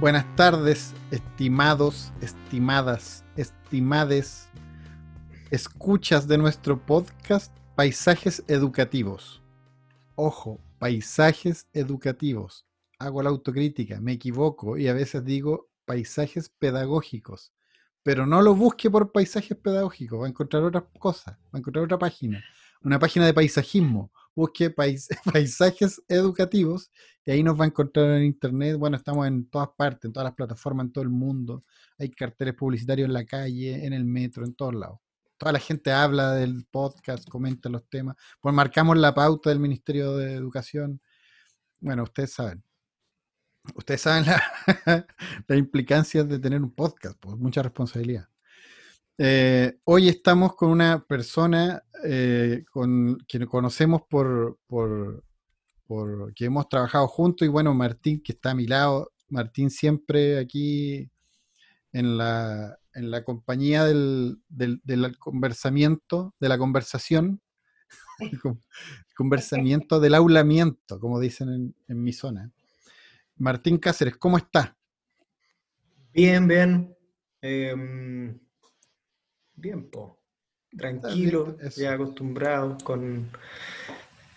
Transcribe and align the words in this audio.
buenas 0.00 0.24
tardes, 0.36 0.94
estimados, 1.10 2.12
estimadas, 2.20 3.24
estimades, 3.36 4.48
escuchas 5.50 6.26
de 6.26 6.38
nuestro 6.38 6.84
podcast 6.84 7.56
Paisajes 7.76 8.42
Educativos. 8.48 9.42
Ojo, 10.16 10.60
paisajes 10.78 11.68
educativos. 11.72 12.66
Hago 12.98 13.22
la 13.22 13.30
autocrítica, 13.30 14.00
me 14.00 14.12
equivoco 14.12 14.76
y 14.76 14.88
a 14.88 14.94
veces 14.94 15.24
digo 15.24 15.68
paisajes 15.84 16.48
pedagógicos. 16.48 17.52
Pero 18.02 18.26
no 18.26 18.42
lo 18.42 18.54
busque 18.54 18.90
por 18.90 19.12
paisajes 19.12 19.56
pedagógicos, 19.56 20.20
va 20.20 20.26
a 20.26 20.28
encontrar 20.28 20.64
otras 20.64 20.84
cosas, 20.98 21.36
va 21.46 21.50
a 21.54 21.58
encontrar 21.58 21.84
otra 21.84 21.98
página, 21.98 22.42
una 22.82 22.98
página 22.98 23.26
de 23.26 23.34
paisajismo 23.34 24.10
busque 24.34 24.70
paisajes 25.32 26.02
educativos 26.08 26.90
y 27.26 27.30
ahí 27.30 27.42
nos 27.42 27.58
va 27.58 27.64
a 27.64 27.68
encontrar 27.68 28.10
en 28.10 28.24
internet. 28.24 28.76
Bueno, 28.76 28.96
estamos 28.96 29.26
en 29.26 29.48
todas 29.48 29.68
partes, 29.76 30.06
en 30.06 30.12
todas 30.12 30.26
las 30.26 30.34
plataformas, 30.34 30.86
en 30.86 30.92
todo 30.92 31.04
el 31.04 31.10
mundo. 31.10 31.64
Hay 31.98 32.10
carteles 32.10 32.54
publicitarios 32.54 33.06
en 33.06 33.14
la 33.14 33.24
calle, 33.24 33.86
en 33.86 33.92
el 33.92 34.04
metro, 34.04 34.44
en 34.44 34.54
todos 34.54 34.74
lados. 34.74 34.98
Toda 35.38 35.52
la 35.52 35.58
gente 35.58 35.90
habla 35.90 36.32
del 36.32 36.66
podcast, 36.70 37.28
comenta 37.28 37.68
los 37.68 37.88
temas. 37.88 38.16
Pues 38.40 38.54
marcamos 38.54 38.96
la 38.98 39.14
pauta 39.14 39.50
del 39.50 39.58
Ministerio 39.58 40.16
de 40.16 40.34
Educación. 40.34 41.00
Bueno, 41.80 42.04
ustedes 42.04 42.32
saben. 42.32 42.62
Ustedes 43.74 44.02
saben 44.02 44.26
las 44.26 44.42
la 45.46 45.56
implicancias 45.56 46.28
de 46.28 46.38
tener 46.38 46.62
un 46.62 46.74
podcast, 46.74 47.18
pues 47.18 47.36
mucha 47.36 47.62
responsabilidad. 47.62 48.28
Eh, 49.16 49.78
hoy 49.84 50.08
estamos 50.08 50.54
con 50.56 50.70
una 50.70 51.04
persona 51.04 51.82
eh, 52.04 52.64
con 52.70 53.16
quien 53.28 53.46
conocemos 53.46 54.02
por, 54.08 54.58
por, 54.66 55.24
que 56.34 56.46
hemos 56.46 56.68
trabajado 56.68 57.06
juntos 57.08 57.46
y 57.46 57.50
bueno, 57.50 57.74
Martín 57.74 58.22
que 58.22 58.32
está 58.32 58.50
a 58.50 58.54
mi 58.54 58.66
lado, 58.66 59.12
Martín 59.28 59.70
siempre 59.70 60.38
aquí 60.38 61.10
en 61.92 62.16
la, 62.18 62.78
en 62.94 63.10
la 63.10 63.24
compañía 63.24 63.84
del, 63.84 64.38
del, 64.48 64.80
del 64.84 65.16
conversamiento, 65.18 66.34
de 66.40 66.48
la 66.48 66.58
conversación, 66.58 67.40
el 68.18 68.38
conversamiento 69.16 70.00
del 70.00 70.14
aulamiento, 70.14 70.98
como 70.98 71.20
dicen 71.20 71.48
en, 71.48 71.74
en 71.88 72.02
mi 72.02 72.12
zona. 72.12 72.50
Martín 73.36 73.78
Cáceres, 73.78 74.16
¿cómo 74.16 74.36
está? 74.36 74.76
Bien, 76.12 76.46
bien. 76.46 76.94
Eh, 77.42 77.74
bien, 79.56 79.90
tranquilo, 80.76 81.56
ya 81.76 81.92
acostumbrado 81.92 82.78
con, 82.82 83.30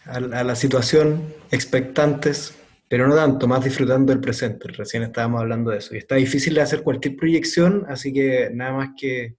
a, 0.08 0.20
la 0.20 0.56
situación, 0.56 1.34
expectantes, 1.52 2.56
pero 2.88 3.08
no 3.08 3.16
tanto, 3.16 3.48
más 3.48 3.64
disfrutando 3.64 4.12
del 4.12 4.22
presente. 4.22 4.70
Recién 4.70 5.04
estábamos 5.04 5.42
hablando 5.42 5.72
de 5.72 5.80
eso. 5.80 5.94
Y 5.94 5.98
está 5.98 6.16
difícil 6.16 6.54
de 6.54 6.62
hacer 6.62 6.84
cualquier 6.84 7.16
proyección, 7.16 7.86
así 7.90 8.14
que 8.14 8.50
nada 8.54 8.74
más 8.74 8.90
que, 8.98 9.38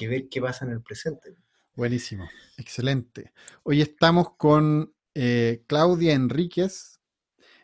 ver 0.00 0.28
qué 0.28 0.40
pasa 0.40 0.64
en 0.64 0.72
el 0.72 0.82
presente. 0.82 1.36
Buenísimo, 1.74 2.28
excelente. 2.56 3.32
Hoy 3.64 3.80
estamos 3.80 4.34
con 4.36 4.94
eh, 5.14 5.62
Claudia 5.66 6.14
Enríquez. 6.14 7.00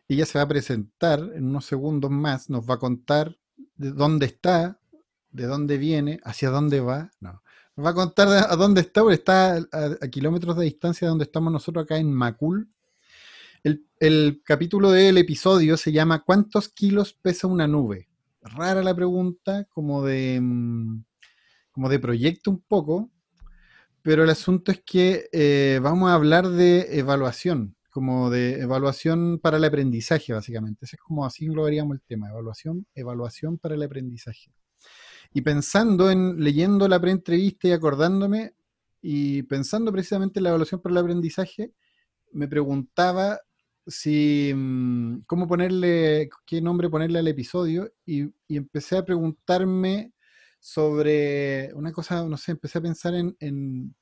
Ella 0.09 0.27
se 0.27 0.39
va 0.39 0.45
a 0.45 0.49
presentar 0.49 1.21
en 1.35 1.47
unos 1.47 1.65
segundos 1.65 2.11
más, 2.11 2.51
nos 2.51 2.69
va 2.69 2.75
a 2.75 2.79
contar 2.79 3.39
de 3.77 3.93
dónde 3.93 4.27
está, 4.27 4.81
de 5.31 5.47
dónde 5.47 5.79
viene, 5.79 6.21
hacia 6.25 6.51
dónde 6.51 6.81
va. 6.81 7.11
No, 7.21 7.43
va 7.79 7.91
a 7.91 7.95
contar 7.95 8.29
a 8.29 8.57
dónde 8.57 8.83
está, 8.83 9.03
porque 9.03 9.15
está 9.15 9.57
a, 9.57 10.09
kilómetros 10.09 10.57
de 10.57 10.65
distancia 10.65 11.07
de 11.07 11.11
donde 11.11 11.25
estamos 11.25 11.53
nosotros 11.53 11.85
acá 11.85 11.97
en 11.97 12.13
Macul. 12.13 12.69
El, 13.99 14.43
capítulo 14.45 14.91
del 14.91 15.19
episodio 15.19 15.77
se 15.77 15.93
llama 15.93 16.25
¿Cuántos 16.25 16.69
kilos 16.69 17.13
pesa 17.15 17.47
una 17.47 17.69
nube? 17.69 18.09
Rara 18.43 18.83
la 18.83 18.95
pregunta, 18.95 19.65
como 19.71 20.03
de, 20.03 20.41
mm, 20.43 21.05
como 21.71 21.89
de 21.89 22.01
proyecto 22.01 22.51
un 22.51 22.61
poco, 22.61 23.11
pero 24.03 24.25
el 24.25 24.31
asunto 24.31 24.73
es 24.73 24.83
que 24.85 25.29
eh, 25.33 25.79
vamos 25.81 26.11
a 26.11 26.15
hablar 26.15 26.49
de 26.49 26.99
evaluación, 26.99 27.77
como 27.91 28.31
de 28.31 28.61
evaluación 28.61 29.39
para 29.39 29.59
el 29.59 29.65
aprendizaje, 29.65 30.33
básicamente. 30.33 30.85
Ese 30.87 30.97
es 30.97 31.03
como 31.03 31.25
así 31.25 31.47
lo 31.47 31.63
veríamos 31.63 31.95
el 31.95 32.03
tema, 32.03 32.31
evaluación, 32.31 32.87
evaluación 32.95 33.59
para 33.59 33.77
el 33.77 33.83
aprendizaje. 33.85 34.51
Y 35.35 35.41
pensando 35.41 36.11
en, 36.11 36.43
leyendo 36.43 36.89
la 36.89 37.01
preentrevista 37.01 37.69
y 37.69 37.73
acordándome, 37.73 38.55
y 39.01 39.43
pensando 39.43 39.91
precisamente 39.91 40.39
en 40.39 40.45
la 40.45 40.51
evaluación 40.51 40.81
para 40.81 40.93
el 40.93 40.99
aprendizaje, 40.99 41.73
me 42.33 42.49
preguntaba 42.49 43.41
si 43.87 44.53
mm, 44.55 45.23
cómo 45.27 45.49
ponerle, 45.49 46.31
qué 46.47 46.61
nombre 46.61 46.89
ponerle 46.89 47.19
al 47.19 47.29
episodio, 47.29 47.93
y, 48.07 48.33
empecé 48.49 48.99
a 48.99 49.05
preguntarme 49.05 50.13
sobre 50.61 51.73
una 51.75 51.93
cosa, 51.93 52.25
no 52.25 52.37
sé, 52.37 52.53
empecé 52.53 52.79
a 52.79 52.83
pensar 52.83 53.15
en, 53.15 53.37
en, 53.41 53.95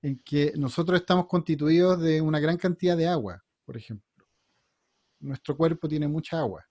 en 0.00 0.18
que 0.20 0.52
nosotros 0.56 1.00
estamos 1.00 1.26
constituidos 1.26 2.00
de 2.00 2.20
una 2.22 2.40
gran 2.40 2.56
cantidad 2.56 2.96
de 2.96 3.08
agua, 3.08 3.44
por 3.66 3.76
ejemplo. 3.76 4.26
Nuestro 5.20 5.56
cuerpo 5.56 5.88
tiene 5.88 6.08
mucha 6.08 6.38
agua. 6.38 6.64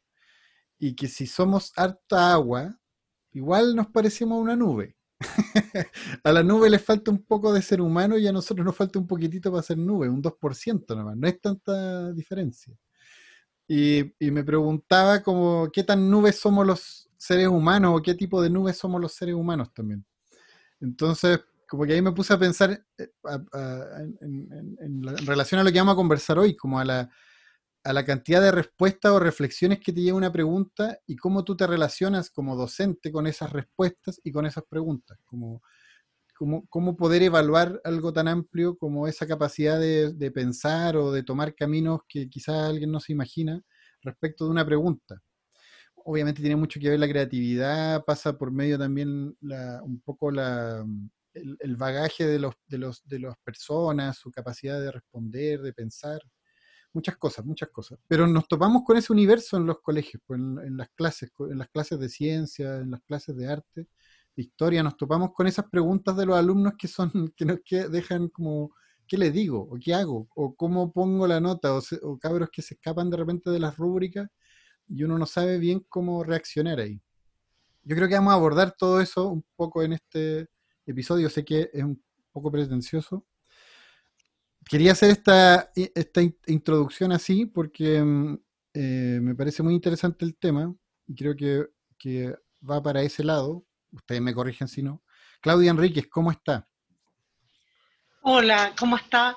Y 0.80 0.96
que 0.96 1.08
si 1.08 1.28
somos 1.28 1.72
harta 1.76 2.34
agua, 2.34 2.80
igual 3.34 3.76
nos 3.76 3.88
parecemos 3.88 4.38
a 4.38 4.42
una 4.42 4.56
nube. 4.56 4.96
a 6.24 6.32
la 6.32 6.44
nube 6.44 6.70
le 6.70 6.80
falta 6.80 7.12
un 7.12 7.24
poco 7.24 7.54
de 7.54 7.62
ser 7.62 7.82
humano 7.82 8.18
y 8.18 8.28
a 8.28 8.32
nosotros 8.32 8.66
nos 8.66 8.76
falta 8.76 9.00
un 9.00 9.08
poquitito 9.08 9.52
para 9.52 9.64
ser 9.64 9.78
nube, 9.78 10.10
un 10.10 10.22
2% 10.22 10.96
nomás, 10.96 11.16
no 11.16 11.28
es 11.28 11.40
tanta 11.40 12.12
diferencia. 12.12 12.74
Y, 13.68 14.04
me 14.20 14.44
preguntaba 14.44 15.24
como 15.24 15.70
qué 15.72 15.84
tan 15.84 16.10
nubes 16.10 16.38
somos 16.38 16.68
los 16.68 17.10
seres 17.18 17.48
humanos 17.48 17.98
o 17.98 18.02
qué 18.02 18.14
tipo 18.14 18.42
de 18.42 18.50
nubes 18.50 18.78
somos 18.78 19.00
los 19.02 19.14
seres 19.14 19.36
humanos 19.36 19.74
también. 19.74 20.06
Entonces, 20.82 21.40
como 21.68 21.86
que 21.86 21.94
ahí 21.94 22.02
me 22.02 22.12
puse 22.12 22.34
a 22.34 22.38
pensar 22.38 22.72
eh, 22.98 23.08
en 24.22 25.02
relación 25.26 25.62
a 25.62 25.64
lo 25.64 25.72
que 25.72 25.80
vamos 25.80 25.94
a 25.94 25.96
conversar 25.96 26.38
hoy, 26.38 26.56
como 26.56 26.80
a 26.80 26.86
la, 26.86 27.10
a 27.84 27.92
la 27.92 28.06
cantidad 28.06 28.42
de 28.42 28.52
respuestas 28.52 29.12
o 29.12 29.20
reflexiones 29.20 29.80
que 29.80 29.92
te 29.92 30.02
lleva 30.02 30.18
una 30.18 30.32
pregunta 30.32 30.98
y 31.06 31.18
cómo 31.18 31.44
tú 31.44 31.58
te 31.58 31.68
relacionas 31.68 32.30
como 32.30 32.56
docente 32.56 33.12
con 33.12 33.28
esas 33.28 33.52
respuestas 33.52 34.22
y 34.24 34.32
con 34.32 34.46
esas 34.46 34.64
preguntas. 34.70 35.18
Como, 35.26 35.62
cómo 36.70 36.98
poder 36.98 37.24
evaluar 37.24 37.80
algo 37.84 38.12
tan 38.12 38.28
amplio 38.28 38.78
como 38.78 39.08
esa 39.08 39.28
capacidad 39.28 39.80
de, 39.80 40.32
pensar 40.32 40.98
o 40.98 41.12
de 41.12 41.24
tomar 41.24 41.56
caminos 41.56 42.02
que 42.08 42.30
quizás 42.30 42.70
alguien 42.70 42.92
no 42.92 43.00
se 43.00 43.14
imagina 43.14 43.62
respecto 44.02 44.46
de 44.46 44.52
una 44.52 44.66
pregunta. 44.66 45.22
Obviamente 46.06 46.42
tiene 46.42 46.56
mucho 46.56 46.80
que 46.80 46.90
ver 46.90 47.00
la 47.00 47.08
creatividad, 47.08 48.04
pasa 48.06 48.38
por 48.38 48.52
medio 48.52 48.78
también 48.78 49.38
un 49.40 50.02
poco 50.04 50.32
la, 50.32 50.86
el, 51.34 51.76
bagaje 51.78 52.26
de, 52.26 52.40
los, 52.40 52.56
de, 52.68 52.78
los, 52.78 53.08
de 53.08 53.20
las 53.20 53.38
personas, 53.44 54.18
su 54.18 54.32
capacidad 54.32 54.82
de 54.82 54.92
responder, 54.92 55.62
de 55.62 55.74
pensar 55.74 56.20
muchas 56.94 57.18
cosas, 57.18 57.46
muchas 57.46 57.70
cosas. 57.70 58.00
Pero 58.08 58.28
nos 58.28 58.48
topamos 58.48 58.84
con 58.84 58.98
ese 58.98 59.12
universo 59.12 59.58
en 59.58 59.66
los 59.66 59.82
colegios, 59.82 60.22
pues, 60.26 60.40
en, 60.40 60.78
las 60.78 60.90
clases, 60.90 61.32
en 61.40 61.58
las 61.58 61.70
clases 61.70 62.00
de 62.00 62.10
ciencia, 62.10 62.78
en 62.78 62.92
las 62.92 63.02
clases 63.02 63.36
de 63.36 63.48
arte, 63.48 63.88
de 64.36 64.44
historia, 64.44 64.84
nos 64.84 64.98
topamos 64.98 65.32
con 65.34 65.48
esas 65.48 65.66
preguntas 65.70 66.16
de 66.18 66.26
los 66.26 66.38
alumnos 66.38 66.74
que 66.78 66.88
son, 66.88 67.12
que 67.36 67.46
nos 67.46 67.60
dejan 67.92 68.30
como, 68.30 68.72
¿qué 69.08 69.18
le 69.18 69.32
digo? 69.32 69.68
¿O 69.70 69.78
qué 69.80 69.94
hago? 69.94 70.28
¿O 70.36 70.56
cómo 70.56 70.92
pongo 70.92 71.28
la 71.28 71.40
nota? 71.40 71.74
O, 71.76 72.18
cabros 72.20 72.50
que 72.52 72.62
se 72.62 72.76
escapan 72.76 73.10
de 73.10 73.18
repente 73.18 73.50
de 73.50 73.60
las 73.60 73.78
rúbricas 73.78 74.30
y 74.88 75.04
uno 75.04 75.18
no 75.18 75.26
sabe 75.26 75.58
bien 75.60 75.86
cómo 75.90 76.24
reaccionar 76.24 76.80
ahí. 76.80 77.02
Yo 77.84 77.96
creo 77.96 78.08
que 78.08 78.16
vamos 78.16 78.32
a 78.32 78.36
abordar 78.36 78.76
todo 78.78 79.02
eso 79.02 79.30
un 79.30 79.44
poco 79.56 79.84
en 79.84 79.94
este 79.94 80.48
episodio. 80.86 81.30
Sé 81.30 81.44
que 81.44 81.70
es 81.74 81.84
un 81.84 82.02
poco 82.32 82.52
pretencioso, 82.52 83.26
quería 84.70 84.94
hacer 84.94 85.12
esta, 85.12 85.72
esta 85.76 86.22
introducción 86.48 87.12
así 87.12 87.46
porque 87.46 88.02
mm, 88.02 88.38
eh, 88.74 89.20
me 89.22 89.36
parece 89.36 89.64
muy 89.64 89.74
interesante 89.74 90.26
el 90.26 90.36
tema 90.36 90.74
y 91.08 91.16
creo 91.16 91.36
que, 91.36 92.36
va 92.68 92.82
para 92.82 93.02
ese 93.02 93.24
lado. 93.24 93.66
Ustedes 93.92 94.22
me 94.22 94.34
corrigen 94.34 94.68
si 94.68 94.82
no. 94.82 95.04
Claudia 95.42 95.72
Enríquez, 95.72 96.08
¿cómo 96.08 96.32
está? 96.32 96.68
Hola, 98.22 98.74
¿cómo 98.80 98.96
está? 98.96 99.36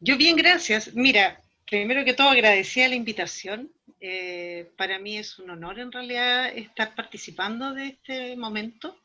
Yo 0.00 0.16
bien, 0.16 0.36
gracias. 0.36 0.94
Mira, 0.94 1.42
primero 1.68 2.04
que 2.04 2.14
todo 2.14 2.30
agradecía 2.30 2.88
la 2.88 2.96
invitación. 2.96 3.72
Eh, 4.00 4.70
para 4.76 4.98
mí 4.98 5.16
es 5.16 5.38
un 5.38 5.50
honor 5.50 5.78
en 5.78 5.92
realidad 5.92 6.48
estar 6.48 6.94
participando 6.94 7.72
de 7.72 7.86
este 7.88 8.36
momento. 8.36 8.96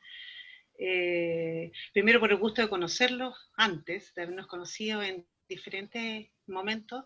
Eh, 0.77 1.71
primero 1.93 2.19
por 2.19 2.31
el 2.31 2.37
gusto 2.37 2.61
de 2.61 2.69
conocerlos 2.69 3.51
antes, 3.55 4.13
de 4.13 4.23
habernos 4.23 4.47
conocido 4.47 5.01
en 5.01 5.25
diferentes 5.47 6.27
momentos 6.47 7.05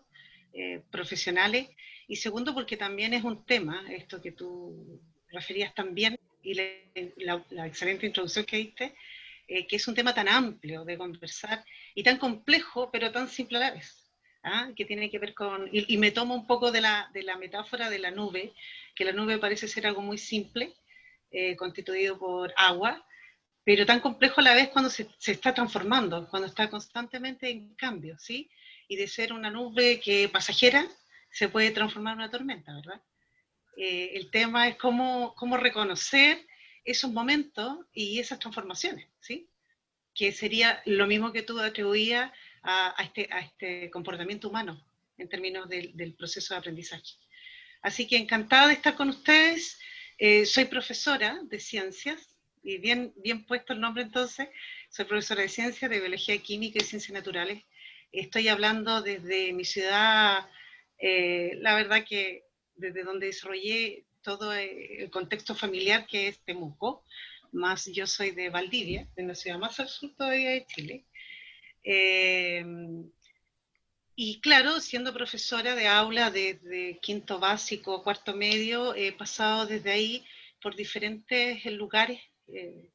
eh, 0.52 0.82
profesionales. 0.90 1.68
Y 2.08 2.16
segundo 2.16 2.54
porque 2.54 2.76
también 2.76 3.14
es 3.14 3.24
un 3.24 3.44
tema, 3.44 3.84
esto 3.90 4.20
que 4.20 4.32
tú 4.32 5.00
referías 5.28 5.74
también, 5.74 6.18
y 6.42 6.54
la, 6.54 7.44
la 7.50 7.66
excelente 7.66 8.06
introducción 8.06 8.44
que 8.46 8.56
diste, 8.56 8.94
que 9.46 9.76
es 9.76 9.88
un 9.88 9.94
tema 9.94 10.14
tan 10.14 10.28
amplio 10.28 10.84
de 10.84 10.96
conversar 10.96 11.64
y 11.94 12.02
tan 12.02 12.18
complejo, 12.18 12.90
pero 12.90 13.10
tan 13.12 13.28
simple 13.28 13.58
a 13.58 13.60
la 13.60 13.70
vez. 13.72 14.00
¿ah? 14.42 14.70
que 14.74 14.84
tiene 14.84 15.10
que 15.10 15.18
ver 15.18 15.34
con, 15.34 15.68
y, 15.72 15.96
me 15.98 16.10
tomo 16.10 16.34
un 16.34 16.46
poco 16.46 16.70
de 16.70 16.80
la, 16.80 17.10
de 17.12 17.22
la, 17.22 17.36
metáfora 17.36 17.90
de 17.90 17.98
la 17.98 18.10
nube, 18.10 18.52
que 18.94 19.04
la 19.04 19.12
nube 19.12 19.38
parece 19.38 19.68
ser 19.68 19.86
algo 19.86 20.02
muy 20.02 20.18
simple, 20.18 20.74
eh, 21.30 21.56
constituido 21.56 22.18
por 22.18 22.52
agua, 22.56 23.04
pero 23.64 23.86
tan 23.86 24.00
complejo 24.00 24.40
a 24.40 24.44
la 24.44 24.54
vez 24.54 24.68
cuando 24.68 24.90
se, 24.90 25.08
se, 25.18 25.32
está 25.32 25.54
transformando, 25.54 26.28
cuando 26.28 26.48
está 26.48 26.70
constantemente 26.70 27.50
en 27.50 27.74
cambio, 27.74 28.18
¿sí? 28.18 28.50
Y 28.88 28.96
de 28.96 29.06
ser 29.06 29.32
una 29.32 29.50
nube 29.50 30.00
que 30.00 30.28
pasajera 30.28 30.86
se 31.30 31.48
puede 31.48 31.70
transformar 31.70 32.14
en 32.14 32.20
una 32.20 32.30
tormenta, 32.30 32.74
¿verdad? 32.74 33.00
Eh, 33.76 34.12
el 34.14 34.30
tema 34.30 34.68
es 34.68 34.76
cómo, 34.76 35.34
cómo 35.36 35.56
reconocer 35.56 36.46
esos 36.84 37.10
momentos 37.10 37.78
y 37.92 38.18
esas 38.18 38.38
transformaciones, 38.38 39.06
¿sí? 39.20 39.48
Que 40.14 40.32
sería 40.32 40.82
lo 40.86 41.06
mismo 41.06 41.32
que 41.32 41.42
tú 41.42 41.58
atribuías 41.60 42.32
a, 42.62 42.94
este, 43.02 43.28
a 43.30 43.40
este 43.40 43.90
comportamiento 43.90 44.48
humano 44.48 44.84
en 45.16 45.28
términos 45.28 45.68
del, 45.68 46.14
proceso 46.14 46.54
de 46.54 46.58
aprendizaje. 46.58 47.14
Así 47.82 48.06
que 48.06 48.16
encantada 48.16 48.68
de 48.68 48.74
estar 48.74 48.94
con 48.96 49.08
ustedes. 49.08 49.78
Eh, 50.18 50.44
soy 50.44 50.66
profesora 50.66 51.40
de 51.44 51.58
ciencias, 51.58 52.29
bien, 52.62 53.12
bien 53.16 53.44
puesto 53.44 53.72
el 53.72 53.80
nombre 53.80 54.02
entonces, 54.02 54.48
soy 54.88 55.04
profesora 55.04 55.42
de 55.42 55.48
ciencias, 55.48 55.90
de 55.90 56.00
biología 56.00 56.38
química 56.38 56.78
y 56.80 56.84
ciencias 56.84 57.12
naturales. 57.12 57.64
Estoy 58.12 58.48
hablando 58.48 59.02
desde 59.02 59.52
mi 59.52 59.64
ciudad, 59.64 60.48
eh, 60.98 61.56
la 61.60 61.74
verdad 61.74 62.04
que 62.08 62.44
desde 62.74 63.04
donde 63.04 63.26
desarrollé 63.26 64.04
todo 64.22 64.52
el 64.52 65.10
contexto 65.10 65.54
familiar 65.54 66.06
que 66.06 66.28
es 66.28 66.40
Temuco, 66.44 67.04
más 67.52 67.86
yo 67.86 68.06
soy 68.06 68.32
de 68.32 68.50
Valdivia, 68.50 69.08
de 69.16 69.22
la 69.22 69.34
ciudad 69.34 69.58
más 69.58 69.80
al 69.80 69.88
sur 69.88 70.14
todavía 70.16 70.50
de 70.50 70.66
Chile. 70.66 71.04
Eh, 71.82 72.64
y 74.22 74.40
claro, 74.40 74.80
siendo 74.80 75.14
profesora 75.14 75.74
de 75.74 75.86
aula 75.86 76.30
desde 76.30 76.98
quinto 77.00 77.38
básico, 77.38 78.02
cuarto 78.02 78.34
medio, 78.36 78.94
he 78.94 79.12
pasado 79.12 79.64
desde 79.64 79.92
ahí 79.92 80.26
por 80.60 80.76
diferentes 80.76 81.64
lugares, 81.64 82.20
eh, 82.54 82.90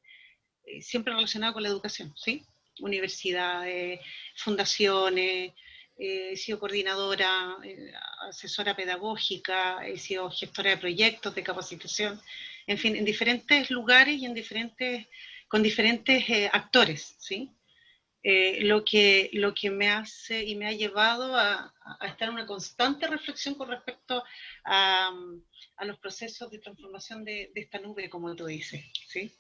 eh, 0.66 0.82
siempre 0.82 1.14
relacionados 1.14 1.54
con 1.54 1.64
la 1.64 1.70
educación, 1.70 2.14
¿sí? 2.16 2.44
Universidades, 2.80 4.00
fundaciones, 4.36 5.54
he 5.98 6.36
sido 6.36 6.60
coordinadora, 6.60 7.56
asesora 8.28 8.76
pedagógica, 8.76 9.88
he 9.88 9.98
sido 9.98 10.30
gestora 10.30 10.72
de 10.72 10.78
proyectos 10.78 11.34
de 11.34 11.44
capacitación, 11.44 12.20
en 12.68 12.78
fin, 12.78 12.98
en 12.98 13.06
diferentes 13.06 13.70
lugares 13.72 14.20
y 14.20 14.26
en 14.26 14.34
diferentes, 14.34 15.08
con 15.48 15.64
diferentes 15.64 16.26
actores, 16.52 17.16
¿sí? 17.20 17.50
Eh, 18.28 18.62
lo, 18.62 18.84
que, 18.84 19.30
lo 19.34 19.54
que 19.54 19.70
me 19.70 19.88
hace 19.88 20.44
y 20.44 20.56
me 20.56 20.66
ha 20.66 20.72
llevado 20.72 21.38
a, 21.38 21.72
estar 22.08 22.28
en 22.28 22.34
una 22.34 22.48
constante 22.48 23.06
reflexión 23.06 23.54
con 23.54 23.70
respecto 23.70 24.24
a, 24.64 25.12
los 25.82 26.00
procesos 26.00 26.50
de 26.50 26.58
transformación 26.58 27.24
de, 27.24 27.52
esta 27.54 27.78
nube, 27.78 28.10
como 28.10 28.36
tú 28.36 28.48
dices. 28.48 28.84
¿sí? 29.08 29.32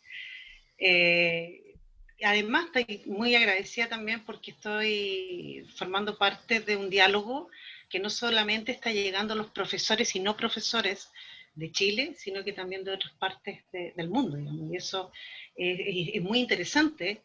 Eh, 0.77 1.73
además, 2.23 2.67
estoy 2.75 3.01
muy 3.07 3.33
agradecida 3.33 3.89
también 3.89 4.23
porque 4.23 4.51
estoy 4.51 5.67
formando 5.75 6.19
parte 6.19 6.59
de 6.59 6.75
un 6.75 6.91
diálogo 6.91 7.49
que 7.89 7.97
no 7.97 8.11
solamente 8.11 8.71
está 8.71 8.91
llegando 8.91 9.33
a 9.33 9.37
los 9.37 9.49
profesores 9.49 10.15
y 10.15 10.19
no 10.19 10.37
profesores 10.37 11.09
de 11.55 11.71
Chile, 11.71 12.13
sino 12.15 12.43
que 12.43 12.53
también 12.53 12.83
de 12.83 12.91
otras 12.91 13.13
partes 13.13 13.63
del 13.71 14.09
mundo. 14.09 14.37
Y 14.37 14.77
eso 14.77 15.11
es 15.55 16.21
muy 16.21 16.39
interesante 16.39 17.23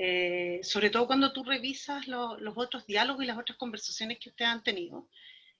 eh, 0.00 0.60
sobre 0.62 0.90
todo 0.90 1.08
cuando 1.08 1.32
tú 1.32 1.42
revisas 1.42 2.06
los 2.06 2.38
otros 2.54 2.86
diálogos 2.86 3.24
y 3.24 3.26
las 3.26 3.36
otras 3.36 3.58
conversaciones 3.58 4.18
que 4.20 4.28
ustedes 4.28 4.48
han 4.48 4.62
tenido 4.62 5.08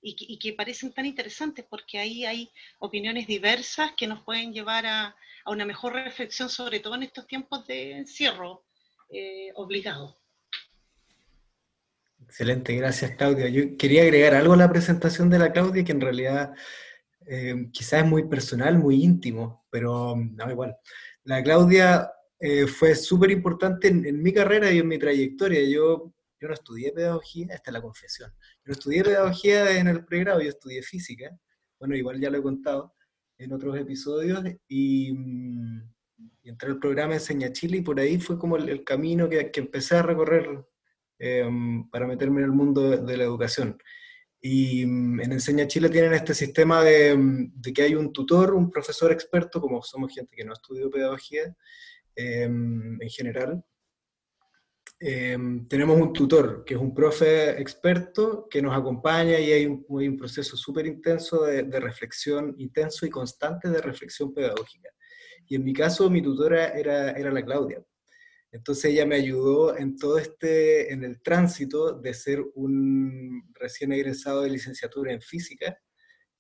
y 0.01 0.39
que, 0.39 0.53
parecen 0.53 0.93
tan 0.93 1.07
interesantes 1.07 1.65
porque 1.69 1.99
ahí 1.99 2.25
hay 2.25 2.49
opiniones 2.79 3.27
diversas 3.27 3.91
que 3.97 4.07
nos 4.07 4.23
pueden 4.23 4.53
llevar 4.53 4.87
a, 4.87 5.17
una 5.45 5.65
mejor 5.65 5.95
reflexión, 5.95 6.49
sobre 6.49 6.79
todo 6.79 6.95
en 6.95 7.03
estos 7.03 7.27
tiempos 7.27 7.67
de 7.67 7.97
encierro 7.97 8.63
eh, 9.11 9.51
obligado. 9.57 10.17
Excelente, 12.23 12.77
gracias 12.77 13.17
Claudia. 13.17 13.49
Yo 13.49 13.77
quería 13.77 14.03
agregar 14.03 14.35
algo 14.35 14.53
a 14.53 14.59
la 14.59 14.71
presentación 14.71 15.31
de 15.31 15.41
la 15.41 15.51
Claudia 15.51 15.83
que 15.83 15.93
en 15.93 16.01
realidad 16.01 16.55
eh, 17.27 17.71
quizás 17.73 18.05
es 18.05 18.07
muy 18.07 18.29
personal, 18.29 18.79
muy 18.79 19.03
íntimo, 19.03 19.67
pero 19.69 20.15
no 20.15 20.49
igual. 20.49 20.77
La 21.25 21.43
Claudia 21.43 22.13
eh, 22.41 22.67
fue 22.67 22.95
súper 22.95 23.31
importante 23.31 23.89
en, 23.89 24.23
mi 24.23 24.33
carrera 24.33 24.71
y 24.71 24.79
en 24.79 24.89
mi 24.89 24.99
trayectoria. 24.99 25.61
Yo, 25.69 26.13
yo 26.41 26.49
no 26.49 26.55
estudié 26.55 26.93
pedagogía, 26.93 27.47
esta 27.51 27.71
es 27.71 27.73
la 27.73 27.83
confesión. 27.83 28.31
Yo 28.31 28.67
no 28.67 28.73
estudié 28.73 29.03
pedagogía 29.03 29.79
en 29.79 29.89
el 29.89 30.05
pregrado, 30.05 30.41
yo 30.41 30.49
estudié 30.49 30.83
física. 30.83 31.37
Bueno, 31.79 31.97
igual 31.97 32.21
ya 32.21 32.31
lo 32.31 32.39
he 32.39 32.43
contado 32.43 32.95
en 33.39 33.53
otros 33.53 33.77
episodios. 33.77 34.43
Y, 34.69 35.13
mm, 35.13 35.83
entré 36.45 36.69
al 36.71 36.79
programa 36.79 37.15
Enseña 37.15 37.53
Chile 37.53 37.79
y 37.79 37.83
por 37.83 37.99
ahí 37.99 38.19
fue 38.21 38.39
como 38.39 38.57
el, 38.57 38.85
camino 38.85 39.29
que, 39.29 39.51
que, 39.51 39.61
empecé 39.61 39.97
a 39.97 40.03
recorrer 40.03 40.65
em, 41.19 41.89
para 41.91 42.07
meterme 42.07 42.41
en 42.41 42.45
el 42.47 42.53
mundo 42.53 42.91
de, 42.91 43.17
la 43.17 43.25
educación. 43.25 43.77
Y 44.41 44.87
mm, 44.87 45.21
en 45.21 45.33
Enseña 45.33 45.67
Chile 45.67 45.91
tienen 45.91 46.15
este 46.15 46.35
sistema 46.35 46.83
de, 46.85 47.17
mm, 47.17 47.53
de, 47.61 47.73
que 47.73 47.83
hay 47.83 47.95
un 47.97 48.13
tutor, 48.13 48.55
un 48.55 48.71
profesor 48.71 49.11
experto, 49.13 49.61
como 49.61 49.83
somos 49.83 50.13
gente 50.15 50.37
que 50.37 50.45
no 50.45 50.53
estudió 50.53 50.91
pedagogía, 50.91 51.55
Em, 52.21 53.01
en 53.01 53.09
general. 53.09 53.65
Em, 54.99 55.69
tenemos 55.69 55.97
un 56.01 56.13
tutor, 56.13 56.65
que 56.65 56.75
es 56.75 56.81
un 56.81 56.93
profe 56.93 57.51
experto, 57.61 58.49
que 58.51 58.61
nos 58.61 58.77
acompaña 58.77 59.39
y 59.39 59.53
hay 59.53 59.67
un, 59.67 60.17
proceso 60.17 60.57
súper 60.57 60.87
intenso 60.87 61.45
de, 61.45 61.63
reflexión, 61.79 62.57
intenso 62.59 63.07
y 63.07 63.11
constante 63.11 63.69
de 63.69 63.81
reflexión 63.81 64.35
pedagógica. 64.35 64.91
Y 65.47 65.55
en 65.55 65.63
mi 65.63 65.73
caso, 65.73 66.11
mi 66.11 66.21
tutora 66.21 66.71
era, 66.77 67.13
era 67.13 67.31
la 67.31 67.45
Claudia. 67.45 67.81
Entonces 68.51 68.87
ella 68.87 69.07
me 69.07 69.15
ayudó 69.15 69.77
en 69.77 69.97
todo 69.97 70.19
este, 70.19 70.93
en 70.93 71.05
el 71.05 71.23
tránsito 71.23 71.93
de 71.93 72.15
ser 72.15 72.45
un 72.57 73.45
recién 73.55 73.93
egresado 73.93 74.43
de 74.43 74.51
licenciatura 74.51 75.13
en 75.13 75.21
física, 75.23 75.79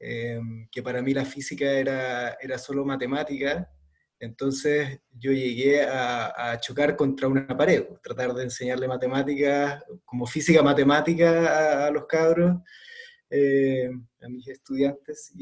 em, 0.00 0.68
que 0.72 0.82
para 0.82 1.02
mí 1.02 1.14
la 1.14 1.24
física 1.24 1.70
era, 1.70 2.36
era 2.40 2.58
solo 2.58 2.84
matemática, 2.84 3.70
entonces 4.20 5.00
yo 5.12 5.32
llegué 5.32 5.82
a, 5.82 6.58
chocar 6.60 6.96
contra 6.96 7.28
una 7.28 7.46
pared, 7.46 7.84
tratar 8.02 8.34
de 8.34 8.44
enseñarle 8.44 8.88
matemáticas, 8.88 9.82
como 10.04 10.26
física 10.26 10.62
matemática 10.62 11.86
a, 11.86 11.90
los 11.90 12.06
cabros, 12.06 12.60
eh, 13.30 13.90
a 14.20 14.28
mis 14.28 14.48
estudiantes. 14.48 15.32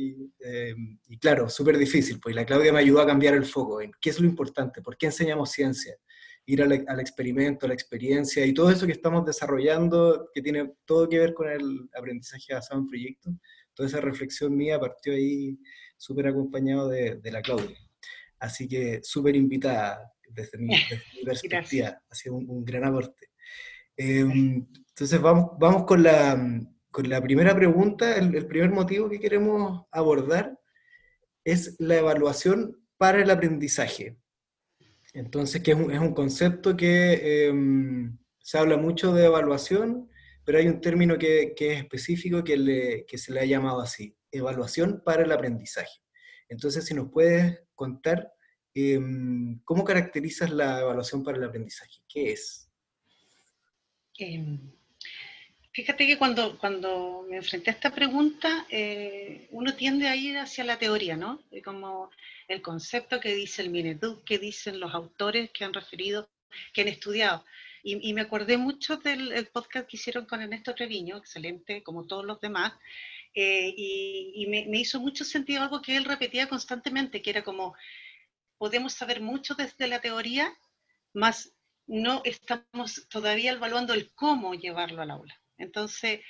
Eh, 0.41 0.75
y, 1.09 1.19
claro, 1.19 1.49
súper 1.49 1.79
difícil, 1.79 2.21
pues 2.21 2.35
la 2.35 2.45
Claudia 2.45 2.73
me 2.73 2.81
ayudó 2.81 3.01
a 3.01 3.07
cambiar 3.07 3.35
el 3.35 3.47
foco. 3.47 3.81
En 3.81 3.93
¿Qué 4.01 4.11
es 4.11 4.21
lo 4.21 4.27
importante? 4.27 4.83
¿Por 4.83 4.97
qué 4.97 5.07
enseñamos 5.07 5.51
ciencia? 5.51 5.97
Ir 6.45 6.63
al, 6.63 7.01
experimento, 7.01 7.67
a 7.67 7.69
la 7.69 7.75
experiencia 7.75 8.45
y 8.47 8.55
todo 8.55 8.71
eso 8.71 8.87
que 8.87 8.93
estamos 8.93 9.25
desarrollando, 9.25 10.31
que 10.33 10.43
tiene 10.43 10.75
todo 10.85 11.09
que 11.09 11.19
ver 11.19 11.35
con 11.35 11.49
el 11.49 11.89
aprendizaje 11.97 12.55
basado 12.55 12.81
en 12.81 12.87
proyectos. 12.87 13.35
Toda 13.75 13.89
esa 13.89 14.01
reflexión 14.01 14.55
mía 14.57 14.79
partió 14.79 15.13
ahí 15.13 15.59
súper 15.97 16.29
acompañado 16.29 16.89
de 16.89 17.31
la 17.33 17.43
Claudia. 17.43 17.86
Así 18.39 18.69
que 18.69 19.01
súper 19.03 19.37
invitada 19.37 20.13
desde 20.29 20.59
mi, 20.59 20.75
perspectiva, 21.25 22.01
ha 22.09 22.15
sido 22.15 22.37
un, 22.37 22.65
gran 22.65 22.85
aporte. 22.85 23.31
Em, 23.97 24.67
entonces 24.89 25.21
vamos, 25.21 25.51
vamos 25.59 25.85
con, 25.85 26.03
la, 26.03 26.61
con 26.91 27.09
la 27.09 27.21
primera 27.23 27.55
pregunta, 27.55 28.17
el, 28.17 28.47
primer 28.47 28.71
motivo 28.71 29.09
que 29.09 29.21
queremos 29.21 29.87
abordar 29.91 30.59
es 31.45 31.77
la 31.79 31.97
evaluación 31.97 32.79
para 32.99 33.23
el 33.23 33.31
aprendizaje. 33.31 34.19
Entonces, 35.13 35.63
que 35.63 35.73
es 35.73 35.77
un, 35.77 35.91
es 35.91 36.01
un 36.01 36.13
concepto 36.13 36.77
que 36.77 37.47
em, 37.47 38.19
se 38.39 38.59
habla 38.59 38.77
mucho 38.77 39.15
de 39.15 39.25
evaluación, 39.25 40.11
pero 40.45 40.59
hay 40.59 40.69
un 40.69 40.81
término 40.81 41.19
que, 41.19 41.55
que 41.57 41.73
es 41.73 41.79
específico 41.79 42.45
que, 42.45 42.57
le, 42.57 43.07
que 43.07 43.19
se 43.19 43.33
le 43.33 43.41
ha 43.41 43.45
llamado 43.45 43.81
así, 43.81 44.17
evaluación 44.31 45.03
para 45.05 45.25
el 45.25 45.33
aprendizaje. 45.33 46.03
Entonces, 46.49 46.85
si 46.85 46.95
nos 46.95 47.11
puedes 47.11 47.59
contar 47.77 48.33
em, 48.75 49.61
cómo 49.65 49.85
caracterizas 49.85 50.51
la 50.51 50.81
evaluación 50.81 51.23
para 51.23 51.39
el 51.39 51.45
aprendizaje, 51.45 52.01
¿qué 52.09 52.33
es? 52.33 52.69
Em, 54.19 54.59
Fíjate 55.77 56.07
que 56.07 56.17
cuando, 56.17 56.57
cuando 56.57 57.27
me 57.29 57.37
enfrenté 57.37 57.69
a 57.69 57.75
esta 57.75 57.95
pregunta, 57.95 58.67
eh, 58.71 59.47
uno 59.51 59.75
tiende 59.75 60.09
a 60.09 60.17
ir 60.17 60.39
hacia 60.39 60.65
la 60.65 60.79
teoría, 60.79 61.19
¿no? 61.19 61.43
Como 61.63 62.11
el 62.49 62.63
concepto 62.63 63.21
que 63.21 63.35
dice 63.35 63.61
el 63.61 63.69
Mineduc, 63.69 64.25
que 64.25 64.39
dicen 64.39 64.81
los 64.81 64.95
autores 64.95 65.51
que 65.51 65.67
han 65.67 65.75
referido, 65.75 66.31
que 66.73 66.81
han 66.81 66.89
estudiado. 66.89 67.45
Y, 67.83 68.15
me 68.15 68.23
acordé 68.23 68.57
mucho 68.57 68.97
del 68.97 69.49
podcast 69.53 69.87
que 69.87 69.99
hicieron 69.99 70.25
con 70.25 70.41
Ernesto 70.41 70.75
Treviño, 70.75 71.19
excelente, 71.19 71.83
como 71.83 72.07
todos 72.07 72.25
los 72.25 72.41
demás, 72.41 72.73
eh, 73.39 73.75
y, 73.77 74.47
me, 74.49 74.79
hizo 74.79 74.99
mucho 74.99 75.23
sentido 75.23 75.63
algo 75.63 75.83
que 75.83 75.95
él 75.95 76.07
repetía 76.07 76.49
constantemente, 76.49 77.21
que 77.21 77.29
era 77.29 77.45
como, 77.45 77.77
podemos 78.57 78.95
saber 78.95 79.21
mucho 79.21 79.55
desde 79.55 79.87
la 79.89 80.01
teoría, 80.01 80.57
más 81.13 81.53
no 81.87 82.23
estamos 82.25 83.07
todavía 83.11 83.53
evaluando 83.53 83.93
el 83.93 84.11
cómo 84.15 84.55
llevarlo 84.55 85.03
al 85.03 85.11
aula. 85.11 85.39
Entonces, 85.59 86.21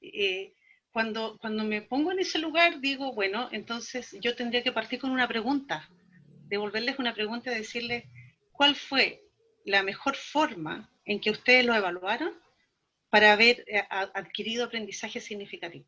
eh, 0.00 0.52
cuando, 0.90 1.38
cuando 1.38 1.62
me 1.62 1.80
pongo 1.80 2.10
en 2.10 2.18
ese 2.18 2.40
lugar, 2.40 2.80
digo, 2.80 3.12
bueno, 3.12 3.48
entonces 3.52 4.16
yo 4.20 4.34
tendría 4.34 4.64
que 4.64 4.72
partir 4.72 4.98
con 4.98 5.12
una 5.12 5.28
pregunta, 5.28 5.88
devolverles 6.48 6.98
una 6.98 7.14
pregunta 7.14 7.52
y 7.52 7.58
decirles, 7.58 8.04
¿cuál 8.50 8.74
fue 8.74 9.22
la 9.64 9.84
mejor 9.84 10.16
forma 10.16 10.90
en 11.04 11.20
que 11.20 11.30
ustedes 11.30 11.64
lo 11.64 11.76
evaluaron 11.76 12.34
para 13.10 13.32
haber 13.32 13.64
eh, 13.68 13.86
adquirido 13.88 14.64
aprendizaje 14.64 15.20
significativo? 15.20 15.86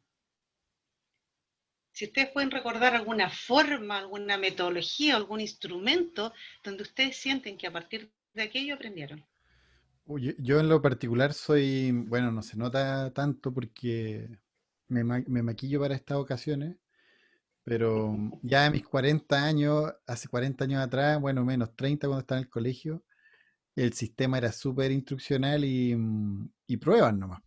Si 2.00 2.06
ustedes 2.06 2.30
pueden 2.30 2.50
recordar 2.50 2.94
alguna 2.94 3.28
forma, 3.28 3.98
alguna 3.98 4.38
metodología, 4.38 5.16
algún 5.16 5.42
instrumento 5.42 6.32
donde 6.64 6.84
ustedes 6.84 7.18
sienten 7.18 7.58
que 7.58 7.66
a 7.66 7.72
partir 7.72 8.10
de 8.32 8.44
aquello 8.44 8.74
aprendieron 8.74 9.22
yo 10.38 10.60
en 10.60 10.68
lo 10.70 10.80
particular 10.80 11.34
soy, 11.34 11.92
bueno, 11.92 12.32
no 12.32 12.42
se 12.42 12.56
nota 12.56 13.12
tanto 13.12 13.52
porque 13.52 14.30
me, 14.88 15.04
maquillo 15.04 15.78
para 15.78 15.94
estas 15.94 16.16
ocasiones, 16.16 16.78
pero 17.64 18.16
ya 18.42 18.64
a 18.64 18.70
mis 18.70 18.82
40 18.82 19.44
años, 19.44 19.92
hace 20.06 20.26
40 20.28 20.64
años 20.64 20.82
atrás, 20.82 21.20
bueno, 21.20 21.44
menos 21.44 21.76
30 21.76 22.06
cuando 22.06 22.20
estaba 22.22 22.38
en 22.38 22.46
el 22.46 22.50
colegio, 22.50 23.04
el 23.76 23.92
sistema 23.92 24.38
era 24.38 24.52
súper 24.52 24.90
instruccional 24.90 25.66
y, 25.66 25.94
y 26.66 26.76
pruebas 26.78 27.14
nomás. 27.14 27.42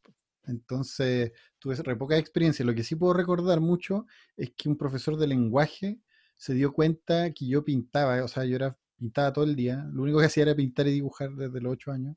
Entonces 0.46 1.32
tuve 1.60 1.76
re 1.76 1.96
poca 1.96 2.18
experiencia. 2.18 2.66
Lo 2.66 2.76
que 2.76 2.84
sí 2.84 2.96
puedo 2.96 3.14
recordar 3.14 3.62
mucho 3.62 4.06
es 4.38 4.52
que 4.58 4.70
un 4.70 4.78
profesor 4.78 5.18
de 5.18 5.28
lenguaje 5.28 6.00
se 6.36 6.54
dio 6.54 6.74
cuenta 6.74 7.32
que 7.34 7.48
yo 7.48 7.64
pintaba, 7.64 8.24
o 8.24 8.28
sea, 8.28 8.46
yo 8.46 8.56
era 8.56 8.78
pintaba 8.98 9.34
todo 9.34 9.46
el 9.46 9.56
día. 9.56 9.86
Lo 9.92 10.04
único 10.04 10.20
que 10.20 10.26
hacía 10.26 10.44
era 10.44 10.56
pintar 10.56 10.88
y 10.88 10.92
dibujar 10.92 11.32
desde 11.32 11.62
los 11.62 11.74
8 11.74 11.92
años. 11.92 12.16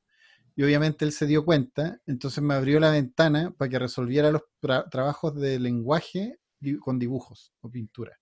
Y 0.55 0.63
obviamente 0.63 1.05
él 1.05 1.13
se 1.13 1.27
dio 1.27 1.45
cuenta, 1.45 2.01
entonces 2.07 2.43
me 2.43 2.55
abrió 2.55 2.81
la 2.81 2.91
ventana 2.91 3.55
para 3.57 3.69
que 3.69 3.79
resolviera 3.79 4.31
los 4.31 4.43
trabajos 4.91 5.35
de 5.35 5.59
lenguaje 5.59 6.39
con 6.81 6.99
dibujos 6.99 7.53
o 7.61 7.71
pintura. 7.71 8.19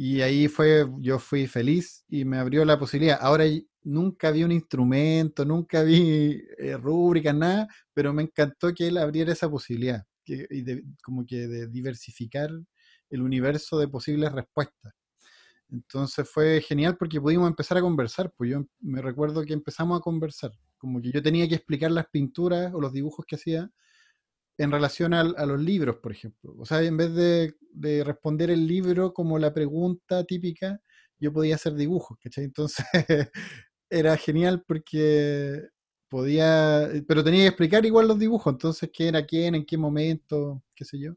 Y 0.00 0.20
ahí 0.20 0.46
fue, 0.46 0.86
yo 1.00 1.18
fui 1.18 1.48
feliz 1.48 2.04
y 2.08 2.24
me 2.24 2.38
abrió 2.38 2.64
la 2.64 2.78
posibilidad. 2.78 3.18
Ahora 3.20 3.46
nunca 3.82 4.30
vi 4.30 4.44
un 4.44 4.52
instrumento, 4.52 5.44
nunca 5.44 5.82
vi 5.82 6.40
eh, 6.56 6.76
rúbricas, 6.76 7.34
nada, 7.34 7.66
pero 7.92 8.12
me 8.12 8.22
encantó 8.22 8.72
que 8.72 8.86
él 8.86 8.96
abriera 8.96 9.32
esa 9.32 9.50
posibilidad, 9.50 10.04
y 10.24 10.64
como 11.02 11.26
que 11.26 11.48
de 11.48 11.66
diversificar 11.66 12.48
el 13.10 13.22
universo 13.22 13.76
de 13.80 13.88
posibles 13.88 14.30
respuestas. 14.30 14.94
Entonces 15.68 16.30
fue 16.30 16.60
genial 16.60 16.96
porque 16.96 17.20
pudimos 17.20 17.48
empezar 17.48 17.78
a 17.78 17.80
conversar, 17.80 18.32
pues 18.36 18.50
yo 18.52 18.64
me 18.78 19.02
recuerdo 19.02 19.44
que 19.44 19.52
empezamos 19.52 19.98
a 19.98 20.00
conversar 20.00 20.52
como 20.76 21.02
que 21.02 21.10
yo 21.10 21.20
tenía 21.20 21.48
que 21.48 21.56
explicar 21.56 21.90
las 21.90 22.06
pinturas 22.06 22.72
o 22.72 22.80
los 22.80 22.92
dibujos 22.92 23.26
que 23.26 23.34
hacía 23.34 23.68
en 24.58 24.72
relación 24.72 25.14
a, 25.14 25.22
los 25.22 25.60
libros, 25.60 25.96
por 25.96 26.12
ejemplo. 26.12 26.54
O 26.58 26.66
sea, 26.66 26.82
en 26.82 26.96
vez 26.96 27.14
de, 27.14 27.54
responder 28.04 28.50
el 28.50 28.66
libro 28.66 29.14
como 29.14 29.38
la 29.38 29.54
pregunta 29.54 30.24
típica, 30.24 30.80
yo 31.20 31.32
podía 31.32 31.54
hacer 31.54 31.74
dibujos, 31.74 32.18
¿cachai? 32.18 32.44
Entonces 32.44 32.84
era 33.90 34.16
genial 34.16 34.64
porque 34.66 35.62
podía, 36.08 36.88
pero 37.06 37.22
tenía 37.22 37.42
que 37.42 37.48
explicar 37.48 37.86
igual 37.86 38.08
los 38.08 38.18
dibujos, 38.18 38.52
entonces 38.52 38.90
qué 38.92 39.08
era 39.08 39.24
quién, 39.24 39.54
en 39.54 39.64
qué 39.64 39.78
momento, 39.78 40.64
qué 40.74 40.84
sé 40.84 40.98
yo. 40.98 41.14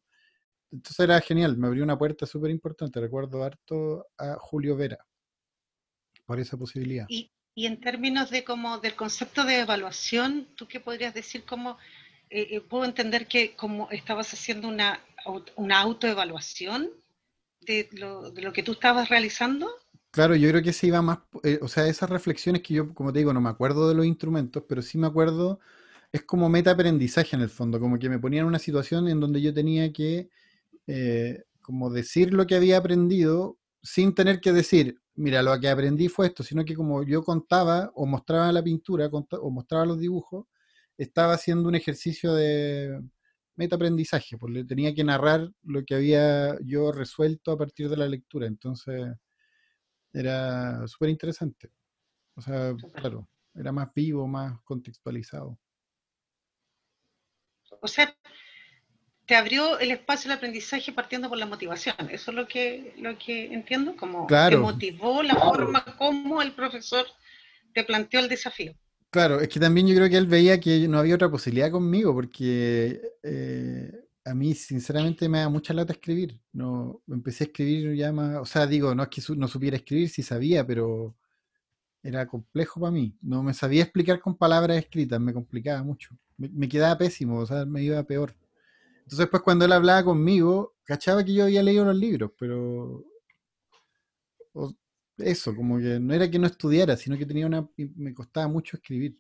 Entonces 0.72 1.00
era 1.00 1.20
genial, 1.20 1.58
me 1.58 1.68
abrió 1.68 1.84
una 1.84 1.98
puerta 1.98 2.26
súper 2.28 2.52
importante. 2.52 3.00
Recuerdo 3.00 3.44
harto 3.44 4.06
a 4.18 4.36
Julio 4.40 4.78
Vera 4.78 5.00
por 6.26 6.40
esa 6.40 6.58
posibilidad. 6.58 7.08
Y 7.10 7.66
en 7.66 7.82
términos 7.82 8.30
de 8.30 8.44
como 8.46 8.78
del 8.78 8.96
concepto 8.96 9.44
de 9.44 9.60
evaluación, 9.60 10.48
¿tú 10.56 10.68
qué 10.68 10.80
podrías 10.80 11.14
decir? 11.14 11.44
¿Cómo 11.44 11.78
eh, 12.32 12.48
eh, 12.56 12.62
puedo 12.62 12.86
entender 12.86 13.28
que 13.28 13.56
como 13.58 13.92
estabas 13.92 14.34
haciendo 14.34 14.70
una, 14.70 15.02
una 15.58 15.82
autoevaluación 15.82 16.90
de 17.60 17.90
lo, 17.92 18.32
de 18.32 18.42
lo 18.42 18.54
que 18.54 18.64
tú 18.64 18.72
estabas 18.72 19.10
realizando? 19.10 19.70
Claro, 20.12 20.36
yo 20.36 20.48
creo 20.50 20.64
que 20.64 20.72
se 20.72 20.88
iba 20.88 21.02
más, 21.02 21.20
eh, 21.44 21.60
o 21.62 21.68
sea, 21.68 21.88
esas 21.88 22.10
reflexiones 22.10 22.62
que 22.62 22.74
yo, 22.74 22.94
como 22.94 23.12
te 23.12 23.20
digo, 23.20 23.34
no 23.34 23.42
me 23.42 23.50
acuerdo 23.50 23.90
de 23.90 23.96
los 23.96 24.06
instrumentos, 24.06 24.64
pero 24.68 24.82
sí 24.82 24.98
me 24.98 25.08
acuerdo, 25.08 25.60
es 26.14 26.24
como 26.24 26.48
meta 26.48 26.72
aprendizaje 26.72 27.36
en 27.36 27.42
el 27.42 27.50
fondo, 27.50 27.82
como 27.82 28.00
que 28.00 28.10
me 28.10 28.20
ponía 28.20 28.40
en 28.40 28.48
una 28.48 28.60
situación 28.60 29.10
en 29.10 29.20
donde 29.20 29.42
yo 29.42 29.54
tenía 29.54 29.92
que, 29.92 30.30
como 31.62 31.90
decir 31.90 32.34
lo 32.34 32.48
que 32.48 32.56
había 32.56 32.78
aprendido 32.78 33.58
sin 33.84 34.16
tener 34.16 34.40
que 34.40 34.54
decir, 34.54 35.02
mira, 35.16 35.44
lo 35.44 35.60
que 35.60 35.70
aprendí 35.70 36.08
fue 36.08 36.28
esto, 36.28 36.44
sino 36.44 36.64
que 36.64 36.76
como 36.76 37.04
yo 37.04 37.24
contaba 37.24 37.92
o 37.94 38.06
mostraba 38.06 38.52
la 38.54 38.64
pintura 38.64 39.10
o 39.12 39.50
mostraba 39.50 39.86
los 39.86 40.00
dibujos, 40.00 40.46
estaba 40.98 41.34
haciendo 41.34 41.68
un 41.70 41.76
ejercicio 41.76 42.34
de 42.34 43.02
metaaprendizaje, 43.56 44.38
porque 44.38 44.64
tenía 44.64 44.94
que 44.94 45.04
narrar 45.04 45.50
lo 45.64 45.84
que 45.84 45.96
había 45.96 46.58
yo 46.62 46.92
resuelto 46.92 47.52
a 47.52 47.58
partir 47.58 47.90
de 47.90 47.98
la 47.98 48.08
lectura. 48.08 48.48
Entonces, 48.48 49.14
era 50.14 50.88
súper 50.88 51.10
interesante. 51.10 51.72
O 52.36 52.42
sea, 52.42 52.74
claro, 52.96 53.28
era 53.54 53.72
más 53.72 53.94
vivo, 53.94 54.28
más 54.28 54.60
contextualizado. 54.64 55.58
O 57.82 57.88
sea, 57.88 58.16
te 59.26 59.36
abrió 59.36 59.80
el 59.80 59.92
espacio 59.92 60.30
del 60.30 60.38
aprendizaje 60.38 60.92
partiendo 60.92 61.30
por 61.30 61.38
la 61.38 61.46
motivación. 61.46 61.96
Eso 62.10 62.32
es 62.32 62.38
lo 62.38 62.48
que, 62.48 62.94
lo 62.98 63.18
que 63.18 63.54
entiendo, 63.54 63.96
como 63.96 64.28
te 64.28 64.58
motivó 64.58 65.24
la 65.24 65.36
forma 65.36 65.86
como 65.98 66.42
el 66.42 66.54
profesor 66.54 67.06
te 67.74 67.84
planteó 67.84 68.20
el 68.20 68.28
desafío. 68.28 68.74
Claro, 69.12 69.42
es 69.42 69.50
que 69.50 69.60
también 69.60 69.88
yo 69.88 69.96
creo 69.96 70.10
que 70.10 70.16
él 70.18 70.26
veía 70.26 70.60
que 70.62 70.88
no 70.88 70.98
había 70.98 71.16
otra 71.16 71.30
posibilidad 71.30 71.70
conmigo, 71.70 72.14
porque 72.14 73.02
eh, 73.24 73.92
a 74.24 74.34
mí 74.34 74.54
sinceramente 74.56 75.28
me 75.28 75.40
da 75.40 75.50
mucha 75.50 75.74
lata 75.74 75.92
escribir. 75.92 76.40
No, 76.54 77.02
empecé 77.10 77.44
a 77.44 77.48
escribir 77.48 77.94
ya 77.96 78.14
más, 78.14 78.38
o 78.38 78.46
sea, 78.46 78.66
digo, 78.68 78.96
no 78.96 79.04
es 79.04 79.10
que 79.10 79.22
no 79.36 79.50
supiera 79.50 79.76
escribir, 79.76 80.08
sí 80.10 80.24
sabía, 80.24 80.66
pero 80.66 81.14
era 82.04 82.28
complejo 82.28 82.80
para 82.82 82.92
mí. 82.92 83.16
No 83.22 83.44
me 83.44 83.54
sabía 83.54 83.84
explicar 83.84 84.22
con 84.22 84.38
palabras 84.38 84.78
escritas, 84.80 85.20
me 85.22 85.34
complicaba 85.34 85.84
mucho. 85.84 86.18
me 86.38 86.70
quedaba 86.70 86.98
pésimo, 86.98 87.40
o 87.40 87.46
sea, 87.46 87.66
me 87.66 87.84
iba 87.84 88.04
peor. 88.04 88.36
Entonces, 89.04 89.28
pues 89.30 89.44
cuando 89.44 89.66
él 89.66 89.74
hablaba 89.74 90.04
conmigo, 90.06 90.76
cachaba 90.86 91.24
que 91.26 91.34
yo 91.34 91.46
había 91.46 91.64
leído 91.64 91.86
los 91.86 91.96
libros, 91.98 92.32
pero 92.40 93.06
eso, 95.18 95.56
como 95.56 95.78
que 95.78 96.00
no 96.00 96.14
era 96.14 96.30
que 96.30 96.40
no 96.40 96.48
estudiara, 96.48 96.98
sino 96.98 97.18
que 97.18 97.26
tenía 97.26 97.46
una, 97.46 97.68
me 97.78 98.14
costaba 98.14 98.48
mucho 98.48 98.78
escribir, 98.78 99.18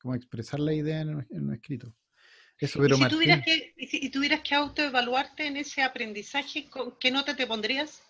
como 0.00 0.14
expresar 0.14 0.60
la 0.60 0.72
idea 0.72 1.00
en 1.00 1.26
un, 1.30 1.54
escrito. 1.54 1.94
Eso, 2.58 2.80
pero 2.80 2.96
¿Y, 2.96 3.02
si 3.02 3.08
tuvieras 3.08 3.44
que, 3.44 3.74
y 3.76 4.10
tuvieras 4.10 4.40
que 4.40 4.54
autoevaluarte 4.54 5.46
en 5.46 5.56
ese 5.56 5.82
aprendizaje, 5.82 6.68
¿qué 7.00 7.10
nota 7.10 7.34
te 7.34 7.46
pondrías? 7.46 8.02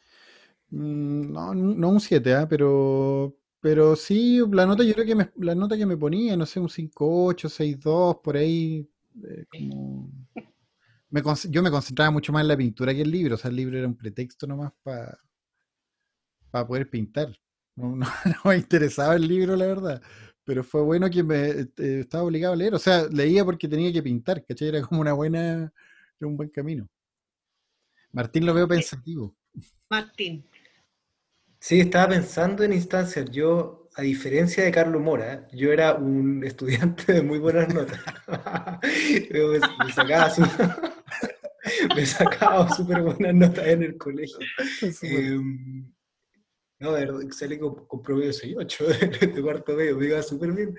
Mm, 0.70 1.32
no, 1.32 1.54
no 1.54 1.88
un 1.88 2.00
7, 2.00 2.34
¿ah? 2.34 2.46
pero, 2.48 3.38
pero 3.60 3.96
sí, 3.96 4.40
la 4.50 4.66
nota 4.66 4.84
yo 4.84 4.94
creo 4.94 5.06
que 5.06 5.14
me, 5.14 5.30
la 5.36 5.54
nota 5.54 5.76
que 5.76 5.86
me 5.86 5.96
ponía, 5.96 6.36
no 6.36 6.44
sé, 6.44 6.60
un 6.60 6.68
5.8, 6.68 7.48
6.2, 7.48 8.20
por 8.20 8.36
ahí, 8.36 8.86
eh, 9.24 9.44
como 9.50 10.10
yo 11.48 11.62
me 11.62 11.70
concentraba 11.70 12.10
mucho 12.10 12.32
más 12.32 12.42
en 12.42 12.48
la 12.48 12.56
pintura 12.56 12.94
que 12.94 13.02
el 13.02 13.10
libro. 13.10 13.34
O 13.34 13.38
sea, 13.38 13.50
el 13.50 13.56
libro 13.56 13.78
era 13.78 13.86
un 13.86 13.96
pretexto 13.96 14.46
nomás 14.46 14.72
para 14.82 15.18
poder 16.66 16.88
pintar. 16.88 17.28
No, 17.74 18.06
me 18.44 18.56
interesaba 18.56 19.16
el 19.16 19.26
libro, 19.26 19.56
la 19.56 19.66
verdad. 19.66 20.02
Pero 20.44 20.62
fue 20.62 20.82
bueno 20.82 21.08
que 21.08 21.22
me 21.22 21.48
este, 21.48 22.00
estaba 22.00 22.24
obligado 22.24 22.52
a 22.52 22.56
leer. 22.56 22.74
O 22.74 22.78
sea, 22.78 23.06
leía 23.10 23.44
porque 23.46 23.66
tenía 23.66 23.90
que 23.90 24.02
pintar, 24.02 24.44
¿cachai? 24.44 24.68
Era 24.68 24.82
como 24.82 25.00
una 25.00 25.14
buena, 25.14 25.72
era 26.20 26.28
un 26.28 26.36
buen 26.36 26.50
camino. 26.50 26.86
Martín 28.12 28.44
lo 28.44 28.52
veo 28.52 28.68
pensativo. 28.68 29.34
Martín. 29.88 30.44
Sí, 31.58 31.80
estaba 31.80 32.08
pensando 32.08 32.64
en 32.64 32.72
instancias. 32.72 33.30
Yo, 33.30 33.88
a 33.94 34.02
diferencia 34.02 34.64
de 34.64 34.72
Carlos 34.72 35.00
Mora, 35.00 35.48
yo 35.52 35.72
era 35.72 35.94
un 35.94 36.42
estudiante 36.44 37.12
de 37.12 37.22
muy 37.22 37.38
buenas 37.38 37.72
notas. 37.72 38.00
me, 39.30 39.92
sacaba 39.92 40.28
su... 40.28 40.42
me 41.94 42.04
sacaba 42.04 42.68
súper 42.74 43.02
buenas 43.02 43.34
notas 43.34 43.66
en 43.66 43.82
el 43.84 43.96
colegio. 43.96 44.38
Em, 45.02 45.90
no, 46.82 46.92
de 46.92 47.32
salí 47.32 47.58
con, 47.58 47.86
con 47.86 48.02
promedio 48.02 48.32
6.8 48.32 49.30
de, 49.34 49.42
cuarto 49.42 49.74
medio, 49.74 49.96
me 49.96 50.06
iba 50.06 50.22
súper 50.22 50.52
bien. 50.52 50.76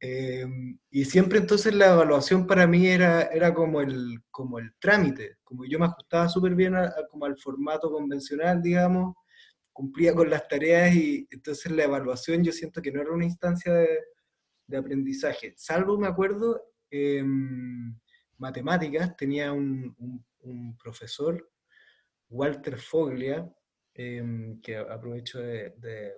Em, 0.00 0.78
y 0.90 1.04
siempre 1.04 1.38
entonces 1.38 1.74
la 1.74 1.92
evaluación 1.92 2.46
para 2.46 2.66
mí 2.66 2.86
era, 2.86 3.22
era 3.22 3.52
como, 3.52 3.80
el, 3.80 4.20
como 4.30 4.58
el 4.58 4.72
trámite, 4.78 5.38
como 5.42 5.64
yo 5.64 5.78
me 5.78 5.86
ajustaba 5.86 6.28
súper 6.28 6.54
bien 6.54 6.74
como 7.10 7.24
al 7.24 7.36
formato 7.38 7.90
convencional, 7.90 8.62
digamos, 8.62 9.14
cumplía 9.72 10.14
con 10.14 10.30
las 10.30 10.46
tareas 10.46 10.94
y 10.94 11.26
entonces 11.30 11.72
la 11.72 11.84
evaluación 11.84 12.44
yo 12.44 12.52
siento 12.52 12.82
que 12.82 12.92
no 12.92 13.00
era 13.00 13.12
una 13.12 13.24
instancia 13.24 13.72
de, 13.72 13.88
de 14.66 14.76
aprendizaje, 14.76 15.54
salvo 15.56 15.98
me 15.98 16.06
acuerdo, 16.06 16.62
en 16.90 18.00
matemáticas 18.38 19.16
tenía 19.16 19.52
un, 19.52 20.24
profesor, 20.82 21.50
Walter 22.30 22.78
Foglia, 22.78 23.50
em, 23.98 24.60
que 24.62 24.76
aprovecho 24.76 25.38
de 25.40 26.14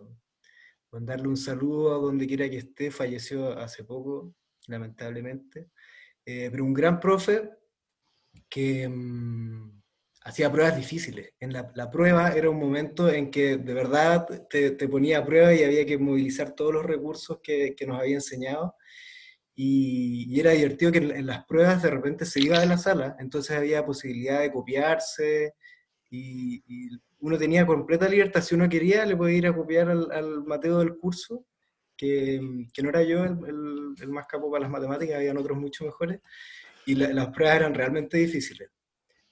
mandarle 0.93 1.29
un 1.29 1.37
saludo 1.37 1.95
a 1.95 1.99
donde 1.99 2.27
quiera 2.27 2.49
que 2.49 2.59
esté, 2.59 2.91
falleció 2.91 3.59
hace 3.59 3.85
poco, 3.85 4.35
lamentablemente, 4.67 5.71
eh, 6.25 6.49
pero 6.51 6.65
un 6.65 6.75
gran 6.75 6.99
profe 7.01 7.51
que 8.49 8.89
mm, 8.89 9.83
hacía 10.23 10.51
pruebas 10.51 10.77
difíciles. 10.77 11.33
En 11.41 11.53
la, 11.53 11.91
prueba 11.91 12.31
era 12.31 12.51
un 12.51 12.59
momento 12.59 13.09
en 13.09 13.31
que 13.31 13.57
de 13.57 13.75
verdad 13.75 14.27
te, 14.49 14.73
ponía 14.89 15.19
a 15.19 15.25
prueba 15.25 15.55
y 15.55 15.65
había 15.65 15.87
que 15.87 15.99
movilizar 15.99 16.55
todos 16.55 16.75
los 16.75 16.85
recursos 16.85 17.39
que, 17.43 17.75
que 17.77 17.87
nos 17.87 18.01
había 18.01 18.17
enseñado. 18.17 18.75
Y, 19.55 20.39
era 20.39 20.53
divertido 20.53 20.93
que 20.93 20.99
en, 20.99 21.27
las 21.27 21.45
pruebas 21.45 21.83
de 21.83 21.91
repente 21.91 22.25
se 22.27 22.41
iba 22.41 22.59
de 22.61 22.67
la 22.67 22.79
sala, 22.79 23.17
entonces 23.21 23.57
había 23.57 23.85
posibilidad 23.85 24.41
de 24.41 24.53
copiarse 24.53 25.55
y, 26.11 26.63
y 26.67 26.91
uno 27.21 27.39
tenía 27.39 27.67
completa 27.67 28.09
libertad. 28.09 28.43
Si 28.43 28.55
uno 28.55 28.69
quería, 28.69 29.05
le 29.07 29.17
podía 29.17 29.39
ir 29.39 29.47
a 29.47 29.55
copiar 29.55 29.91
al, 29.91 30.45
Mateo 30.45 30.79
del 30.79 30.97
curso, 30.97 31.47
que, 31.97 32.41
que 32.73 32.83
no 32.83 32.89
era 32.89 33.03
yo 33.03 33.25
el, 33.25 33.95
el, 34.01 34.09
más 34.09 34.27
capo 34.27 34.51
para 34.51 34.63
las 34.63 34.71
matemáticas, 34.71 35.17
habían 35.17 35.37
otros 35.37 35.59
mucho 35.59 35.85
mejores, 35.85 36.21
y 36.87 36.95
las 36.95 37.29
pruebas 37.29 37.57
eran 37.57 37.75
realmente 37.75 38.17
difíciles. 38.17 38.71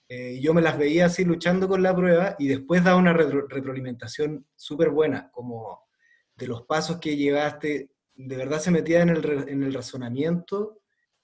Eh, 0.09 0.41
yo 0.41 0.55
me 0.55 0.63
las 0.63 0.79
veía 0.79 1.07
así 1.07 1.25
luchando 1.25 1.69
con 1.69 1.83
la 1.83 1.95
prueba 1.95 2.35
y 2.39 2.49
después 2.49 2.83
daba 2.83 2.97
una 2.97 3.13
retroalimentación 3.13 4.47
súper 4.57 4.91
buena, 4.91 5.31
como 5.31 5.87
de 6.35 6.47
los 6.47 6.63
pasos 6.63 6.99
que 6.99 7.17
llevaste, 7.17 7.91
de 8.15 8.37
verdad 8.37 8.61
se 8.61 8.71
metía 8.71 9.03
en 9.03 9.11
el, 9.11 9.49
en 9.49 9.63
el 9.63 9.75
razonamiento 9.75 10.81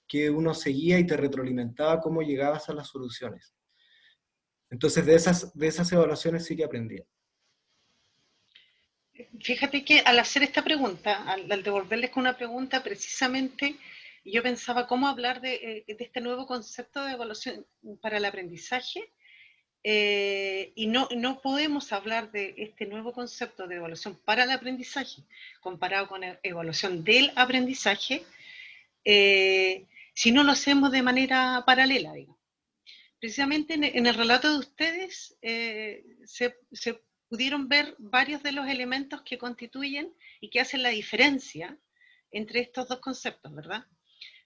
que 0.07 0.29
uno 0.29 0.53
seguía 0.53 0.99
y 0.99 1.07
te 1.07 1.17
retroalimentaba 1.17 1.99
cómo 1.99 2.21
llegabas 2.21 2.69
a 2.69 2.73
las 2.73 2.87
soluciones. 2.87 3.55
Entonces, 4.69 5.05
de 5.05 5.15
esas, 5.15 5.57
de 5.57 5.67
esas 5.67 5.91
evaluaciones 5.91 6.45
sí 6.45 6.55
que 6.55 6.63
aprendí. 6.63 7.01
Fíjate 9.41 9.85
que 9.85 9.99
al 9.99 10.19
hacer 10.19 10.43
esta 10.43 10.63
pregunta, 10.63 11.23
al, 11.31 11.63
devolverles 11.63 12.09
con 12.09 12.21
una 12.21 12.35
pregunta, 12.35 12.83
precisamente 12.83 13.77
yo 14.25 14.41
pensaba 14.41 14.87
cómo 14.87 15.07
hablar 15.07 15.39
de, 15.39 15.53
eh, 15.55 15.85
este 15.87 16.19
nuevo 16.19 16.47
concepto 16.47 17.05
de 17.05 17.13
evaluación 17.13 17.65
para 18.01 18.17
el 18.17 18.25
aprendizaje. 18.25 19.11
Eh, 19.87 20.73
y 20.75 20.87
no, 20.87 21.07
no 21.15 21.41
podemos 21.41 21.93
hablar 21.93 22.31
de 22.31 22.55
este 22.57 22.87
nuevo 22.87 23.13
concepto 23.13 23.67
de 23.67 23.75
evaluación 23.75 24.19
para 24.25 24.43
el 24.43 24.49
aprendizaje 24.49 25.21
comparado 25.61 26.07
con 26.07 26.21
la 26.21 26.39
evaluación 26.41 27.03
del 27.03 27.31
aprendizaje 27.35 28.25
eh, 29.03 29.85
si 30.15 30.31
no 30.31 30.43
lo 30.43 30.53
hacemos 30.53 30.91
de 30.91 31.03
manera 31.03 31.61
paralela, 31.67 32.13
digamos 32.13 32.44
precisamente 33.25 33.73
en, 33.73 34.05
el 34.05 34.13
relato 34.13 34.51
de 34.51 34.59
ustedes 34.59 35.35
eh, 35.41 36.05
se, 36.25 36.55
pudieron 37.27 37.67
ver 37.67 37.95
varios 37.97 38.43
de 38.43 38.51
los 38.51 38.67
elementos 38.67 39.23
que 39.23 39.39
constituyen 39.39 40.13
y 40.39 40.51
que 40.51 40.59
hacen 40.59 40.83
la 40.83 40.89
diferencia 40.89 41.75
entre 42.29 42.59
estos 42.59 42.87
dos 42.87 42.99
conceptos, 42.99 43.51
¿verdad? 43.55 43.83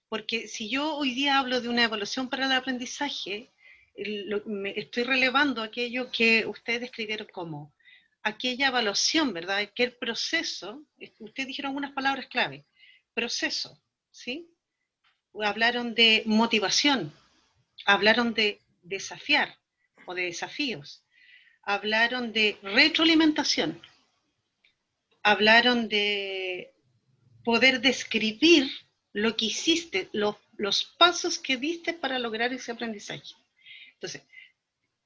Porque 0.08 0.48
si 0.48 0.70
yo 0.70 0.96
hoy 0.96 1.12
día 1.12 1.38
hablo 1.38 1.60
de 1.60 1.68
una 1.68 1.84
evaluación 1.84 2.30
para 2.30 2.46
el 2.46 2.52
aprendizaje, 2.52 3.52
estoy 3.94 5.02
relevando 5.02 5.60
aquello 5.60 6.10
que 6.10 6.46
ustedes 6.46 6.80
describieron 6.80 7.26
como 7.30 7.74
aquella 8.22 8.68
evaluación, 8.68 9.34
¿verdad? 9.34 9.58
Aquel 9.58 9.92
proceso, 9.92 10.86
ustedes 11.18 11.48
dijeron 11.48 11.76
unas 11.76 11.92
palabras 11.92 12.28
clave, 12.28 12.64
proceso, 13.12 13.78
¿sí? 14.10 14.48
Hablaron 15.34 15.94
de 15.94 16.22
motivación, 16.24 17.12
hablaron 17.84 18.32
de 18.32 18.58
desafiar 18.82 19.58
o 20.06 20.14
de 20.14 20.22
desafíos. 20.22 21.04
Hablaron 21.62 22.32
de 22.32 22.58
retroalimentación. 22.62 23.80
Hablaron 25.22 25.88
de 25.88 26.72
poder 27.44 27.80
describir 27.80 28.70
lo 29.12 29.36
que 29.36 29.46
hiciste, 29.46 30.08
los, 30.12 30.84
pasos 30.98 31.38
que 31.38 31.56
diste 31.56 31.92
para 31.92 32.18
lograr 32.18 32.52
ese 32.52 32.72
aprendizaje. 32.72 33.34
Entonces, 33.94 34.22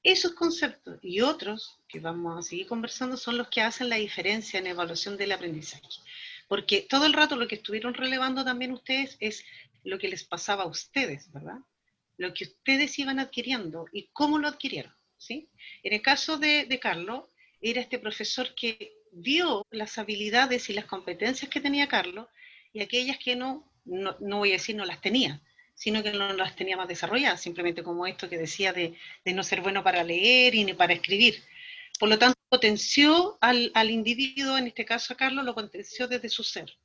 esos 0.03 0.33
conceptos 0.33 0.99
y 1.01 1.21
otros 1.21 1.79
que 1.87 1.99
vamos 1.99 2.37
a 2.37 2.47
seguir 2.47 2.67
conversando 2.67 3.17
son 3.17 3.37
los 3.37 3.47
que 3.47 3.61
hacen 3.61 3.89
la 3.89 3.95
diferencia 3.95 4.59
en 4.59 4.67
evaluación 4.67 5.17
del 5.17 5.31
aprendizaje. 5.31 5.87
Porque 6.47 6.85
todo 6.87 7.05
el 7.05 7.13
rato 7.13 7.35
lo 7.35 7.47
que 7.47 7.55
estuvieron 7.55 7.93
relevando 7.93 8.45
también 8.45 8.71
ustedes 8.71 9.17
es 9.19 9.43
lo 9.83 9.97
que 9.97 10.09
les 10.09 10.23
pasaba 10.23 10.63
a 10.63 10.67
ustedes, 10.67 11.31
¿verdad? 11.31 11.57
Lo 12.17 12.33
que 12.33 12.45
ustedes 12.45 12.97
iban 12.99 13.19
adquiriendo 13.19 13.85
y 13.91 14.09
cómo 14.13 14.37
lo 14.39 14.47
adquirieron. 14.47 14.93
¿sí? 15.17 15.49
En 15.83 15.93
el 15.93 16.01
caso 16.01 16.37
de, 16.37 16.79
Carlos, 16.81 17.25
era 17.61 17.81
este 17.81 17.99
profesor 17.99 18.53
que 18.55 18.97
vio 19.11 19.65
las 19.71 19.97
habilidades 19.97 20.69
y 20.69 20.73
las 20.73 20.85
competencias 20.85 21.49
que 21.49 21.61
tenía 21.61 21.87
Carlos 21.87 22.27
y 22.73 22.81
aquellas 22.81 23.17
que 23.17 23.35
no, 23.35 23.71
no, 23.85 24.15
voy 24.19 24.49
a 24.49 24.53
decir 24.53 24.75
no 24.75 24.85
las 24.85 25.01
tenía, 25.01 25.41
sino 25.73 26.03
que 26.03 26.11
no 26.11 26.33
las 26.33 26.55
tenía 26.55 26.77
más 26.77 26.87
desarrolladas, 26.87 27.41
simplemente 27.41 27.83
como 27.83 28.05
esto 28.05 28.29
que 28.29 28.37
decía 28.37 28.73
de, 28.73 28.95
no 29.25 29.43
ser 29.43 29.61
bueno 29.61 29.83
para 29.83 30.03
leer 30.03 30.55
y 30.55 30.65
ni 30.65 30.73
para 30.73 30.93
escribir. 30.93 31.41
Por 31.97 32.09
lo 32.09 32.19
tanto, 32.19 32.37
potenció 32.49 33.37
al, 33.39 33.71
al, 33.73 33.89
individuo, 33.89 34.57
en 34.57 34.67
este 34.67 34.83
caso 34.83 35.13
a 35.13 35.17
Carlos, 35.17 35.45
lo 35.45 35.55
potenció 35.55 36.07
desde 36.07 36.27
su 36.27 36.43
ser. 36.43 36.77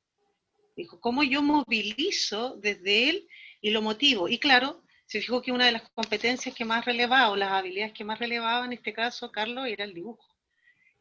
Dijo, 0.76 1.00
¿cómo 1.00 1.24
yo 1.24 1.42
movilizo 1.42 2.56
desde 2.56 3.10
él 3.10 3.28
y 3.60 3.70
lo 3.70 3.82
motivo? 3.82 4.28
Y 4.28 4.38
claro, 4.38 4.84
se 5.10 5.20
fijó 5.20 5.42
que 5.42 5.50
una 5.50 5.66
de 5.66 5.72
las 5.72 5.90
competencias 5.90 6.54
que 6.54 6.64
más 6.64 6.84
relevaba, 6.84 7.30
o 7.30 7.36
las 7.36 7.50
habilidades 7.50 7.92
que 7.92 8.04
más 8.04 8.20
relevaba 8.20 8.64
en 8.64 8.74
este 8.74 8.92
caso, 8.92 9.32
Carlos, 9.32 9.66
era 9.66 9.82
el 9.82 9.92
dibujo. 9.92 10.24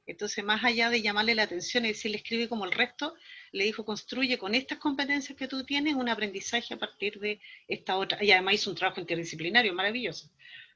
Entonces, 0.08 0.43
más 0.43 0.63
allá 0.63 0.89
de 0.89 1.04
llamarle 1.04 1.36
la 1.36 1.43
atención 1.43 1.86
y 1.86 1.89
decirle 1.89 2.17
escribe 2.17 2.50
como 2.50 2.65
el 2.65 2.72
resto, 2.72 3.13
le 3.52 3.65
dijo 3.65 3.86
construye 3.86 4.39
con 4.39 4.56
estas 4.56 4.80
competencias 4.80 5.38
que 5.38 5.48
tú 5.48 5.63
tienes 5.63 5.93
un 5.93 6.10
aprendizaje 6.10 6.74
a 6.74 6.80
partir 6.80 7.19
de 7.19 7.39
esta 7.67 7.98
otra. 7.98 8.24
Y 8.24 8.32
además 8.32 8.56
hizo 8.56 8.72
un 8.72 8.76
trabajo 8.76 9.00
interdisciplinario 9.00 9.76
maravilloso. 9.76 10.32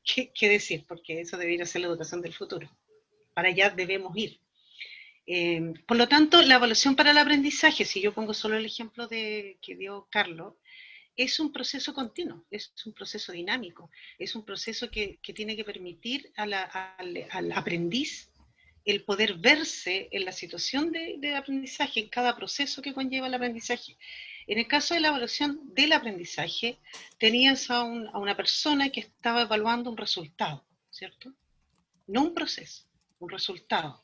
¿Qué, 0.06 0.48
decir? 0.48 0.86
Porque 0.88 1.22
eso 1.22 1.36
debería 1.36 1.66
ser 1.66 1.82
la 1.82 1.88
educación 1.88 2.22
del 2.22 2.36
futuro. 2.36 2.70
Para 3.34 3.48
allá 3.48 3.72
debemos 3.72 4.16
ir. 4.16 4.40
Eh, 5.26 5.74
por 5.88 5.98
lo 5.98 6.08
tanto, 6.08 6.44
la 6.44 6.56
evaluación 6.56 6.96
para 6.96 7.10
el 7.10 7.18
aprendizaje, 7.18 7.84
si 7.84 8.00
yo 8.00 8.14
pongo 8.14 8.36
solo 8.36 8.58
el 8.58 8.66
ejemplo 8.68 9.08
de, 9.08 9.58
que 9.60 9.76
dio 9.76 10.08
Carlos, 10.12 10.54
es 11.16 11.40
un 11.40 11.52
proceso 11.52 11.94
continuo, 11.94 12.46
es 12.50 12.74
un 12.86 12.94
proceso 12.94 13.32
dinámico, 13.32 13.92
es 14.18 14.36
un 14.36 14.44
proceso 14.44 14.90
que, 14.90 15.20
tiene 15.36 15.56
que 15.56 15.64
permitir 15.64 16.32
al, 16.36 16.54
aprendiz 17.54 18.30
el 18.86 19.04
poder 19.04 19.36
verse 19.36 20.10
en 20.12 20.26
la 20.26 20.32
situación 20.32 20.92
de, 20.92 21.36
aprendizaje, 21.36 22.02
en 22.02 22.10
cada 22.10 22.36
proceso 22.36 22.82
que 22.82 22.94
conlleva 22.94 23.28
el 23.28 23.34
aprendizaje. 23.34 23.98
En 24.48 24.60
el 24.60 24.68
caso 24.68 24.94
de 24.94 25.00
la 25.00 25.10
evaluación 25.10 25.62
del 25.74 25.94
aprendizaje, 25.94 26.78
tenías 27.18 27.70
a, 27.70 27.84
una 27.84 28.36
persona 28.36 28.90
que 28.90 29.02
estaba 29.02 29.44
evaluando 29.44 29.90
un 29.90 29.98
resultado, 29.98 30.66
¿cierto? 30.90 31.32
No 32.08 32.24
un 32.24 32.34
proceso, 32.34 32.84
un 33.20 33.30
resultado 33.30 34.04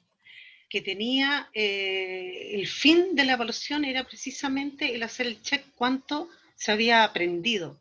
que 0.69 0.81
tenía, 0.81 1.49
eh, 1.53 2.51
el 2.53 2.67
fin 2.67 3.15
de 3.15 3.25
la 3.25 3.33
evaluación 3.33 3.83
era 3.83 4.03
precisamente 4.03 4.93
el 4.93 5.01
hacer 5.01 5.25
el 5.25 5.41
check 5.41 5.65
cuánto 5.75 6.29
se 6.59 6.73
había 6.73 7.05
aprendido, 7.05 7.79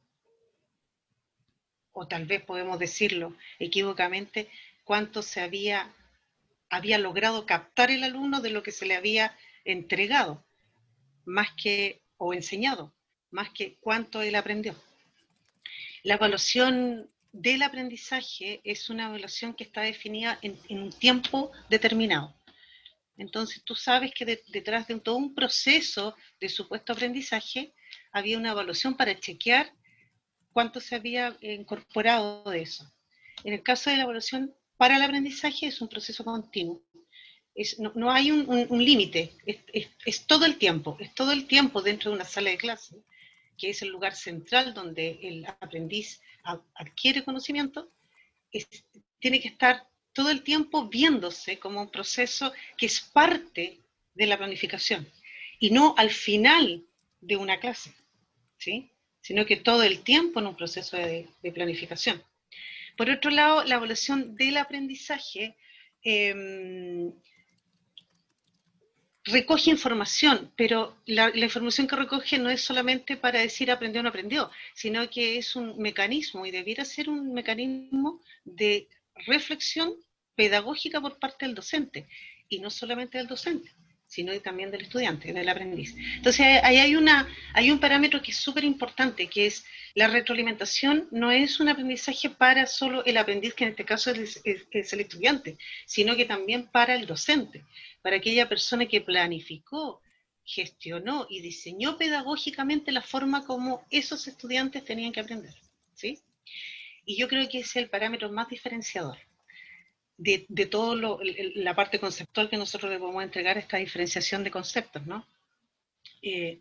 o 1.92 2.06
tal 2.06 2.26
vez 2.26 2.42
podemos 2.44 2.78
decirlo 2.78 3.36
equivocamente, 3.58 4.48
cuánto 4.84 5.20
se 5.20 5.40
había, 5.40 5.92
había 6.70 6.98
logrado 6.98 7.44
captar 7.44 7.90
el 7.90 8.04
alumno 8.04 8.40
de 8.40 8.50
lo 8.50 8.62
que 8.62 8.70
se 8.70 8.86
le 8.86 8.94
había 8.94 9.36
entregado, 9.64 10.44
más 11.24 11.48
que, 11.60 12.00
o 12.18 12.32
enseñado, 12.32 12.94
más 13.32 13.50
que 13.50 13.76
cuánto 13.80 14.22
él 14.22 14.36
aprendió. 14.36 14.76
La 16.04 16.14
evaluación 16.14 17.10
del 17.32 17.62
aprendizaje 17.62 18.60
es 18.62 18.88
una 18.90 19.08
evaluación 19.08 19.54
que 19.54 19.64
está 19.64 19.82
definida 19.82 20.38
en, 20.40 20.56
un 20.70 20.92
tiempo 20.92 21.50
determinado. 21.68 22.32
Entonces 23.16 23.60
tú 23.64 23.74
sabes 23.74 24.12
que 24.14 24.24
detrás 24.24 24.86
de 24.86 25.00
todo 25.00 25.16
un 25.16 25.34
proceso 25.34 26.16
de 26.40 26.48
supuesto 26.48 26.92
aprendizaje 26.92 27.74
había 28.12 28.38
una 28.38 28.50
evaluación 28.50 28.96
para 28.96 29.18
chequear 29.18 29.72
cuánto 30.52 30.80
se 30.80 30.94
había 30.94 31.36
incorporado 31.40 32.42
de 32.50 32.62
eso. 32.62 32.90
En 33.44 33.52
el 33.54 33.62
caso 33.62 33.90
de 33.90 33.96
la 33.96 34.02
evaluación 34.04 34.54
para 34.76 34.96
el 34.96 35.02
aprendizaje 35.02 35.66
es 35.66 35.80
un 35.80 35.88
proceso 35.88 36.24
continuo. 36.24 36.82
no, 37.94 38.10
hay 38.10 38.30
un, 38.30 38.84
límite, 38.84 39.32
es, 39.46 40.26
todo 40.26 40.46
el 40.46 40.56
tiempo, 40.58 40.96
es 41.00 41.14
todo 41.14 41.32
el 41.32 41.46
tiempo 41.46 41.82
dentro 41.82 42.10
de 42.10 42.16
una 42.16 42.24
sala 42.24 42.50
de 42.50 42.58
clase 42.58 42.96
que 43.58 43.70
es 43.70 43.82
el 43.82 43.88
lugar 43.88 44.14
central 44.14 44.72
donde 44.72 45.18
el 45.20 45.44
aprendiz 45.46 46.22
adquiere 46.74 47.24
conocimiento, 47.24 47.90
tiene 49.18 49.40
que 49.40 49.48
estar 49.48 49.88
todo 50.12 50.30
el 50.30 50.42
tiempo 50.42 50.88
viéndose 50.88 51.58
como 51.58 51.82
un 51.82 51.90
proceso 51.90 52.52
que 52.76 52.86
es 52.86 53.00
parte 53.00 53.80
de 54.14 54.26
la 54.26 54.38
planificación 54.38 55.06
y 55.58 55.70
no 55.70 55.94
al 55.96 56.10
final 56.10 56.84
de 57.20 57.36
una 57.36 57.60
clase, 57.60 57.94
¿sí? 58.58 58.92
sino 59.20 59.44
que 59.46 59.56
todo 59.56 59.82
el 59.82 60.02
tiempo 60.02 60.40
en 60.40 60.46
un 60.46 60.56
proceso 60.56 60.96
de, 60.96 61.28
planificación. 61.54 62.22
Por 62.96 63.10
otro 63.10 63.30
lado, 63.30 63.64
la 63.64 63.76
evaluación 63.76 64.34
del 64.36 64.56
aprendizaje 64.56 65.56
em, 66.02 67.12
recoge 69.24 69.70
información, 69.70 70.52
pero 70.56 70.96
la, 71.06 71.30
información 71.36 71.86
que 71.86 71.96
recoge 71.96 72.38
no 72.38 72.50
es 72.50 72.62
solamente 72.62 73.16
para 73.16 73.40
decir 73.40 73.70
aprendió 73.70 74.00
o 74.00 74.02
no 74.02 74.08
aprendió, 74.08 74.50
sino 74.74 75.08
que 75.10 75.38
es 75.38 75.54
un 75.56 75.78
mecanismo 75.78 76.46
y 76.46 76.50
debiera 76.50 76.84
ser 76.84 77.08
un 77.08 77.32
mecanismo 77.34 78.20
de 78.44 78.88
reflexión 79.26 79.94
pedagógica 80.34 81.00
por 81.00 81.18
parte 81.18 81.46
del 81.46 81.54
docente, 81.54 82.08
y 82.48 82.60
no 82.60 82.70
solamente 82.70 83.18
del 83.18 83.26
docente, 83.26 83.70
sino 84.08 84.38
también 84.40 84.72
del 84.72 84.82
estudiante, 84.82 85.32
del 85.32 85.48
aprendiz. 85.48 85.94
Entonces, 86.16 86.46
ahí 86.64 86.78
hay, 86.78 86.96
una, 86.96 87.28
hay 87.54 87.70
un 87.70 87.78
parámetro 87.78 88.20
que 88.20 88.32
es 88.32 88.38
súper 88.38 88.64
importante, 88.64 89.28
que 89.28 89.46
es 89.46 89.64
la 89.94 90.08
retroalimentación 90.08 91.06
no 91.12 91.30
es 91.30 91.60
un 91.60 91.68
aprendizaje 91.68 92.30
para 92.30 92.66
solo 92.66 93.04
el 93.04 93.16
aprendiz, 93.18 93.54
que 93.54 93.64
en 93.64 93.70
este 93.70 93.84
caso 93.84 94.10
es, 94.10 94.40
es 94.44 94.92
el 94.92 95.00
estudiante, 95.00 95.58
sino 95.86 96.16
que 96.16 96.24
también 96.24 96.66
para 96.66 96.94
el 96.94 97.06
docente 97.06 97.62
para 98.02 98.16
aquella 98.16 98.48
persona 98.48 98.86
que 98.86 99.00
planificó, 99.00 100.00
gestionó 100.44 101.26
y 101.28 101.42
diseñó 101.42 101.98
pedagógicamente 101.98 102.90
la 102.90 103.02
forma 103.02 103.44
como 103.44 103.84
esos 103.90 104.26
estudiantes 104.26 104.84
tenían 104.84 105.12
que 105.12 105.20
aprender. 105.20 105.54
¿sí? 105.94 106.18
Y 107.04 107.18
yo 107.18 107.28
creo 107.28 107.46
que 107.48 107.58
es 107.58 107.76
el 107.76 107.90
parámetro 107.90 108.30
más 108.30 108.48
diferenciador 108.48 109.18
de, 110.18 110.44
de 110.48 110.66
toda 110.66 111.18
la 111.54 111.74
parte 111.74 111.98
conceptual 111.98 112.50
que 112.50 112.56
nosotros 112.56 112.90
le 112.90 112.98
podemos 112.98 113.22
entregar, 113.22 113.56
esta 113.56 113.78
diferenciación 113.78 114.44
de 114.44 114.50
conceptos, 114.50 115.06
¿no? 115.06 115.26
Eh, 116.20 116.58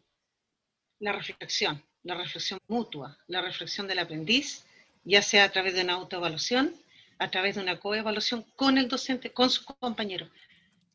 la 0.99 1.11
reflexión, 1.11 1.83
la 2.03 2.15
reflexión 2.15 2.59
mutua, 2.67 3.17
la 3.27 3.41
reflexión 3.41 3.87
del 3.87 3.99
aprendiz, 3.99 4.65
ya 5.03 5.21
sea 5.21 5.45
a 5.45 5.51
través 5.51 5.73
de 5.73 5.81
una 5.81 5.93
autoevaluación, 5.93 6.73
a 7.19 7.29
través 7.29 7.55
de 7.55 7.61
una 7.61 7.79
coevaluación 7.79 8.43
con 8.55 8.77
el 8.77 8.87
docente, 8.87 9.31
con 9.31 9.49
sus 9.49 9.65
compañeros, 9.65 10.29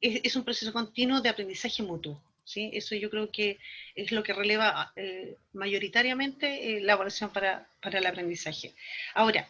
es, 0.00 0.36
un 0.36 0.44
proceso 0.44 0.72
continuo 0.72 1.20
de 1.20 1.28
aprendizaje 1.28 1.82
mutuo. 1.82 2.20
¿sí? 2.44 2.70
Eso 2.72 2.94
yo 2.96 3.08
creo 3.08 3.30
que 3.30 3.58
es 3.94 4.10
lo 4.10 4.22
que 4.22 4.32
releva 4.32 4.92
eh, 4.96 5.36
mayoritariamente 5.52 6.76
eh, 6.76 6.80
la 6.80 6.94
evaluación 6.94 7.32
para, 7.32 7.68
el 7.82 8.06
aprendizaje. 8.06 8.74
Ahora, 9.14 9.48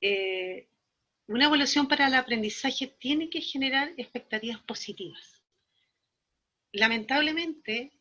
eh, 0.00 0.66
una 1.28 1.46
evaluación 1.46 1.88
para 1.88 2.06
el 2.06 2.14
aprendizaje 2.14 2.86
tiene 2.98 3.28
que 3.28 3.40
generar 3.40 3.92
expectativas 3.96 4.60
positivas. 4.60 5.42
Lamentablemente, 6.72 7.92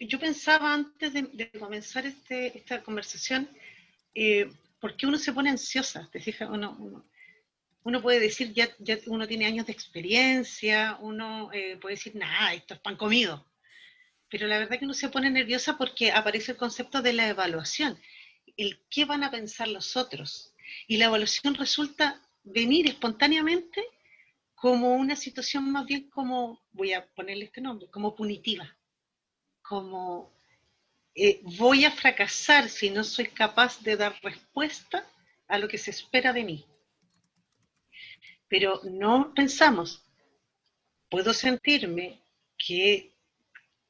yo, 0.00 0.18
pensaba 0.18 0.74
antes 0.74 1.12
de, 1.12 1.50
comenzar 1.58 2.06
este, 2.06 2.56
esta 2.58 2.82
conversación, 2.82 3.48
¿por 4.80 4.96
qué 4.96 5.06
uno 5.06 5.18
se 5.18 5.32
pone 5.32 5.50
ansiosa? 5.50 6.08
¿Te 6.10 6.22
uno, 6.46 7.04
uno 7.84 8.00
puede 8.00 8.18
decir, 8.18 8.52
ya, 8.52 8.68
ya 8.78 8.98
uno 9.06 9.28
tiene 9.28 9.46
años 9.46 9.66
de 9.66 9.72
experiencia, 9.72 10.96
uno 11.00 11.50
eh, 11.52 11.76
puede 11.76 11.96
decir, 11.96 12.16
nada, 12.16 12.54
esto 12.54 12.74
es 12.74 12.80
pan 12.80 12.96
comido. 12.96 13.46
Pero 14.30 14.46
la 14.46 14.58
verdad 14.58 14.78
que 14.78 14.86
uno 14.86 14.94
se 14.94 15.10
pone 15.10 15.30
nerviosa 15.30 15.76
porque 15.76 16.10
aparece 16.10 16.52
el 16.52 16.58
concepto 16.58 17.02
de 17.02 17.12
la 17.12 17.28
evaluación, 17.28 17.98
el 18.56 18.80
qué 18.90 19.04
van 19.04 19.22
a 19.22 19.30
pensar 19.30 19.68
los 19.68 19.96
otros. 19.96 20.54
Y 20.88 20.96
la 20.96 21.06
evaluación 21.06 21.54
resulta 21.54 22.22
venir 22.44 22.86
espontáneamente 22.86 23.82
como 24.54 24.94
una 24.94 25.16
situación 25.16 25.70
más 25.70 25.86
bien 25.86 26.08
como, 26.10 26.62
voy 26.72 26.92
a 26.92 27.06
ponerle 27.14 27.46
este 27.46 27.60
nombre, 27.60 27.88
como 27.90 28.14
punitiva, 28.14 28.76
como 29.62 30.32
eh, 31.14 31.40
voy 31.58 31.84
a 31.84 31.90
fracasar 31.90 32.68
si 32.68 32.90
no 32.90 33.04
soy 33.04 33.26
capaz 33.26 33.82
de 33.82 33.96
dar 33.96 34.18
respuesta 34.22 35.06
a 35.48 35.58
lo 35.58 35.68
que 35.68 35.78
se 35.78 35.90
espera 35.90 36.32
de 36.32 36.44
mí. 36.44 36.64
Pero 38.48 38.80
no 38.84 39.32
pensamos, 39.34 40.02
puedo 41.10 41.32
sentirme 41.32 42.20
que, 42.56 43.12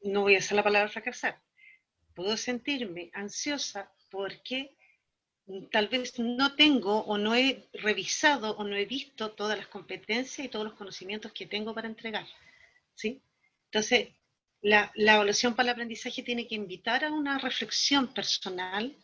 no 0.03 0.23
voy 0.23 0.37
a 0.37 0.39
hacer 0.39 0.57
la 0.57 0.65
palabra 0.65 0.89
fracasar, 0.89 1.41
puedo 2.15 2.37
sentirme 2.37 3.11
ansiosa 3.15 3.93
porque 4.11 4.77
tal 5.71 5.89
vez 5.89 6.19
no 6.19 6.55
tengo 6.55 7.01
o 7.01 7.19
no 7.19 7.35
he 7.35 7.69
revisado 7.75 8.57
o 8.57 8.65
no 8.65 8.77
he 8.77 8.87
visto 8.87 9.33
todas 9.33 9.59
las 9.59 9.67
competencias 9.67 10.47
y 10.47 10.49
todos 10.49 10.65
los 10.65 10.75
conocimientos 10.75 11.33
que 11.33 11.47
tengo 11.47 11.75
para 11.75 11.89
entregar. 11.89 12.27
¿sí? 12.95 13.21
Entonces, 13.67 14.09
la, 14.63 14.91
la 14.95 15.15
evaluación 15.15 15.55
para 15.55 15.69
el 15.69 15.73
aprendizaje 15.75 16.23
tiene 16.23 16.47
que 16.47 16.55
invitar 16.55 17.05
a 17.05 17.13
una 17.13 17.39
reflexión 17.39 18.13
personal 18.15 18.97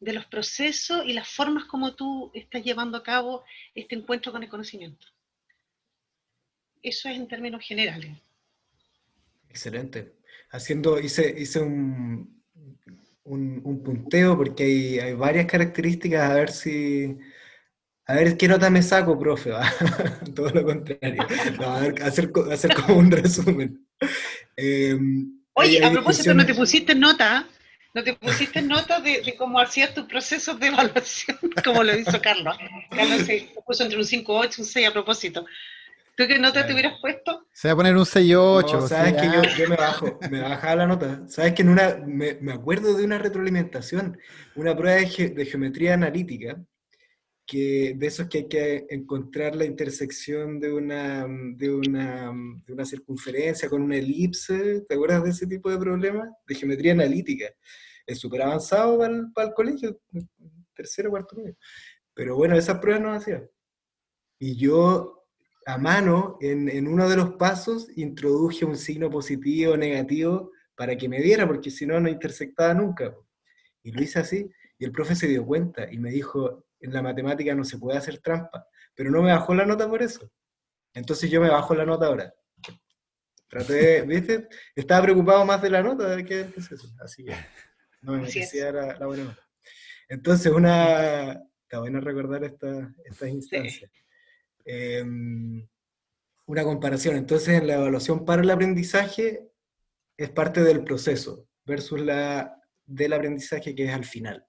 de 0.00 0.12
los 0.12 0.26
procesos 0.26 1.06
y 1.06 1.14
las 1.14 1.28
formas 1.28 1.64
como 1.64 1.94
tú 1.94 2.30
estás 2.34 2.62
llevando 2.62 2.98
a 2.98 3.02
cabo 3.02 3.44
este 3.74 3.94
encuentro 3.94 4.30
con 4.32 4.42
el 4.42 4.48
conocimiento. 4.50 5.06
Eso 6.82 7.08
es 7.08 7.16
en 7.16 7.26
términos 7.26 7.64
generales. 7.66 8.10
Excelente. 9.48 10.16
Haciendo, 10.50 11.00
hice, 11.00 11.34
hice 11.36 11.60
un, 11.60 12.35
un, 13.26 13.82
punteo 13.84 14.36
porque 14.36 15.00
hay, 15.02 15.14
varias 15.14 15.46
características, 15.46 16.30
a 16.30 16.34
ver 16.34 16.50
si... 16.50 17.16
A 18.08 18.14
ver 18.14 18.36
qué 18.36 18.46
nota 18.46 18.70
me 18.70 18.82
saco, 18.82 19.18
profe. 19.18 19.50
Todo 20.34 20.50
lo 20.50 20.64
contrario. 20.64 21.26
a 21.66 21.80
ver, 21.80 22.02
hacer, 22.04 22.30
hacer 22.52 22.72
como 22.74 22.98
un 22.98 23.10
resumen. 23.10 23.84
Em, 24.56 25.40
Oye, 25.54 25.84
a 25.84 25.90
propósito, 25.90 26.32
no 26.32 26.46
te 26.46 26.54
pusiste 26.54 26.94
nota, 26.94 27.48
no 27.94 28.04
te 28.04 28.12
pusiste 28.14 28.60
nota 28.62 29.00
de, 29.00 29.34
cómo 29.38 29.58
hacías 29.58 29.94
tus 29.94 30.04
procesos 30.04 30.60
de 30.60 30.66
evaluación, 30.68 31.38
como 31.64 31.82
lo 31.82 31.98
hizo 31.98 32.20
Carlos. 32.20 32.56
Carlos 32.90 33.22
se 33.22 33.48
puso 33.66 33.82
entre 33.82 33.98
un 33.98 34.04
5, 34.04 34.36
8, 34.36 34.62
un 34.62 34.66
6 34.66 34.86
a 34.86 34.92
propósito. 34.92 35.46
¿Tú 36.16 36.24
qué 36.26 36.38
nota 36.38 36.66
te 36.66 36.72
hubieras 36.72 36.94
puesto? 36.98 37.46
Se 37.52 37.68
va 37.68 37.74
a 37.74 37.76
poner 37.76 37.94
un 37.94 38.04
6-8. 38.04 38.88
sabes 38.88 39.14
que 39.14 39.26
yo, 39.26 39.68
me 39.68 39.76
bajo, 39.76 40.18
me 40.30 40.40
bajaba 40.40 40.76
la 40.76 40.86
nota. 40.86 41.28
Sabes 41.28 41.52
que 41.52 41.60
en 41.60 41.68
una, 41.68 42.02
me, 42.06 42.52
acuerdo 42.52 42.94
de 42.94 43.04
una 43.04 43.18
retroalimentación, 43.18 44.18
una 44.54 44.74
prueba 44.74 44.98
de, 44.98 45.44
geometría 45.44 45.92
analítica, 45.92 46.58
que 47.46 47.92
de 47.96 48.06
esos 48.06 48.28
que 48.28 48.38
hay 48.38 48.48
que 48.48 48.86
encontrar 48.88 49.54
la 49.54 49.66
intersección 49.66 50.58
de 50.58 50.72
una, 50.72 51.26
de 51.28 51.70
una, 51.70 52.32
de 52.64 52.72
una 52.72 52.86
circunferencia 52.86 53.68
con 53.68 53.82
una 53.82 53.96
elipse. 53.96 54.80
¿Te 54.88 54.94
acuerdas 54.94 55.22
de 55.22 55.30
ese 55.30 55.46
tipo 55.46 55.70
de 55.70 55.76
problemas? 55.76 56.30
De 56.46 56.54
geometría 56.54 56.92
analítica. 56.92 57.50
Es 58.06 58.18
súper 58.18 58.40
avanzado 58.40 58.98
para 58.98 59.14
el, 59.14 59.32
para 59.34 59.48
el, 59.48 59.54
colegio, 59.54 60.00
tercero, 60.74 61.10
cuarto 61.10 61.36
medio. 61.36 61.56
Pero 62.14 62.36
bueno, 62.36 62.56
esas 62.56 62.78
pruebas 62.78 63.02
no 63.02 63.12
hacía. 63.12 63.46
Y 64.38 64.56
yo 64.56 65.15
a 65.66 65.78
mano, 65.78 66.38
en, 66.40 66.86
uno 66.86 67.08
de 67.08 67.16
los 67.16 67.32
pasos, 67.32 67.88
introduje 67.96 68.64
un 68.64 68.76
signo 68.76 69.10
positivo 69.10 69.72
o 69.72 69.76
negativo 69.76 70.52
para 70.76 70.96
que 70.96 71.08
me 71.08 71.20
diera, 71.20 71.44
porque 71.44 71.72
si 71.72 71.84
no, 71.84 71.98
no 71.98 72.08
intersectaba 72.08 72.72
nunca. 72.72 73.12
Y 73.82 73.90
lo 73.90 74.00
hice 74.00 74.20
así, 74.20 74.48
y 74.78 74.84
el 74.84 74.92
profe 74.92 75.16
se 75.16 75.26
dio 75.26 75.44
cuenta 75.44 75.92
y 75.92 75.98
me 75.98 76.12
dijo, 76.12 76.66
en 76.78 76.92
la 76.92 77.02
matemática 77.02 77.52
no 77.56 77.64
se 77.64 77.78
puede 77.78 77.98
hacer 77.98 78.18
trampa, 78.18 78.64
pero 78.94 79.10
no 79.10 79.22
me 79.22 79.32
bajó 79.32 79.54
la 79.54 79.66
nota 79.66 79.88
por 79.88 80.02
eso. 80.04 80.30
Entonces 80.94 81.28
yo 81.30 81.40
me 81.40 81.50
bajo 81.50 81.74
la 81.74 81.84
nota 81.84 82.06
ahora. 82.06 82.32
Traté, 83.48 84.02
¿viste? 84.02 84.48
Estaba 84.74 85.02
preocupado 85.02 85.44
más 85.44 85.60
de 85.62 85.70
la 85.70 85.82
nota 85.82 86.14
de 86.14 86.52
eso. 86.56 86.86
Así 87.00 87.24
que 87.24 87.34
no 88.02 88.12
me 88.12 88.18
merecía 88.18 88.70
la, 88.70 89.04
buena 89.04 89.24
nota. 89.24 89.48
Entonces, 90.08 90.52
una, 90.52 91.32
está 91.62 91.80
bueno 91.80 92.00
recordar 92.00 92.44
esta, 92.44 92.94
estas 93.04 93.30
instancias. 93.30 93.90
Em, 94.66 95.64
una 96.46 96.64
comparación. 96.64 97.16
Entonces, 97.16 97.60
en 97.60 97.68
la 97.68 97.74
evaluación 97.74 98.24
para 98.24 98.42
el 98.42 98.50
aprendizaje 98.50 99.48
es 100.16 100.30
parte 100.30 100.62
del 100.62 100.82
proceso 100.82 101.48
versus 101.64 102.00
la 102.00 102.60
del 102.84 103.12
aprendizaje 103.12 103.74
que 103.74 103.84
es 103.84 103.92
al 103.92 104.04
final. 104.04 104.44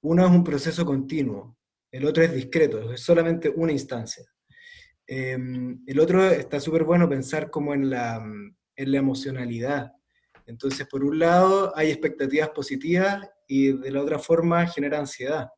Uno 0.00 0.24
es 0.24 0.30
un 0.30 0.44
proceso 0.44 0.84
continuo, 0.84 1.56
el 1.90 2.04
otro 2.06 2.24
es 2.24 2.32
discreto, 2.32 2.92
es 2.92 3.00
solamente 3.00 3.48
una 3.48 3.72
instancia. 3.72 4.24
Em, 5.06 5.82
el 5.86 6.00
otro 6.00 6.24
está 6.24 6.60
súper 6.60 6.84
bueno 6.84 7.08
pensar 7.08 7.50
como 7.50 7.74
en 7.74 7.90
la, 7.90 8.24
en 8.76 8.92
la 8.92 8.98
emocionalidad. 8.98 9.92
Entonces, 10.46 10.86
por 10.88 11.04
un 11.04 11.18
lado, 11.18 11.72
hay 11.76 11.90
expectativas 11.90 12.50
positivas 12.50 13.28
y 13.46 13.72
de 13.72 13.90
la 13.90 14.02
otra 14.02 14.18
forma 14.18 14.66
genera 14.66 14.98
ansiedad. 14.98 15.48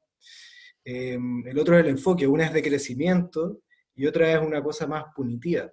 Em, 0.84 1.46
el 1.46 1.58
otro 1.58 1.78
es 1.78 1.84
el 1.84 1.90
enfoque, 1.90 2.26
una 2.26 2.46
es 2.46 2.52
de 2.52 2.62
crecimiento 2.62 3.63
y 3.94 4.06
otra 4.06 4.32
es 4.32 4.40
una 4.40 4.62
cosa 4.62 4.86
más 4.86 5.04
punitiva. 5.14 5.72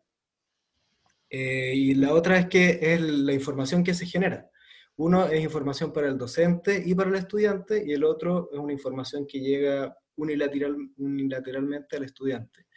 Eh, 1.30 1.74
y 1.76 1.96
la 1.96 2.14
otra 2.14 2.40
es 2.40 2.48
que 2.48 2.80
es 2.82 3.02
la 3.02 3.34
información 3.34 3.84
que 3.84 3.94
se 3.94 4.06
genera. 4.06 4.50
Uno 4.98 5.28
es 5.28 5.42
información 5.42 5.94
para 5.94 6.08
el 6.08 6.18
docente 6.18 6.84
y 6.86 6.94
para 6.94 7.10
el 7.10 7.16
estudiante, 7.16 7.84
y 7.86 7.94
el 7.94 8.04
otro 8.04 8.50
es 8.52 8.60
una 8.60 8.74
información 8.74 9.26
que 9.26 9.40
llega 9.40 9.96
unilateral, 10.16 10.76
unilateralmente 10.98 11.96
al 11.96 12.04
estudiante. 12.04 12.68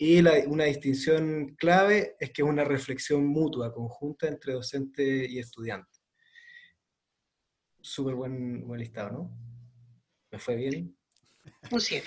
Y 0.00 0.20
una 0.46 0.64
distinción 0.64 1.56
clave 1.56 2.16
es 2.20 2.30
que 2.30 2.42
es 2.42 2.48
una 2.48 2.64
reflexión 2.64 3.26
mutua, 3.26 3.74
conjunta 3.74 4.28
entre 4.28 4.52
docente 4.52 5.26
y 5.28 5.40
estudiante. 5.40 5.98
Súper 7.80 8.14
buen, 8.14 8.66
buen 8.66 8.78
listado, 8.78 9.10
¿no? 9.10 9.38
¿Me 10.30 10.38
fue 10.38 10.54
bien? 10.54 10.96
Un 11.72 11.80
7. 11.80 12.06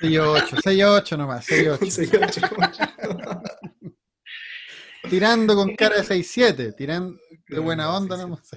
6-8, 0.00 0.62
6-8 0.62 1.16
nomás, 1.16 1.46
6-8. 1.46 3.42
Tirando 5.08 5.54
con 5.54 5.76
cara 5.76 5.96
de 5.96 6.02
6-7, 6.02 6.74
tirando 6.76 7.18
de 7.48 7.58
buena 7.60 7.94
onda 7.94 8.16
nomás. 8.16 8.50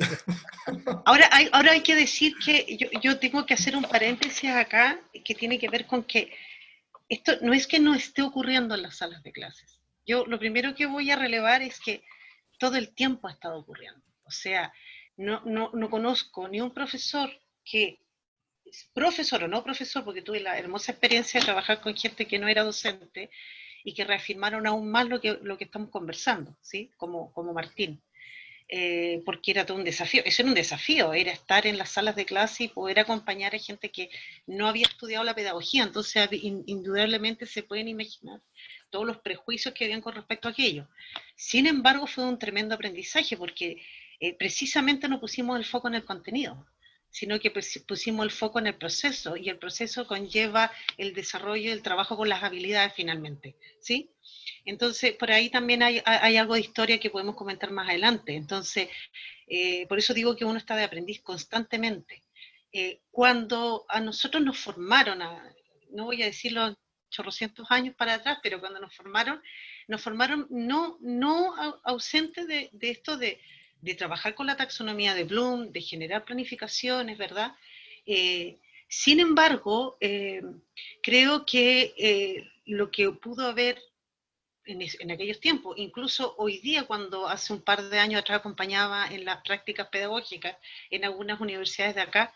Ahora 1.05 1.29
hay, 1.32 1.49
ahora 1.51 1.73
hay 1.73 1.82
que 1.82 1.95
decir 1.95 2.34
que 2.43 2.77
yo, 2.77 2.88
yo 3.01 3.19
tengo 3.19 3.45
que 3.45 3.53
hacer 3.53 3.75
un 3.75 3.84
paréntesis 3.84 4.49
acá 4.49 4.99
que 5.23 5.36
tiene 5.36 5.60
que 5.60 5.69
ver 5.69 5.86
con 5.86 6.03
que 6.03 6.34
esto 7.08 7.34
no 7.41 7.53
es 7.53 7.67
que 7.67 7.79
no 7.79 7.93
esté 7.93 8.21
ocurriendo 8.21 8.75
en 8.75 8.84
las 8.84 8.97
salas 8.97 9.23
de 9.23 9.32
clases. 9.32 9.79
Yo 10.05 10.25
lo 10.25 10.39
primero 10.39 10.75
que 10.75 10.86
voy 10.86 11.12
a 11.12 11.15
relevar 11.15 11.62
es 11.62 11.79
que 11.79 12.03
todo 12.58 12.77
el 12.77 12.93
tiempo 12.93 13.27
ha 13.27 13.32
estado 13.32 13.60
ocurriendo. 13.60 14.01
O 14.23 14.32
sea, 14.32 14.73
no, 15.17 15.41
no, 15.45 15.71
no 15.73 15.89
conozco 15.89 16.47
ni 16.47 16.62
un 16.62 16.73
profesor 16.73 17.29
que 17.63 17.99
profesor 18.93 19.43
o 19.43 19.47
no 19.47 19.63
profesor, 19.63 20.03
porque 20.03 20.21
tuve 20.21 20.39
la 20.39 20.58
hermosa 20.58 20.91
experiencia 20.91 21.39
de 21.39 21.45
trabajar 21.45 21.82
con 21.82 21.95
gente 21.95 22.25
que 22.25 22.39
no 22.39 22.47
era 22.47 22.63
docente 22.63 23.29
y 23.84 23.93
que 23.93 24.03
reafirmaron 24.03 24.67
aún 24.67 24.89
más 24.91 25.08
lo 25.08 25.19
que, 25.21 25.39
lo 25.41 25.58
que 25.58 25.63
estamos 25.65 25.89
conversando, 25.89 26.55
¿sí? 26.62 26.91
Como, 26.97 27.32
como 27.34 27.53
Martín. 27.53 28.01
Eh, 28.71 29.23
porque 29.25 29.49
era 29.49 29.65
todo 29.65 29.77
un 29.77 29.84
desafío. 29.84 30.21
Eso 30.25 30.43
era 30.43 30.49
un 30.49 30.55
desafío, 30.55 31.13
era 31.13 31.32
estar 31.32 31.65
en 31.65 31.77
las 31.77 31.89
salas 31.89 32.15
de 32.15 32.25
clase 32.25 32.65
y 32.65 32.67
poder 32.67 32.99
acompañar 32.99 33.55
a 33.55 33.60
gente 33.60 33.89
que 33.89 34.12
no 34.45 34.67
había 34.67 34.86
estudiado 34.86 35.23
la 35.23 35.34
pedagogía. 35.34 35.84
Entonces, 35.84 36.29
indudablemente 36.32 37.47
se 37.47 37.63
pueden 37.63 37.88
imaginar 37.88 38.41
todos 38.91 39.08
los 39.08 39.17
prejuicios 39.17 39.73
que 39.73 39.86
habían 39.86 40.01
con 40.01 40.13
respecto 40.13 40.47
a 40.47 40.51
aquello. 40.51 40.88
Sin 41.36 41.65
embargo, 41.65 42.05
fue 42.05 42.25
un 42.25 42.38
tremendo 42.38 42.75
aprendizaje 42.75 43.38
porque 43.38 43.82
eh, 44.19 44.36
precisamente 44.36 45.08
no 45.08 45.19
pusimos 45.19 45.58
el 45.58 45.65
foco 45.65 45.88
en 45.88 45.95
el 45.95 46.05
contenido 46.05 46.67
sino 47.10 47.39
que 47.39 47.52
pusimos 47.52 48.24
el 48.24 48.32
foco 48.32 48.60
en 48.60 48.67
el 48.67 48.76
proceso 48.76 49.36
y 49.36 49.50
el 49.50 49.58
proceso 49.58 50.06
conlleva 50.06 50.72
el 50.98 51.13
desarrollo 51.13 51.72
el 51.74 51.82
trabajo 51.82 52.15
con 52.15 52.30
las 52.30 52.43
habilidades 52.43 52.93
finalmente, 52.95 53.56
¿sí? 53.82 54.12
Entonces, 54.65 55.13
por 55.13 55.32
ahí 55.32 55.50
también 55.50 55.82
hay, 55.82 56.02
algo 56.38 56.54
de 56.54 56.62
historia 56.62 57.00
que 57.00 57.10
podemos 57.10 57.36
comentar 57.36 57.72
más 57.72 57.89
adelante. 57.89 58.36
Entonces, 58.36 58.89
eh, 59.48 59.88
por 59.88 59.98
eso 59.98 60.13
digo 60.13 60.36
que 60.36 60.45
uno 60.45 60.58
está 60.58 60.76
de 60.76 60.84
aprendiz 60.84 61.22
constantemente. 61.22 62.24
Eh, 62.72 63.02
cuando 63.10 63.86
a 63.89 64.00
nosotros 64.00 64.43
nos 64.43 64.60
formaron, 64.60 65.19
no 65.91 66.06
voy 66.06 66.22
a 66.22 66.28
decirlo 66.28 66.78
chorrocientos 67.10 67.65
años 67.72 67.95
para 67.95 68.15
atrás, 68.15 68.38
pero 68.43 68.60
cuando 68.60 68.80
nos 68.80 68.95
formaron, 68.95 69.41
nos 69.88 70.02
formaron 70.02 70.45
no, 70.52 70.98
no 71.02 71.56
ausentes 71.84 72.48
de 72.48 72.69
esto 72.82 73.17
de 73.17 73.41
de 73.82 73.96
trabajar 73.96 74.36
con 74.36 74.48
la 74.48 74.58
taxonomía 74.58 75.13
de 75.13 75.24
Bloom, 75.24 75.72
de 75.72 75.82
generar 75.82 76.26
planificaciones, 76.26 77.18
¿verdad? 77.18 77.56
Eh, 78.06 78.58
sin 78.88 79.20
embargo, 79.20 79.98
eh, 80.02 80.42
creo 81.02 81.46
que 81.46 81.94
eh, 81.98 82.50
lo 82.65 82.92
que 82.92 83.10
pudo 83.12 83.48
haber 83.48 83.82
en, 84.65 85.12
aquellos 85.12 85.39
tiempos, 85.39 85.76
incluso 85.78 86.36
hoy 86.38 86.60
día 86.60 86.84
cuando 86.84 87.28
hace 87.28 87.54
un 87.54 87.62
par 87.62 87.89
de 87.89 87.98
años 87.98 88.22
atrás 88.22 88.39
acompañaba 88.39 89.08
en 89.08 89.26
las 89.26 89.42
prácticas 89.42 89.88
pedagógicas 89.88 90.58
en 90.92 91.06
algunas 91.06 91.39
universidades 91.39 91.96
de 91.96 92.02
acá, 92.02 92.34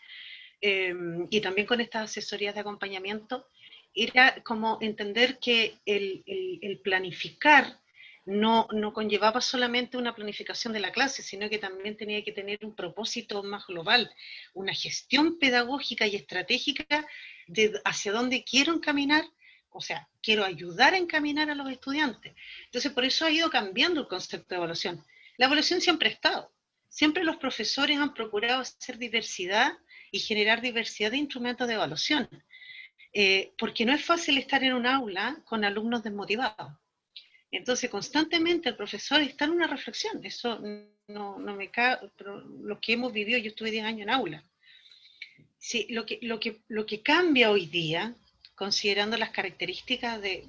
y 0.61 1.41
también 1.41 1.67
con 1.67 1.81
estas 1.81 2.03
asesorías 2.03 2.55
de 2.55 2.61
acompañamiento, 2.61 3.49
era 3.93 4.41
como 4.43 4.77
entender 4.79 5.37
que 5.37 5.75
el, 5.85 6.23
el 6.25 6.79
planificar 6.79 7.82
no, 8.25 8.67
no 8.71 8.93
conllevaba 8.93 9.41
solamente 9.41 9.97
una 9.97 10.15
planificación 10.15 10.73
de 10.73 10.79
la 10.79 10.91
clase, 10.91 11.21
sino 11.21 11.49
que 11.49 11.59
también 11.59 11.97
tenía 11.97 12.23
que 12.23 12.31
tener 12.31 12.59
un 12.63 12.75
propósito 12.75 13.43
más 13.43 13.67
global, 13.67 14.13
una 14.53 14.73
gestión 14.73 15.37
pedagógica 15.39 16.07
y 16.07 16.15
estratégica 16.15 17.05
de 17.47 17.79
hacia 17.83 18.11
dónde 18.11 18.43
quiero 18.43 18.73
encaminar, 18.73 19.25
o 19.69 19.81
sea, 19.81 20.07
quiero 20.21 20.45
ayudar 20.45 20.93
a 20.93 20.97
encaminar 20.97 21.49
a 21.49 21.55
los 21.55 21.69
estudiantes. 21.69 22.33
Entonces, 22.65 22.91
por 22.91 23.03
eso 23.03 23.25
ha 23.25 23.31
ido 23.31 23.49
cambiando 23.49 24.01
el 24.01 24.07
concepto 24.07 24.49
de 24.49 24.57
evaluación. 24.57 25.03
La 25.37 25.47
evaluación 25.47 25.81
siempre 25.81 26.09
ha 26.09 26.13
estado. 26.13 26.53
Siempre 26.87 27.23
los 27.23 27.37
profesores 27.37 27.97
han 27.97 28.13
procurado 28.13 28.61
hacer 28.61 28.99
diversidad 28.99 29.73
y 30.11 30.19
generar 30.19 30.61
diversidad 30.61 31.11
de 31.11 31.17
instrumentos 31.17 31.67
de 31.67 31.73
evaluación. 31.73 32.29
Eh, 33.13 33.53
porque 33.57 33.83
no 33.83 33.93
es 33.93 34.05
fácil 34.05 34.37
estar 34.37 34.63
en 34.63 34.73
un 34.73 34.85
aula 34.85 35.41
con 35.45 35.65
alumnos 35.65 36.03
desmotivados. 36.03 36.73
Entonces, 37.53 37.87
constantemente 37.87 38.69
el 38.69 38.75
profesor 38.75 39.21
está 39.21 39.45
en 39.45 39.51
una 39.51 39.67
reflexión. 39.67 40.25
Eso 40.25 40.59
no, 41.07 41.37
me 41.37 41.69
cae, 41.69 41.99
pero 42.17 42.39
lo 42.39 42.81
que 42.81 42.93
hemos 42.93 43.13
vivido, 43.13 43.37
yo 43.37 43.49
estuve 43.49 43.69
10 43.69 43.85
años 43.85 44.01
en 44.01 44.09
aula. 44.09 44.43
Sí, 45.59 45.85
lo 45.91 46.03
que, 46.03 46.17
lo 46.23 46.39
que, 46.39 46.63
lo 46.67 46.87
que 46.87 47.03
cambia 47.03 47.51
hoy 47.51 47.67
día, 47.67 48.15
considerando 48.55 49.17
las 49.17 49.29
características 49.29 50.19
de, 50.19 50.47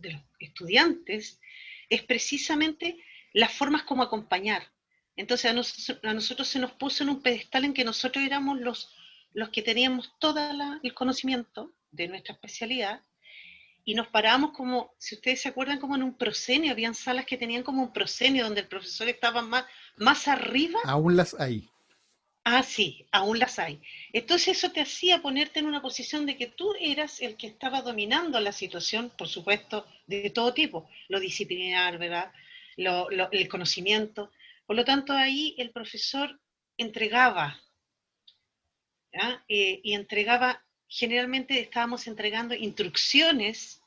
los 0.00 0.20
estudiantes, 0.40 1.40
es 1.88 2.02
precisamente 2.02 2.98
las 3.32 3.52
formas 3.52 3.84
como 3.84 4.02
acompañar. 4.02 4.66
Entonces, 5.14 5.48
a, 5.48 6.12
nosotros 6.12 6.48
se 6.48 6.58
nos 6.58 6.72
puso 6.72 7.04
en 7.04 7.10
un 7.10 7.22
pedestal 7.22 7.66
en 7.66 7.72
que 7.72 7.84
nosotros 7.84 8.24
éramos 8.24 8.58
los, 8.58 8.92
los 9.32 9.50
que 9.50 9.62
teníamos 9.62 10.12
todo 10.18 10.40
el 10.82 10.92
conocimiento 10.92 11.72
de 11.92 12.08
nuestra 12.08 12.34
especialidad 12.34 13.00
y 13.88 13.94
nos 13.94 14.08
parábamos 14.08 14.50
como, 14.50 14.92
si 14.98 15.14
ustedes 15.14 15.40
se 15.40 15.48
acuerdan, 15.48 15.78
como 15.78 15.94
en 15.94 16.02
un 16.02 16.12
proscenio, 16.12 16.72
habían 16.72 16.96
salas 16.96 17.24
que 17.24 17.38
tenían 17.38 17.62
como 17.62 17.84
un 17.84 17.92
proscenio 17.92 18.42
donde 18.42 18.62
el 18.62 18.66
profesor 18.66 19.08
estaba 19.08 19.42
más, 19.42 19.64
más 19.96 20.26
arriba. 20.26 20.80
Aún 20.84 21.16
las 21.16 21.38
hay. 21.38 21.70
Ah, 22.42 22.64
sí, 22.64 23.06
aún 23.12 23.38
las 23.38 23.60
hay. 23.60 23.80
Entonces 24.12 24.58
eso 24.58 24.72
te 24.72 24.80
hacía 24.80 25.22
ponerte 25.22 25.60
en 25.60 25.66
una 25.66 25.82
posición 25.82 26.26
de 26.26 26.36
que 26.36 26.48
tú 26.48 26.74
eras 26.80 27.20
el 27.20 27.36
que 27.36 27.46
estaba 27.46 27.80
dominando 27.80 28.40
la 28.40 28.50
situación, 28.50 29.12
por 29.16 29.28
supuesto, 29.28 29.86
de 30.08 30.30
todo 30.30 30.52
tipo, 30.52 30.90
lo 31.06 31.20
disciplinar, 31.20 31.96
¿verdad? 31.98 32.32
Lo, 32.76 33.08
el 33.10 33.48
conocimiento. 33.48 34.32
Por 34.66 34.74
lo 34.74 34.84
tanto, 34.84 35.12
ahí 35.12 35.54
el 35.58 35.70
profesor 35.70 36.40
entregaba, 36.76 37.60
eh, 39.48 39.80
y 39.84 39.94
entregaba 39.94 40.65
generalmente 40.88 41.60
estábamos 41.60 42.06
entregando 42.06 42.54
instrucciones 42.54 43.82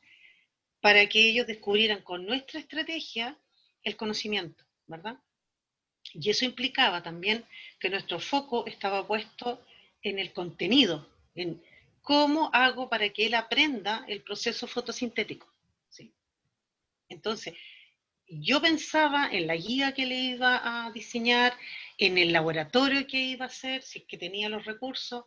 para 0.81 1.07
que 1.07 1.29
ellos 1.29 1.47
descubrieran 1.47 2.01
con 2.01 2.25
nuestra 2.25 2.59
estrategia 2.59 3.37
el 3.83 3.95
conocimiento, 3.95 4.63
¿verdad? 4.87 5.17
Y 6.13 6.29
eso 6.29 6.45
implicaba 6.45 7.03
también 7.03 7.45
que 7.79 7.89
nuestro 7.89 8.19
foco 8.19 8.65
estaba 8.65 9.05
puesto 9.05 9.63
en 10.01 10.19
el 10.19 10.33
contenido, 10.33 11.07
en 11.35 11.61
cómo 12.01 12.49
hago 12.53 12.89
para 12.89 13.09
que 13.09 13.27
él 13.27 13.35
aprenda 13.35 14.05
el 14.07 14.21
proceso 14.21 14.67
fotosintético. 14.67 15.47
¿sí? 15.89 16.11
Entonces, 17.09 17.53
yo 18.27 18.61
pensaba 18.61 19.29
en 19.31 19.47
la 19.47 19.55
guía 19.55 19.93
que 19.93 20.05
le 20.05 20.15
iba 20.15 20.61
a 20.85 20.91
diseñar, 20.91 21.53
en 21.97 22.17
el 22.17 22.31
laboratorio 22.31 23.05
que 23.07 23.17
iba 23.17 23.45
a 23.45 23.49
hacer, 23.49 23.83
si 23.83 23.99
es 23.99 24.05
que 24.05 24.17
tenía 24.17 24.49
los 24.49 24.65
recursos, 24.65 25.25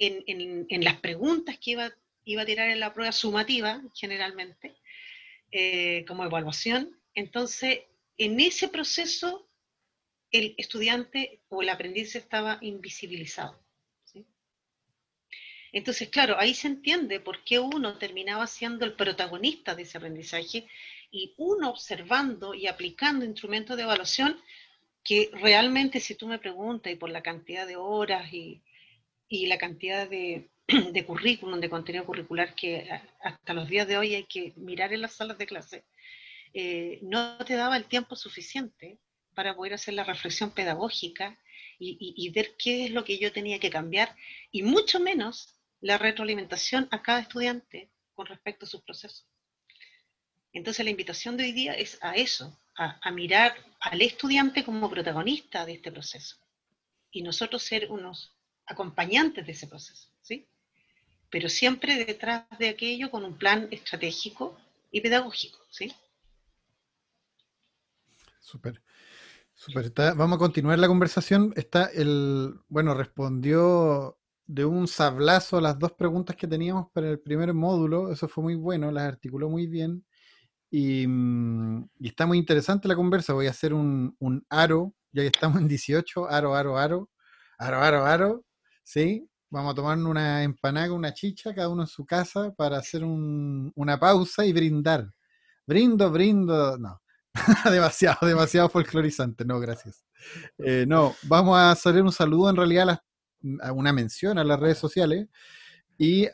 en, 0.00 0.84
las 0.84 0.96
preguntas 0.96 1.58
que 1.58 1.72
iba, 1.72 1.92
iba, 2.24 2.42
a 2.42 2.46
tirar 2.46 2.70
en 2.70 2.80
la 2.80 2.92
prueba 2.94 3.12
sumativa, 3.12 3.82
generalmente, 3.94 4.74
eh, 5.52 6.04
como 6.08 6.24
evaluación. 6.24 6.98
Entonces, 7.14 7.80
en 8.16 8.40
ese 8.40 8.68
proceso, 8.68 9.48
el 10.30 10.54
estudiante 10.56 11.42
o 11.48 11.62
el 11.62 11.68
aprendiz 11.68 12.16
estaba 12.16 12.58
invisibilizado. 12.62 13.60
Entonces, 15.72 16.08
claro, 16.08 16.36
ahí 16.36 16.54
se 16.54 16.66
entiende 16.66 17.20
por 17.20 17.44
qué 17.44 17.60
uno 17.60 17.96
terminaba 17.96 18.48
siendo 18.48 18.84
el 18.84 18.94
protagonista 18.94 19.76
de 19.76 19.82
ese 19.82 19.98
aprendizaje 19.98 20.66
y 21.12 21.32
uno 21.36 21.70
observando 21.70 22.54
y 22.54 22.66
aplicando 22.66 23.24
instrumentos 23.24 23.76
de 23.76 23.84
evaluación 23.84 24.40
que 25.04 25.30
realmente, 25.32 26.00
si 26.00 26.16
tú 26.16 26.26
me 26.26 26.40
preguntas, 26.40 26.92
y 26.92 26.96
por 26.96 27.10
la 27.10 27.22
cantidad 27.22 27.68
de 27.68 27.76
horas 27.76 28.32
y, 28.32 28.60
y 29.30 29.46
la 29.46 29.58
cantidad 29.58 30.10
de, 30.10 30.50
de 30.92 31.06
currículum, 31.06 31.60
de 31.60 31.70
contenido 31.70 32.04
curricular 32.04 32.54
que 32.54 32.90
hasta 33.22 33.54
los 33.54 33.68
días 33.68 33.86
de 33.86 33.96
hoy 33.96 34.14
hay 34.14 34.24
que 34.24 34.52
mirar 34.56 34.92
en 34.92 35.00
las 35.00 35.14
salas 35.14 35.38
de 35.38 35.46
clase, 35.46 35.84
eh, 36.52 36.98
no 37.02 37.38
te 37.38 37.54
daba 37.54 37.76
el 37.76 37.84
tiempo 37.84 38.16
suficiente 38.16 38.98
para 39.34 39.54
poder 39.54 39.74
hacer 39.74 39.94
la 39.94 40.02
reflexión 40.04 40.50
pedagógica 40.50 41.38
y, 41.82 42.28
ver 42.34 42.56
qué 42.58 42.84
es 42.84 42.90
lo 42.90 43.04
que 43.04 43.16
yo 43.16 43.32
tenía 43.32 43.58
que 43.58 43.70
cambiar, 43.70 44.14
y 44.50 44.62
mucho 44.62 45.00
menos 45.00 45.54
la 45.80 45.96
retroalimentación 45.96 46.88
a 46.90 47.00
cada 47.00 47.20
estudiante 47.20 47.88
con 48.14 48.26
respecto 48.26 48.66
a 48.66 48.68
sus 48.68 48.82
procesos. 48.82 49.26
Entonces 50.52 50.84
la 50.84 50.90
invitación 50.90 51.38
de 51.38 51.44
hoy 51.44 51.52
día 51.52 51.72
es 51.72 51.96
a 52.02 52.16
eso, 52.16 52.60
a 52.74 53.10
mirar 53.12 53.54
al 53.80 54.02
estudiante 54.02 54.62
como 54.62 54.90
protagonista 54.90 55.64
de 55.64 55.72
este 55.74 55.90
proceso. 55.90 56.36
y 57.12 57.22
nosotros 57.22 57.62
ser 57.62 57.90
unos 57.90 58.39
acompañantes 58.70 59.44
de 59.44 59.52
ese 59.52 59.66
proceso, 59.66 60.08
¿sí? 60.22 60.48
Pero 61.30 61.48
siempre 61.48 62.04
detrás 62.04 62.46
de 62.58 62.68
aquello 62.68 63.10
con 63.10 63.24
un 63.24 63.36
plan 63.36 63.68
estratégico 63.70 64.56
y 64.90 65.00
pedagógico, 65.00 65.58
¿sí? 65.70 65.92
Súper. 68.40 68.82
Súper. 69.54 69.92
Vamos 70.16 70.36
a 70.36 70.38
continuar 70.38 70.78
la 70.78 70.88
conversación. 70.88 71.52
Está 71.54 71.84
el, 71.94 72.54
bueno, 72.68 72.94
respondió 72.94 74.18
de 74.46 74.64
un 74.64 74.88
sablazo 74.88 75.60
las 75.60 75.78
dos 75.78 75.92
preguntas 75.92 76.34
que 76.34 76.48
teníamos 76.48 76.86
para 76.92 77.10
el 77.10 77.20
primer 77.20 77.52
módulo. 77.52 78.10
Eso 78.10 78.26
fue 78.26 78.42
muy 78.42 78.54
bueno, 78.54 78.90
las 78.90 79.04
articuló 79.04 79.50
muy 79.50 79.66
bien. 79.66 80.04
Y, 80.70 81.06
mm, 81.06 81.88
está 82.00 82.26
muy 82.26 82.38
interesante 82.38 82.88
la 82.88 82.96
conversa. 82.96 83.34
Voy 83.34 83.48
a 83.48 83.50
hacer 83.50 83.74
un, 83.74 84.16
un, 84.18 84.44
aro, 84.48 84.94
ya 85.12 85.22
que 85.22 85.28
estamos 85.28 85.60
en 85.60 85.68
18, 85.68 86.28
aro, 86.30 86.54
aro, 86.54 86.78
aro, 86.78 87.10
aro, 87.58 87.78
aro, 87.82 88.06
aro. 88.06 88.44
¿Sí? 88.90 89.24
Vamos 89.50 89.70
a 89.70 89.74
tomar 89.76 89.96
una 89.98 90.42
empanada, 90.42 90.92
una 90.92 91.14
chicha, 91.14 91.54
cada 91.54 91.68
uno 91.68 91.82
en 91.82 91.86
su 91.86 92.04
casa, 92.04 92.52
para 92.56 92.78
hacer 92.78 93.04
un, 93.04 93.70
una 93.76 94.00
pausa 94.00 94.44
y 94.44 94.52
brindar. 94.52 95.08
Brindo, 95.64 96.10
brindo, 96.10 96.76
no. 96.76 97.00
demasiado, 97.70 98.26
demasiado 98.26 98.68
folclorizante, 98.68 99.44
no, 99.44 99.60
gracias. 99.60 100.04
Eh, 100.58 100.86
no, 100.88 101.14
vamos 101.22 101.56
a 101.56 101.70
hacer 101.70 102.02
un 102.02 102.10
saludo 102.10 102.50
en 102.50 102.56
realidad 102.56 102.90
a, 102.90 103.04
a 103.62 103.72
una 103.72 103.92
mención 103.92 104.38
a 104.38 104.44
las 104.44 104.58
redes 104.58 104.78
sociales 104.78 105.28
y 105.96 106.26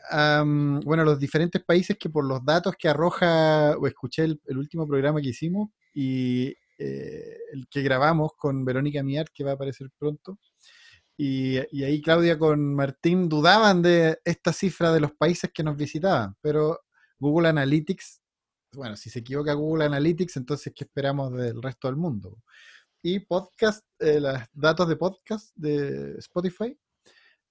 bueno, 0.83 1.03
los 1.03 1.19
diferentes 1.19 1.63
países 1.63 1.95
que 1.99 2.09
por 2.09 2.25
los 2.25 2.43
datos 2.43 2.73
que 2.75 2.87
arroja, 2.87 3.77
o 3.77 3.85
escuché 3.85 4.23
el, 4.23 4.57
último 4.57 4.87
programa 4.87 5.21
que 5.21 5.29
hicimos 5.29 5.69
y 5.93 6.55
eh, 6.79 7.37
el 7.53 7.67
que 7.69 7.83
grabamos 7.83 8.31
con 8.35 8.65
Verónica 8.65 9.03
Miar, 9.03 9.29
que 9.31 9.43
va 9.43 9.51
a 9.51 9.53
aparecer 9.53 9.91
pronto, 9.99 10.39
y, 11.17 11.57
ahí 11.57 12.01
Claudia 12.01 12.37
con 12.37 12.75
Martín 12.75 13.27
dudaban 13.27 13.81
de 13.81 14.19
esta 14.23 14.53
cifra 14.53 14.93
de 14.93 14.99
los 14.99 15.13
países 15.13 15.51
que 15.51 15.63
nos 15.63 15.75
visitaban, 15.75 16.35
pero 16.41 16.81
Google 17.17 17.49
Analytics, 17.49 18.21
bueno, 18.73 18.95
si 18.95 19.09
se 19.09 19.19
equivoca 19.19 19.53
Google 19.53 19.85
Analytics, 19.85 20.37
entonces 20.37 20.73
¿qué 20.75 20.83
esperamos 20.83 21.33
del 21.33 21.61
resto 21.61 21.87
del 21.87 21.97
mundo? 21.97 22.37
Y 23.01 23.19
podcast, 23.21 23.83
eh, 23.99 24.19
los 24.19 24.39
datos 24.53 24.87
de 24.87 24.95
podcast 24.95 25.55
de 25.55 26.17
Spotify, 26.19 26.77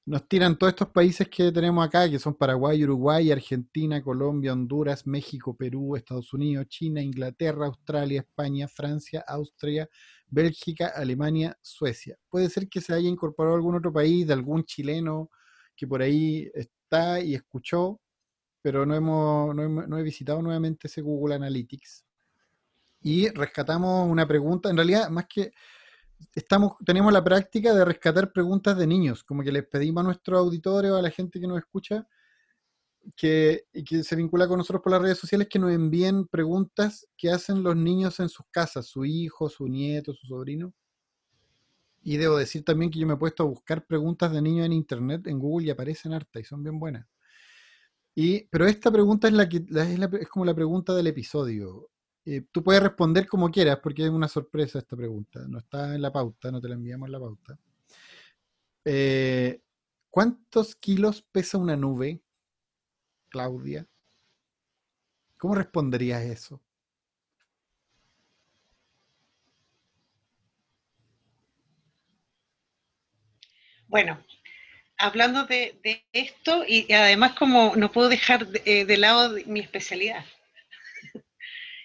nos 0.06 0.28
tiran 0.28 0.56
todos 0.56 0.72
estos 0.72 0.88
países 0.90 1.28
que 1.28 1.50
tenemos 1.50 1.84
acá, 1.84 2.08
que 2.08 2.20
son 2.20 2.34
Paraguay, 2.34 2.82
Uruguay, 2.84 3.32
Argentina, 3.32 4.00
Colombia, 4.00 4.52
Honduras, 4.52 5.04
México, 5.04 5.56
Perú, 5.56 5.96
Estados 5.96 6.32
Unidos, 6.32 6.68
China, 6.68 7.02
Inglaterra, 7.02 7.66
Australia, 7.66 8.20
España, 8.20 8.68
Francia, 8.68 9.24
Austria, 9.26 9.88
Bélgica, 10.28 10.92
Alemania, 10.94 11.58
Suecia. 11.60 12.16
Puede 12.28 12.48
ser 12.48 12.68
que 12.68 12.80
se 12.80 12.94
haya 12.94 13.08
incorporado 13.08 13.56
algún 13.56 13.74
otro 13.74 13.92
país, 13.92 14.28
de 14.28 14.32
algún 14.32 14.64
chileno 14.64 15.28
que 15.74 15.88
por 15.88 16.00
ahí 16.00 16.48
está 16.54 17.20
y 17.20 17.34
escuchó, 17.34 18.00
pero 18.62 18.86
no, 18.86 18.94
hemos, 18.94 19.54
no 19.56 19.98
he 19.98 20.02
visitado 20.04 20.40
nuevamente 20.40 20.86
ese 20.86 21.00
Google 21.00 21.34
Analytics. 21.34 22.04
Y 23.02 23.28
rescatamos 23.30 24.08
una 24.08 24.26
pregunta, 24.26 24.70
en 24.70 24.76
realidad, 24.76 25.10
más 25.10 25.26
que 25.26 25.52
estamos, 26.34 26.72
tenemos 26.84 27.12
la 27.12 27.24
práctica 27.24 27.74
de 27.74 27.84
rescatar 27.84 28.32
preguntas 28.32 28.76
de 28.76 28.86
niños, 28.86 29.24
como 29.24 29.42
que 29.42 29.52
les 29.52 29.66
pedimos 29.66 30.02
a 30.02 30.04
nuestros 30.04 30.38
auditores 30.38 30.90
o 30.90 30.96
a 30.96 31.02
la 31.02 31.10
gente 31.10 31.40
que 31.40 31.46
nos 31.46 31.58
escucha 31.58 32.06
que, 33.14 33.66
que 33.84 34.02
se 34.02 34.16
vincula 34.16 34.48
con 34.48 34.58
nosotros 34.58 34.82
por 34.82 34.92
las 34.92 35.02
redes 35.02 35.18
sociales 35.18 35.48
que 35.48 35.58
nos 35.58 35.72
envíen 35.72 36.26
preguntas 36.26 37.06
que 37.16 37.30
hacen 37.30 37.62
los 37.62 37.76
niños 37.76 38.18
en 38.20 38.28
sus 38.28 38.46
casas, 38.50 38.86
su 38.86 39.04
hijo, 39.04 39.48
su 39.48 39.68
nieto, 39.68 40.12
su 40.12 40.26
sobrino. 40.26 40.74
Y 42.02 42.16
debo 42.16 42.36
decir 42.36 42.64
también 42.64 42.90
que 42.90 42.98
yo 42.98 43.06
me 43.06 43.14
he 43.14 43.18
puesto 43.18 43.42
a 43.42 43.46
buscar 43.46 43.86
preguntas 43.86 44.32
de 44.32 44.40
niños 44.42 44.66
en 44.66 44.72
internet, 44.72 45.26
en 45.26 45.38
Google, 45.38 45.66
y 45.66 45.70
aparecen 45.70 46.12
harta 46.12 46.38
y 46.40 46.44
son 46.44 46.62
bien 46.62 46.78
buenas. 46.78 47.06
Y, 48.14 48.46
pero 48.48 48.66
esta 48.66 48.90
pregunta 48.90 49.28
es, 49.28 49.34
la 49.34 49.48
que, 49.48 49.58
es, 49.58 49.98
la, 49.98 50.10
es 50.20 50.28
como 50.28 50.44
la 50.44 50.54
pregunta 50.54 50.94
del 50.94 51.08
episodio. 51.08 51.90
Eh, 52.28 52.42
tú 52.50 52.64
puedes 52.64 52.82
responder 52.82 53.28
como 53.28 53.48
quieras, 53.52 53.78
porque 53.80 54.04
es 54.04 54.10
una 54.10 54.26
sorpresa 54.26 54.80
esta 54.80 54.96
pregunta. 54.96 55.40
No 55.48 55.58
está 55.58 55.94
en 55.94 56.02
la 56.02 56.12
pauta, 56.12 56.50
no 56.50 56.60
te 56.60 56.68
la 56.68 56.74
enviamos 56.74 57.06
en 57.06 57.12
la 57.12 57.20
pauta. 57.20 57.58
Eh, 58.84 59.60
¿Cuántos 60.10 60.74
kilos 60.74 61.22
pesa 61.30 61.56
una 61.56 61.76
nube, 61.76 62.20
Claudia? 63.28 63.86
¿Cómo 65.38 65.54
responderías 65.54 66.22
eso? 66.22 66.60
Bueno, 73.86 74.20
hablando 74.98 75.44
de, 75.46 75.78
esto, 76.12 76.64
y 76.66 76.92
además 76.92 77.34
como 77.34 77.76
no 77.76 77.92
puedo 77.92 78.08
dejar 78.08 78.48
de, 78.48 78.62
eh, 78.64 78.84
de 78.84 78.96
lado 78.96 79.36
mi 79.46 79.60
especialidad, 79.60 80.24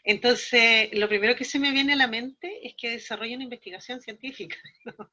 entonces, 0.04 0.90
lo 0.94 1.08
primero 1.08 1.36
que 1.36 1.46
se 1.46 1.60
me 1.60 1.72
viene 1.72 1.94
a 1.94 1.98
la 1.98 2.08
mente 2.08 2.66
es 2.68 2.74
que 2.76 2.90
desarrolla 2.92 3.36
una 3.36 3.44
investigación 3.44 4.02
científica. 4.02 4.58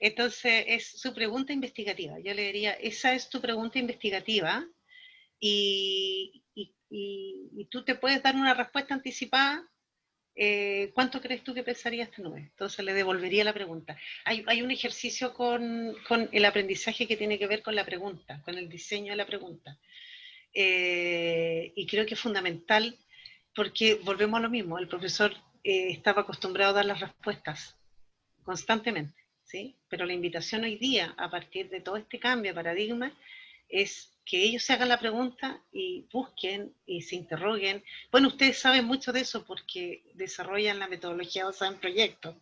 Entonces, 0.00 0.64
es 0.66 1.00
su 1.00 1.14
pregunta 1.14 1.52
investigativa. 1.52 2.18
Yo 2.18 2.34
le 2.34 2.46
diría, 2.46 2.72
esa 2.72 3.14
es 3.14 3.30
tu 3.30 3.40
pregunta 3.40 3.78
investigativa 3.78 4.66
y, 5.38 6.42
tú 7.70 7.84
te 7.84 7.94
puedes 7.94 8.22
dar 8.22 8.34
una 8.34 8.54
respuesta 8.54 8.94
anticipada. 8.94 9.68
Eh, 10.36 10.90
¿Cuánto 10.94 11.20
crees 11.20 11.44
tú 11.44 11.54
que 11.54 11.62
pesaría 11.62 12.04
esta 12.04 12.22
nube? 12.22 12.40
Entonces 12.40 12.84
le 12.84 12.92
devolvería 12.92 13.44
la 13.44 13.52
pregunta. 13.52 13.96
Hay, 14.24 14.62
un 14.62 14.70
ejercicio 14.72 15.32
con, 15.32 15.96
el 16.32 16.44
aprendizaje 16.44 17.06
que 17.06 17.16
tiene 17.16 17.38
que 17.38 17.46
ver 17.46 17.62
con 17.62 17.76
la 17.76 17.84
pregunta, 17.84 18.42
con 18.44 18.58
el 18.58 18.68
diseño 18.68 19.12
de 19.12 19.16
la 19.16 19.26
pregunta. 19.26 19.78
Eh, 20.52 21.72
y 21.74 21.86
creo 21.86 22.04
que 22.04 22.14
es 22.14 22.20
fundamental 22.20 22.98
porque 23.54 23.94
volvemos 24.02 24.38
a 24.38 24.42
lo 24.42 24.50
mismo, 24.50 24.78
el 24.78 24.88
profesor 24.88 25.32
eh, 25.62 25.90
estaba 25.90 26.22
acostumbrado 26.22 26.72
a 26.72 26.74
dar 26.74 26.86
las 26.86 27.00
respuestas 27.00 27.76
constantemente, 28.42 29.24
¿sí? 29.44 29.76
Pero 29.88 30.06
la 30.06 30.12
invitación 30.12 30.64
hoy 30.64 30.76
día, 30.76 31.14
a 31.16 31.30
partir 31.30 31.70
de 31.70 31.80
todo 31.80 31.96
este 31.96 32.18
cambio 32.18 32.50
de 32.50 32.56
paradigma, 32.56 33.12
es 33.68 34.10
que 34.24 34.42
ellos 34.42 34.62
se 34.62 34.72
hagan 34.72 34.88
la 34.88 34.98
pregunta 34.98 35.62
y 35.72 36.06
busquen 36.12 36.74
y 36.86 37.02
se 37.02 37.16
interroguen. 37.16 37.84
Bueno, 38.10 38.28
ustedes 38.28 38.58
saben 38.58 38.84
mucho 38.84 39.12
de 39.12 39.20
eso 39.20 39.44
porque 39.44 40.02
desarrollan 40.14 40.78
la 40.78 40.88
metodología 40.88 41.44
basada 41.44 41.70
en 41.72 41.78
proyectos, 41.78 42.36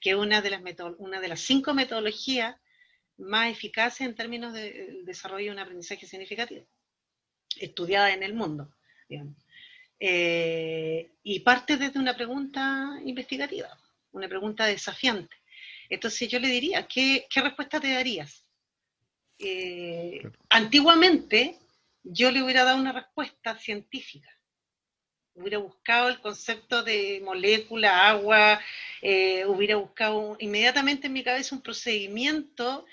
que 0.00 0.10
es 0.10 0.16
una 0.16 0.40
de 0.40 0.50
las, 0.50 0.62
una 0.98 1.20
de 1.20 1.28
las 1.28 1.40
cinco 1.40 1.74
metodologías 1.74 2.56
más 3.18 3.50
eficaces 3.50 4.02
en 4.02 4.14
términos 4.14 4.52
de 4.52 5.02
desarrollo 5.04 5.46
de 5.46 5.52
un 5.52 5.58
aprendizaje 5.58 6.06
significativo, 6.06 6.66
estudiada 7.58 8.12
en 8.12 8.22
el 8.22 8.34
mundo. 8.34 8.70
Eh, 9.98 11.10
y 11.22 11.40
parte 11.40 11.76
desde 11.76 11.98
una 11.98 12.14
pregunta 12.14 12.98
investigativa, 13.04 13.68
una 14.12 14.28
pregunta 14.28 14.66
desafiante. 14.66 15.34
Entonces 15.88 16.28
yo 16.28 16.38
le 16.38 16.48
diría, 16.48 16.86
¿qué, 16.86 17.26
respuesta 17.34 17.80
te 17.80 17.92
darías? 17.92 18.44
Eh, 19.38 20.22
antiguamente 20.50 21.58
yo 22.02 22.30
le 22.30 22.42
hubiera 22.42 22.64
dado 22.64 22.78
una 22.78 22.92
respuesta 22.92 23.58
científica. 23.58 24.30
Hubiera 25.34 25.58
buscado 25.58 26.08
el 26.08 26.20
concepto 26.20 26.82
de 26.82 27.20
molécula, 27.22 28.08
agua, 28.08 28.60
eh, 29.02 29.44
hubiera 29.44 29.76
buscado 29.76 30.36
inmediatamente 30.40 31.08
en 31.08 31.12
mi 31.12 31.22
cabeza 31.22 31.54
un 31.54 31.62
procedimiento 31.62 32.86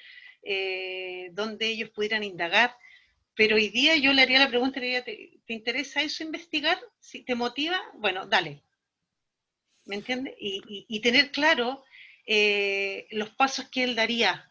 donde 1.32 1.68
ellos 1.68 1.90
pudieran 1.92 2.22
indagar 2.22 2.76
pero 3.36 3.56
hoy 3.56 3.70
día 3.70 3.96
yo 3.98 4.14
le 4.14 4.22
haría 4.22 4.40
la 4.40 4.50
pregunta, 4.50 4.80
le 4.80 4.86
diría, 4.88 5.04
¿te, 5.04 5.42
interesa 5.48 6.02
eso 6.02 6.24
investigar? 6.24 6.80
Si 7.00 7.24
te 7.24 7.36
motiva, 7.36 7.80
bueno, 7.96 8.26
dale. 8.28 8.64
¿Me 9.86 9.96
entiendes? 9.96 10.36
Y, 10.40 11.00
tener 11.02 11.32
claro 11.32 11.84
eh, 12.26 13.08
los 13.12 13.30
pasos 13.32 13.66
que 13.70 13.84
él 13.84 13.96
daría, 13.96 14.50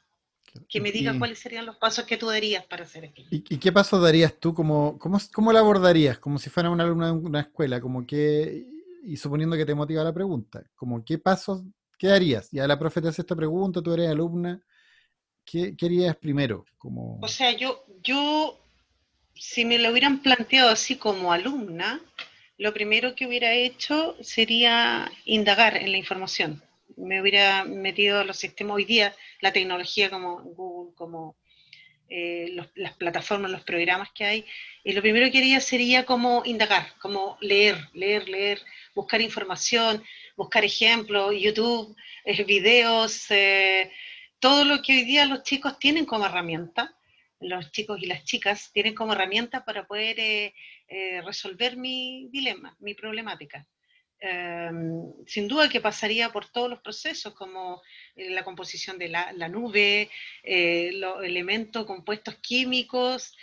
que 0.69 0.81
me 0.81 0.93
diga 0.93 1.19
cuáles 1.19 1.39
serían 1.39 1.65
los 1.65 1.77
pasos 1.77 2.05
que 2.05 2.19
tú 2.19 2.27
darías 2.27 2.67
para 2.67 2.85
hacer 2.85 3.05
aquello. 3.05 3.29
¿Y, 3.31 3.41
qué 3.41 3.73
pasos 3.73 4.03
darías 4.03 4.39
tú? 4.39 4.53
Como, 4.53 4.99
cómo, 4.99 5.19
¿Cómo 5.33 5.53
la 5.53 5.61
abordarías? 5.61 6.19
Como 6.19 6.39
si 6.39 6.51
fuera 6.51 6.69
una 6.69 6.85
alumna 6.85 7.07
de 7.07 7.13
una 7.13 7.41
escuela, 7.41 7.81
como 7.81 8.07
que, 8.07 8.67
y 9.05 9.17
suponiendo 9.17 9.57
que 9.57 9.65
te 9.65 9.75
motiva 9.75 10.05
la 10.05 10.13
pregunta, 10.13 10.63
como 10.75 11.03
qué 11.05 11.19
pasos, 11.19 11.63
qué 11.97 12.11
harías? 12.11 12.51
Ya 12.51 12.67
la 12.67 12.79
profe 12.79 13.01
te 13.01 13.09
hace 13.09 13.23
esta 13.23 13.37
pregunta, 13.37 13.81
tú 13.81 13.95
eres 13.95 14.11
alumna, 14.11 14.61
¿qué, 15.45 15.75
qué 15.77 15.87
harías 15.87 16.17
primero? 16.17 16.67
Como... 16.77 17.19
O 17.23 17.29
sea, 17.29 17.53
yo, 17.53 17.87
yo 18.03 18.62
si 19.35 19.65
me 19.65 19.79
lo 19.79 19.91
hubieran 19.91 20.21
planteado 20.23 20.71
así 20.71 20.97
como 20.97 21.33
alumna, 21.33 22.01
lo 22.59 22.73
primero 22.73 23.15
que 23.15 23.27
hubiera 23.27 23.55
hecho 23.55 24.17
sería 24.21 25.11
indagar 25.25 25.77
en 25.77 25.91
la 25.91 25.99
información. 25.99 26.63
Me 26.97 27.21
hubiera 27.21 27.65
metido 27.65 28.21
a 28.21 28.25
los 28.25 28.37
sistemas 28.37 28.77
hoy 28.77 28.85
día, 28.85 29.15
la 29.41 29.53
tecnología 29.53 30.11
como 30.11 30.43
Google, 30.43 30.95
como 30.95 31.37
eh, 32.15 32.55
las 32.75 32.93
plataformas, 32.99 33.51
los 33.51 33.63
programas 33.63 34.11
que 34.13 34.25
hay. 34.25 34.47
Y 34.85 34.93
lo 34.93 35.01
primero 35.01 35.31
que 35.31 35.39
haría 35.39 35.61
sería 35.61 36.05
como 36.05 36.43
indagar, 36.45 36.93
como 37.01 37.39
leer, 37.41 37.79
leer, 37.95 38.29
leer, 38.29 38.61
buscar 38.95 39.23
información, 39.23 40.05
buscar 40.37 40.63
ejemplos, 40.63 41.35
YouTube, 41.41 41.97
eh, 42.27 42.45
videos, 42.45 43.31
eh, 43.31 43.91
todo 44.41 44.65
lo 44.67 44.83
que 44.83 44.93
hoy 44.93 45.05
día 45.05 45.25
los 45.25 45.43
chicos 45.43 45.79
tienen 45.79 46.05
como 46.05 46.27
herramienta, 46.27 46.95
los 47.43 47.71
chicos 47.73 48.01
y 48.01 48.07
las 48.07 48.25
chicas 48.25 48.71
tienen 48.73 48.95
como 48.95 49.13
herramienta 49.13 49.65
para 49.65 49.87
poder 49.87 50.19
eh, 50.19 50.55
eh, 50.89 51.21
resolver 51.23 51.77
mi 51.77 52.29
dilema, 52.31 52.77
mi 52.81 52.95
problemática. 52.95 53.67
Em, 54.19 55.13
sin 55.27 55.49
duda 55.49 55.69
que 55.69 55.81
pasaría 55.81 56.31
por 56.31 56.47
todos 56.49 56.71
los 56.71 56.81
procesos, 56.81 57.35
como 57.35 57.83
la 58.15 58.45
composición 58.45 58.97
de 58.97 59.09
la, 59.09 59.49
nube, 59.49 60.11
los 60.93 61.25
elementos 61.25 61.87
compuestos 61.87 62.37
químicos, 62.37 63.37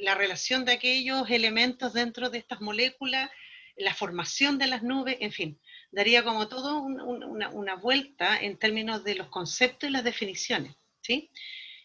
la 0.00 0.14
relación 0.14 0.66
de 0.66 0.72
aquellos 0.72 1.30
elementos 1.30 1.94
dentro 1.94 2.28
de 2.28 2.36
estas 2.38 2.60
moléculas, 2.60 3.30
la 3.76 3.94
formación 3.94 4.58
de 4.58 4.66
las 4.66 4.82
nubes, 4.82 5.16
en 5.20 5.32
fin, 5.32 5.58
daría 5.90 6.22
como 6.22 6.48
todo 6.48 6.82
una, 6.82 7.76
vuelta 7.76 8.38
en 8.40 8.58
términos 8.58 9.04
de 9.04 9.14
los 9.14 9.28
conceptos 9.28 9.88
y 9.88 9.92
las 9.92 10.04
definiciones, 10.04 10.74
¿sí? 11.00 11.30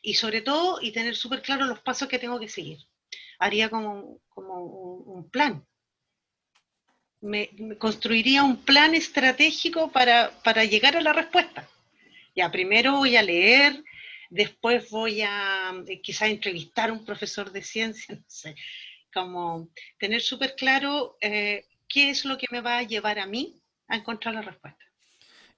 Y 0.02 0.14
sobre 0.14 0.42
todo, 0.42 0.80
y 0.82 0.92
tener 0.92 1.16
súper 1.16 1.42
claro 1.42 1.66
los 1.66 1.80
pasos 1.80 2.08
que 2.08 2.20
tengo 2.20 2.40
que 2.40 2.50
seguir. 2.50 2.80
Haría 3.40 3.70
como, 3.70 4.20
como 4.30 4.64
un, 4.64 5.30
plan. 5.30 5.66
Me, 7.22 7.50
construiría 7.78 8.44
un 8.44 8.64
plan 8.64 8.96
estratégico 8.96 9.92
para, 9.92 10.32
para 10.44 10.64
llegar 10.64 10.96
a 10.96 11.02
la 11.02 11.14
respuesta. 11.14 11.70
Ya, 12.36 12.52
primero 12.52 12.98
voy 12.98 13.18
a 13.18 13.24
leer, 13.24 13.84
después 14.30 14.90
voy 14.90 15.22
a 15.22 15.74
eh, 15.88 16.02
quizá 16.02 16.28
entrevistar 16.28 16.90
a 16.90 16.94
un 16.94 17.06
profesor 17.06 17.52
de 17.52 17.62
ciencia, 17.62 18.16
no 18.16 18.24
sé, 18.28 18.56
como 19.14 19.70
tener 19.98 20.22
súper 20.22 20.56
claro 20.56 21.18
eh, 21.22 21.66
qué 21.88 22.12
es 22.12 22.26
lo 22.26 22.38
que 22.38 22.48
me 22.52 22.62
va 22.62 22.78
a 22.78 22.84
llevar 22.84 23.20
a 23.20 23.26
mí 23.26 23.62
a 23.88 23.98
encontrar 23.98 24.36
la 24.36 24.42
respuesta. 24.42 24.86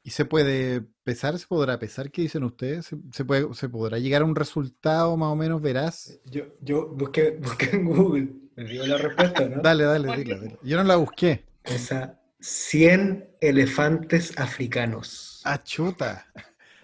¿Y 0.03 0.11
se 0.11 0.25
puede 0.25 0.81
pesar? 1.03 1.37
¿Se 1.37 1.45
podrá 1.45 1.77
pesar? 1.77 2.09
¿Qué 2.09 2.23
dicen 2.23 2.43
ustedes? 2.43 2.89
¿Se, 3.11 3.25
puede, 3.25 3.53
¿Se 3.53 3.69
podrá 3.69 3.99
llegar 3.99 4.23
a 4.23 4.25
un 4.25 4.35
resultado 4.35 5.15
más 5.15 5.29
o 5.29 5.35
menos 5.35 5.61
veraz? 5.61 6.19
Yo, 6.25 6.45
yo 6.61 6.87
busqué, 6.87 7.31
busqué 7.41 7.75
en 7.75 7.85
Google, 7.85 8.29
me 8.55 8.65
dio 8.65 8.85
la 8.87 8.97
respuesta, 8.97 9.47
¿no? 9.47 9.61
dale, 9.61 9.83
dale, 9.83 10.17
dile, 10.17 10.57
Yo 10.63 10.77
no 10.77 10.83
la 10.83 10.95
busqué. 10.95 11.45
Esa, 11.63 12.19
100 12.39 13.29
elefantes 13.41 14.37
africanos. 14.39 15.41
Ah, 15.45 15.61
chuta. 15.63 16.25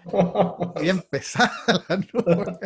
Bien 0.80 1.02
pesada 1.02 1.52
la 1.88 1.96
nube. 1.96 2.58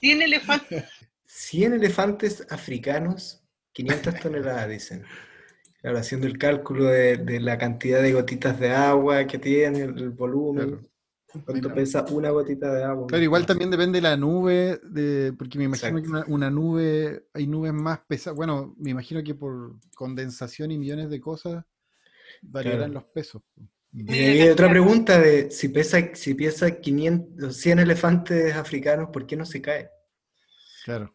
100 0.00 0.22
elefantes. 0.22 0.84
100 1.26 1.74
elefantes 1.74 2.46
africanos, 2.50 3.44
500 3.72 4.14
toneladas, 4.20 4.68
dicen. 4.68 5.04
Claro, 5.80 5.98
haciendo 5.98 6.26
el 6.26 6.36
cálculo 6.36 6.86
de, 6.86 7.40
la 7.40 7.56
cantidad 7.56 8.02
de 8.02 8.12
gotitas 8.12 8.60
de 8.60 8.70
agua 8.70 9.26
que 9.26 9.38
tiene, 9.38 9.80
el, 9.82 10.10
volumen. 10.10 10.86
¿Cuánto 11.44 11.72
pesa 11.72 12.04
una 12.10 12.30
gotita 12.30 12.74
de 12.74 12.84
agua? 12.84 13.06
Pero 13.08 13.22
igual 13.22 13.46
también 13.46 13.70
depende 13.70 13.98
de 13.98 14.02
la 14.02 14.16
nube, 14.16 14.80
de, 14.82 15.32
porque 15.32 15.58
me 15.58 15.64
imagino 15.64 16.02
que 16.02 16.08
una, 16.30 16.50
nube, 16.50 17.28
hay 17.32 17.46
nubes 17.46 17.72
más 17.72 18.00
pesadas. 18.00 18.36
Bueno, 18.36 18.74
me 18.78 18.90
imagino 18.90 19.22
que 19.22 19.34
por 19.34 19.76
condensación 19.94 20.70
y 20.70 20.78
millones 20.78 21.08
de 21.08 21.20
cosas 21.20 21.64
variarán 22.42 22.92
los 22.92 23.04
pesos. 23.04 23.42
Y 23.92 24.12
hay 24.12 24.48
otra 24.48 24.68
pregunta 24.68 25.18
de 25.18 25.50
si 25.50 25.68
pesa, 25.68 26.14
si 26.14 26.34
pesa 26.34 26.80
500, 26.80 27.56
100 27.56 27.78
elefantes 27.78 28.54
africanos, 28.54 29.10
¿por 29.10 29.26
qué 29.26 29.36
no 29.36 29.46
se 29.46 29.62
cae? 29.62 29.90
Claro. 30.84 31.14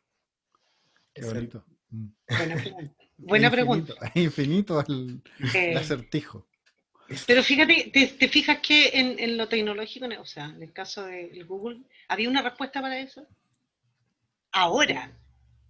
Qué 1.13 1.24
bonito. 1.24 1.66
Mm. 1.89 2.07
Buena 3.18 3.49
pregunta. 3.49 3.93
Infinito 4.16 4.84
el, 4.88 5.22
acertijo. 5.78 6.47
Pero 7.28 7.43
fíjate, 7.43 7.91
te, 7.93 8.28
fijas 8.28 8.59
que 8.59 8.89
en, 8.93 9.38
lo 9.38 9.47
tecnológico, 9.47 10.07
o 10.20 10.26
sea, 10.26 10.45
en 10.45 10.63
el 10.63 10.74
caso 10.74 11.05
de 11.05 11.43
Google, 11.43 11.82
¿había 12.07 12.30
una 12.30 12.41
respuesta 12.41 12.82
para 12.82 12.99
eso? 12.99 13.28
Ahora, 14.51 15.11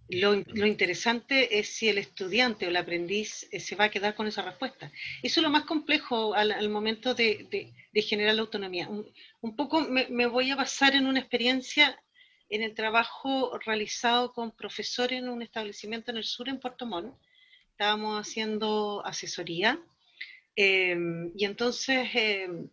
lo, 0.08 0.34
interesante 0.34 1.58
es 1.58 1.68
si 1.68 1.88
el 1.88 1.98
estudiante 1.98 2.66
o 2.66 2.68
el 2.70 2.76
aprendiz 2.76 3.48
eh, 3.50 3.60
se 3.60 3.76
va 3.76 3.84
a 3.84 3.90
quedar 3.90 4.14
con 4.14 4.26
esa 4.26 4.42
respuesta. 4.42 4.90
Eso 5.22 5.40
es 5.40 5.44
lo 5.44 5.50
más 5.50 5.64
complejo 5.64 6.34
al, 6.34 6.68
momento 6.70 7.14
de, 7.14 7.72
generar 7.94 8.34
la 8.34 8.42
autonomía. 8.42 8.88
Un, 8.88 9.56
poco 9.56 9.80
me, 9.80 10.06
me, 10.08 10.26
voy 10.26 10.50
a 10.50 10.56
basar 10.56 10.94
en 10.94 11.06
una 11.06 11.20
experiencia 11.20 12.00
en 12.48 12.62
el 12.62 12.74
trabajo 12.74 13.58
realizado 13.58 14.32
con 14.32 14.52
profesores 14.52 15.18
en 15.18 15.28
un 15.28 15.42
establecimiento 15.42 16.12
en 16.12 16.18
el 16.18 16.24
sur, 16.24 16.48
en 16.48 16.60
Puerto 16.60 16.86
Montt, 16.86 17.14
estábamos 17.76 18.18
haciendo 18.18 19.04
asesoría 19.04 19.78
em, 20.56 21.30
y 21.36 21.44
entonces 21.44 22.08
em, 22.14 22.70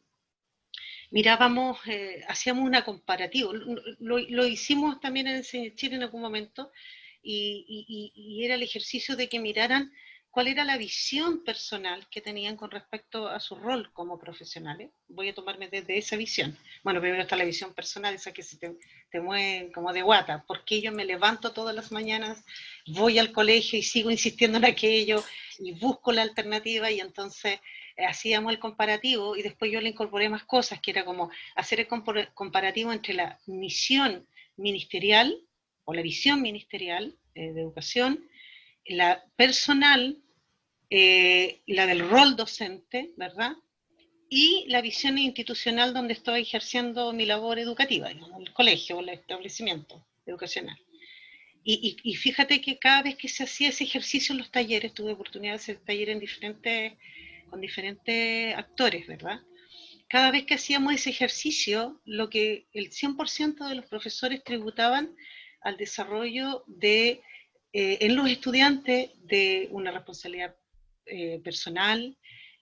mirábamos, 1.12 1.78
eh, 1.88 2.24
hacíamos 2.30 2.64
una 2.64 2.86
comparativa, 2.86 3.52
lo, 4.00 4.48
hicimos 4.48 5.02
también 5.02 5.28
en 5.28 5.44
Chile 5.76 5.98
en 5.98 6.04
algún 6.04 6.22
momento 6.22 6.72
y, 7.22 8.42
era 8.46 8.56
el 8.56 8.64
ejercicio 8.64 9.18
de 9.18 9.28
que 9.28 9.40
miraran 9.40 9.92
cuál 10.34 10.48
era 10.48 10.66
la 10.66 10.78
visión 10.78 11.44
personal 11.44 12.08
que 12.10 12.20
tenían 12.20 12.58
con 12.58 12.72
respecto 12.72 13.28
a 13.28 13.40
su 13.40 13.54
rol 13.54 13.94
como 13.94 14.18
profesionales. 14.18 14.90
Voy 15.08 15.30
a 15.30 15.36
tomarme 15.36 15.68
desde 15.68 15.96
esa 15.96 16.16
visión. 16.16 16.58
Bueno, 16.84 17.00
primero 17.00 17.22
está 17.22 17.36
la 17.36 17.46
visión 17.46 17.72
personal, 17.76 18.16
esa 18.16 18.34
que 18.34 18.42
se 18.42 18.58
te, 18.58 18.76
te 19.12 19.22
mueve 19.22 19.72
como 19.72 19.94
de 19.94 20.02
guata. 20.02 20.44
porque 20.48 20.82
yo 20.82 20.92
me 20.92 21.06
levanto 21.06 21.54
todas 21.54 21.76
las 21.76 21.92
mañanas, 21.92 22.44
voy 22.88 23.20
al 23.20 23.32
colegio 23.32 23.78
y 23.78 23.84
sigo 23.84 24.10
insistiendo 24.10 24.58
en 24.58 24.66
aquello 24.66 25.24
y 25.60 25.74
busco 25.74 26.12
la 26.12 26.24
alternativa 26.24 26.90
y 26.90 27.00
entonces 27.00 27.60
eh, 27.96 28.06
hacíamos 28.08 28.54
el 28.54 28.58
comparativo 28.58 29.36
y 29.36 29.44
después 29.44 29.72
yo 29.72 29.82
le 29.82 29.90
incorporé 29.90 30.30
más 30.30 30.46
cosas, 30.46 30.82
que 30.82 30.90
era 30.90 31.06
como 31.06 31.30
hacer 31.54 31.80
el 31.80 31.88
comparativo 32.34 32.92
entre 32.92 33.14
la 33.14 33.40
misión 33.46 34.28
ministerial 34.58 35.40
o 35.86 35.94
la 35.94 36.02
visión 36.02 36.42
ministerial 36.42 37.16
eh, 37.36 37.54
de 37.54 37.62
educación, 37.62 38.28
la 38.86 39.24
personal 39.36 40.24
eh, 40.96 41.64
la 41.66 41.88
del 41.88 42.08
rol 42.08 42.36
docente, 42.36 43.14
¿verdad? 43.18 43.54
Y 44.30 44.66
la 44.68 44.80
visión 44.80 45.18
institucional 45.18 45.92
donde 45.92 46.14
estoy 46.14 46.42
ejerciendo 46.42 47.12
mi 47.14 47.26
labor 47.26 47.58
educativa, 47.58 48.12
el 48.12 48.54
colegio 48.54 48.98
o 48.98 49.00
el 49.00 49.10
establecimiento 49.10 50.06
educacional. 50.28 50.78
Y, 51.64 52.14
fíjate 52.14 52.62
que 52.62 52.78
cada 52.78 53.02
vez 53.02 53.16
que 53.16 53.28
se 53.28 53.44
hacía 53.44 53.70
ese 53.70 53.86
ejercicio 53.86 54.34
en 54.34 54.40
los 54.40 54.52
talleres, 54.52 54.94
tuve 54.94 55.14
oportunidad 55.14 55.54
de 55.54 55.56
hacer 55.56 55.78
talleres 55.78 56.14
en 56.14 56.20
diferentes, 56.20 56.94
con 57.50 57.60
diferentes 57.60 58.56
actores, 58.56 59.08
¿verdad? 59.08 59.42
Cada 60.08 60.30
vez 60.30 60.46
que 60.46 60.54
hacíamos 60.54 60.94
ese 60.94 61.10
ejercicio, 61.10 62.00
lo 62.06 62.30
que 62.30 62.68
el 62.74 62.92
100% 62.92 63.68
de 63.68 63.76
los 63.76 63.86
profesores 63.88 64.44
tributaban 64.44 65.16
al 65.62 65.76
desarrollo 65.78 66.64
de, 66.68 67.24
eh, 67.74 67.98
en 68.02 68.16
los 68.16 68.30
estudiantes 68.30 69.10
de 69.24 69.68
una 69.72 69.92
responsabilidad 69.92 70.56
eh, 71.06 71.42
personal, 71.44 72.16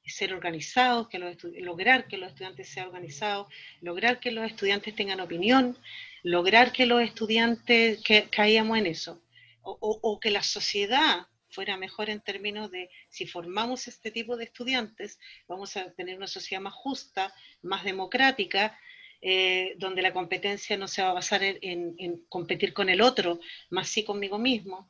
ser 0.05 0.33
organizados, 0.33 1.07
que 1.07 1.19
lograr 1.19 2.07
que 2.07 2.17
los 2.17 2.29
estudiantes 2.29 2.69
sean 2.69 2.87
organizados, 2.87 3.47
lograr 3.81 4.19
que 4.19 4.31
los 4.31 4.45
estudiantes 4.45 4.95
tengan 4.95 5.19
opinión, 5.19 5.77
lograr 6.23 6.71
que 6.71 6.85
los 6.85 7.01
estudiantes 7.01 8.01
que, 8.03 8.29
caíamos 8.29 8.77
en 8.77 8.87
eso, 8.87 9.21
o, 9.63 10.19
que 10.19 10.31
la 10.31 10.41
sociedad 10.41 11.27
fuera 11.49 11.77
mejor 11.77 12.09
en 12.09 12.21
términos 12.21 12.71
de 12.71 12.89
si 13.09 13.27
formamos 13.27 13.87
este 13.87 14.09
tipo 14.09 14.37
de 14.37 14.45
estudiantes, 14.45 15.19
vamos 15.47 15.77
a 15.77 15.91
tener 15.93 16.17
una 16.17 16.27
sociedad 16.27 16.61
más 16.61 16.73
justa, 16.73 17.33
más 17.61 17.83
democrática, 17.83 18.79
eh, 19.21 19.75
donde 19.77 20.01
la 20.01 20.13
competencia 20.13 20.77
no 20.77 20.87
se 20.87 21.03
va 21.03 21.09
a 21.09 21.13
basar 21.13 21.43
en, 21.43 21.59
en, 21.61 22.25
competir 22.27 22.73
con 22.73 22.89
el 22.89 23.01
otro, 23.01 23.39
más 23.69 23.87
sí 23.89 24.03
conmigo 24.03 24.39
mismo, 24.39 24.89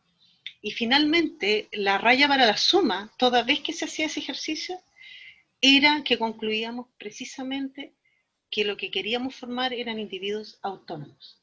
y 0.62 0.72
finalmente, 0.72 1.68
la 1.72 1.98
raya 1.98 2.28
para 2.28 2.46
la 2.46 2.58
suma, 2.58 3.12
toda 3.18 3.44
vez 3.44 3.62
que 3.62 3.74
se 3.74 3.86
hacía 3.86 4.06
ese 4.06 4.20
ejercicio, 4.20 4.80
era 5.60 6.04
que 6.04 6.20
concluíamos 6.20 6.88
precisamente 7.00 7.94
que 8.52 8.64
lo 8.64 8.78
que 8.78 8.92
queríamos 8.92 9.36
formar 9.36 9.74
eran 9.74 9.98
individuos 9.98 10.60
autónomos, 10.62 11.42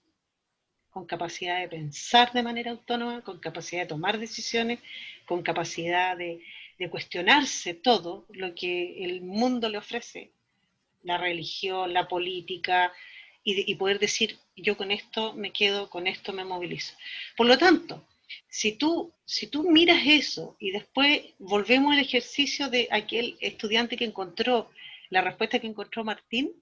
con 0.91 1.05
capacidad 1.05 1.59
de 1.59 1.69
pensar 1.69 2.33
de 2.33 2.45
manera 2.45 2.71
autónoma, 2.71 3.23
con 3.23 3.41
capacidad 3.41 3.83
de 3.83 3.89
tomar 3.89 4.19
decisiones, 4.19 4.79
con 5.27 5.43
capacidad 5.43 6.17
de, 6.17 6.41
cuestionarse 6.91 7.75
todo 7.75 8.25
lo 8.29 8.55
que 8.55 9.05
el 9.05 9.21
mundo 9.21 9.69
le 9.69 9.79
ofrece, 9.79 10.31
la 11.03 11.19
religión, 11.19 11.93
la 11.93 12.07
política, 12.07 12.93
y, 13.43 13.69
y 13.69 13.75
poder 13.75 13.99
decir, 13.99 14.39
yo 14.55 14.77
con 14.77 14.93
esto 14.93 15.33
me 15.33 15.51
quedo, 15.51 15.91
con 15.91 16.07
esto 16.07 16.33
me 16.33 16.45
movilizo. 16.45 16.95
Por 17.37 17.49
lo 17.49 17.59
tanto, 17.59 18.07
si 18.49 18.73
tú, 18.73 19.13
si 19.25 19.47
tú 19.47 19.71
miras 19.71 20.03
eso 20.07 20.57
y 20.59 20.71
después 20.71 21.23
volvemos 21.39 21.93
al 21.93 22.01
ejercicio 22.01 22.69
de 22.69 22.89
aquel 22.91 23.37
estudiante 23.41 23.97
que 23.97 24.05
encontró 24.05 24.71
la 25.11 25.21
respuesta 25.21 25.59
que 25.59 25.67
encontró 25.67 26.05
Martín, 26.05 26.53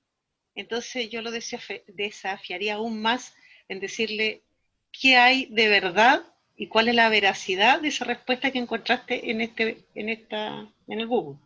entonces 0.54 1.10
yo 1.10 1.22
lo 1.22 1.30
desafiaría 1.30 2.74
aún 2.74 3.00
más 3.02 3.34
en 3.68 3.80
decirle 3.80 4.42
qué 4.90 5.16
hay 5.16 5.46
de 5.46 5.68
verdad 5.68 6.22
y 6.56 6.68
cuál 6.68 6.88
es 6.88 6.94
la 6.94 7.08
veracidad 7.08 7.80
de 7.80 7.88
esa 7.88 8.04
respuesta 8.04 8.50
que 8.50 8.58
encontraste 8.58 9.30
en, 9.30 9.42
este, 9.42 9.84
en, 9.94 10.08
esta, 10.08 10.66
en 10.88 11.00
el 11.00 11.06
Google. 11.06 11.38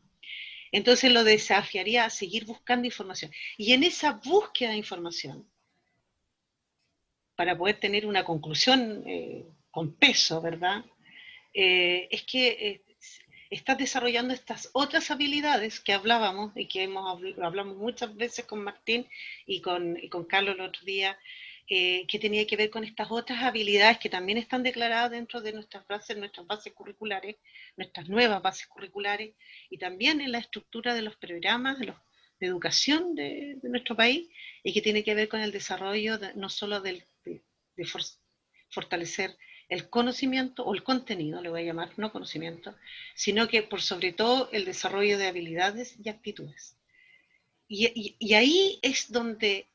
Entonces 0.72 1.10
lo 1.12 1.24
desafiaría 1.24 2.04
a 2.04 2.10
seguir 2.10 2.44
buscando 2.44 2.86
información. 2.86 3.32
Y 3.58 3.72
en 3.72 3.82
esa 3.82 4.12
búsqueda 4.24 4.70
de 4.70 4.76
información, 4.76 5.50
para 7.34 7.56
poder 7.56 7.80
tener 7.80 8.06
una 8.06 8.24
conclusión 8.24 9.02
eh, 9.06 9.46
con 9.70 9.94
peso, 9.94 10.40
¿verdad? 10.40 10.84
Eh, 11.52 12.08
es 12.10 12.22
que 12.22 12.82
estás 13.50 13.78
desarrollando 13.78 14.32
estas 14.32 14.70
otras 14.72 15.10
habilidades 15.10 15.80
que 15.80 15.92
hablábamos 15.92 16.52
y 16.56 16.66
que 16.66 16.84
hemos 16.84 17.20
hablamos 17.42 17.76
muchas 17.76 18.14
veces 18.16 18.44
con 18.44 18.62
Martín 18.62 19.06
y 19.46 19.60
con, 19.60 19.96
y 20.00 20.08
con 20.08 20.24
Carlos 20.24 20.54
el 20.54 20.60
otro 20.60 20.82
día, 20.84 21.18
eh, 21.72 22.04
que 22.08 22.18
tenía 22.18 22.48
que 22.48 22.56
ver 22.56 22.68
con 22.68 22.82
estas 22.82 23.12
otras 23.12 23.44
habilidades 23.44 23.98
que 23.98 24.08
también 24.08 24.38
están 24.38 24.64
declaradas 24.64 25.12
dentro 25.12 25.40
de 25.40 25.52
nuestras 25.52 25.86
bases, 25.86 26.16
nuestras 26.16 26.44
bases 26.44 26.72
curriculares, 26.72 27.36
nuestras 27.76 28.08
nuevas 28.08 28.42
bases 28.42 28.66
curriculares, 28.66 29.36
y 29.68 29.78
también 29.78 30.20
en 30.20 30.32
la 30.32 30.38
estructura 30.38 30.94
de 30.94 31.02
los 31.02 31.14
programas 31.14 31.78
de, 31.78 31.86
los, 31.86 31.96
de 32.40 32.48
educación 32.48 33.14
de, 33.14 33.56
nuestro 33.62 33.94
país, 33.94 34.28
y 34.64 34.72
que 34.72 34.82
tiene 34.82 35.04
que 35.04 35.14
ver 35.14 35.28
con 35.28 35.40
el 35.42 35.52
desarrollo 35.52 36.18
no 36.34 36.48
solo 36.48 36.80
del, 36.80 37.04
de, 37.24 37.40
fortalecer 38.68 39.36
el 39.70 39.88
conocimiento 39.88 40.64
o 40.64 40.74
el 40.74 40.82
contenido, 40.82 41.40
le 41.40 41.48
voy 41.48 41.62
a 41.62 41.64
llamar, 41.64 41.92
no 41.96 42.12
conocimiento, 42.12 42.76
sino 43.14 43.48
que 43.48 43.62
por 43.62 43.80
sobre 43.80 44.12
todo 44.12 44.50
el 44.52 44.64
desarrollo 44.64 45.16
de 45.16 45.28
habilidades 45.28 45.96
y 46.02 46.08
actitudes. 46.08 46.76
y 47.68 48.34
ahí 48.34 48.78
es 48.82 49.12
donde 49.12 49.70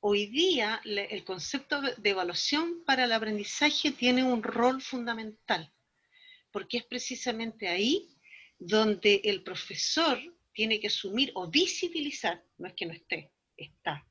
hoy 0.00 0.26
día 0.26 0.80
el 0.84 1.24
concepto 1.24 1.80
de 1.82 2.10
evaluación 2.10 2.84
para 2.84 3.04
el 3.04 3.12
aprendizaje 3.12 3.90
tiene 3.90 4.24
un 4.24 4.42
rol 4.42 4.80
fundamental, 4.80 5.70
porque 6.50 6.78
es 6.78 6.84
precisamente 6.84 7.68
ahí 7.68 8.08
donde 8.58 9.20
el 9.24 9.42
profesor 9.42 10.18
tiene 10.52 10.80
que 10.80 10.88
asumir 10.88 11.30
o 11.34 11.48
visibilizar, 11.48 12.42
no 12.58 12.68
es 12.68 12.74
que 12.74 12.86
no 12.86 12.92
esté, 12.92 13.30
está, 13.56 14.06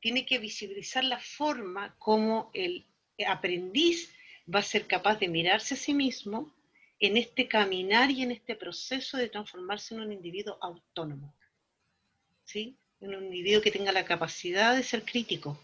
tiene 0.00 0.24
que 0.24 0.38
visibilizar 0.38 1.04
la 1.04 1.18
forma 1.18 1.94
como 1.98 2.50
el 2.54 2.86
aprendiz 3.26 4.14
va 4.52 4.60
a 4.60 4.62
ser 4.62 4.86
capaz 4.86 5.18
de 5.18 5.28
mirarse 5.28 5.74
a 5.74 5.76
sí 5.76 5.94
mismo 5.94 6.54
en 7.00 7.16
este 7.16 7.48
caminar 7.48 8.10
y 8.10 8.22
en 8.22 8.32
este 8.32 8.56
proceso 8.56 9.16
de 9.16 9.28
transformarse 9.28 9.94
en 9.94 10.00
un 10.00 10.12
individuo 10.12 10.58
autónomo. 10.60 11.34
¿Sí? 12.44 12.78
en 13.00 13.14
un 13.14 13.24
individuo 13.26 13.62
que 13.62 13.70
tenga 13.70 13.92
la 13.92 14.04
capacidad 14.04 14.74
de 14.74 14.82
ser 14.82 15.04
crítico 15.04 15.58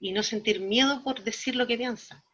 y 0.00 0.12
no 0.12 0.22
sentir 0.22 0.60
miedo 0.60 1.02
por 1.02 1.22
decir 1.22 1.56
lo 1.56 1.66
que 1.66 1.76
piensa, 1.76 2.24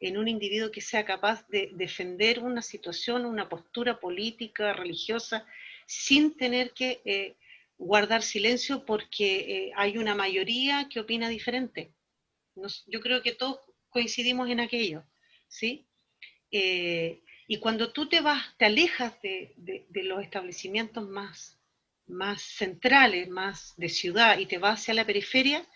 en 0.00 0.18
un 0.18 0.28
individuo 0.28 0.70
que 0.70 0.82
sea 0.82 1.04
capaz 1.04 1.46
de 1.48 1.70
defender 1.72 2.40
una 2.40 2.60
situación, 2.60 3.24
una 3.24 3.48
postura 3.48 3.98
política, 3.98 4.74
religiosa, 4.74 5.46
sin 5.86 6.36
tener 6.36 6.72
que 6.72 7.00
eh, 7.04 7.36
guardar 7.78 8.22
silencio 8.22 8.84
porque 8.84 9.36
eh, 9.36 9.72
hay 9.76 9.96
una 9.96 10.14
mayoría 10.14 10.88
que 10.90 11.00
opina 11.00 11.28
diferente. 11.28 11.92
yo 12.86 13.00
creo 13.00 13.22
que 13.22 13.32
todos 13.32 13.60
coincidimos 13.88 14.50
en 14.50 14.60
aquello, 14.60 15.04
¿sí? 15.54 15.86
Eh, 16.50 17.22
y 17.46 17.58
cuando 17.58 17.92
tú 17.92 18.08
te 18.08 18.20
vas, 18.20 18.42
te 18.56 18.64
alejas 18.64 19.20
de 19.22 20.02
los 20.04 20.22
establecimientos 20.22 21.06
más 21.08 21.54
más 22.06 22.42
centrales, 22.42 23.28
más 23.28 23.74
de 23.76 23.88
ciudad, 23.88 24.38
y 24.38 24.46
te 24.46 24.58
vas 24.58 24.80
hacia 24.80 24.94
la 24.94 25.06
periferia, 25.06 25.66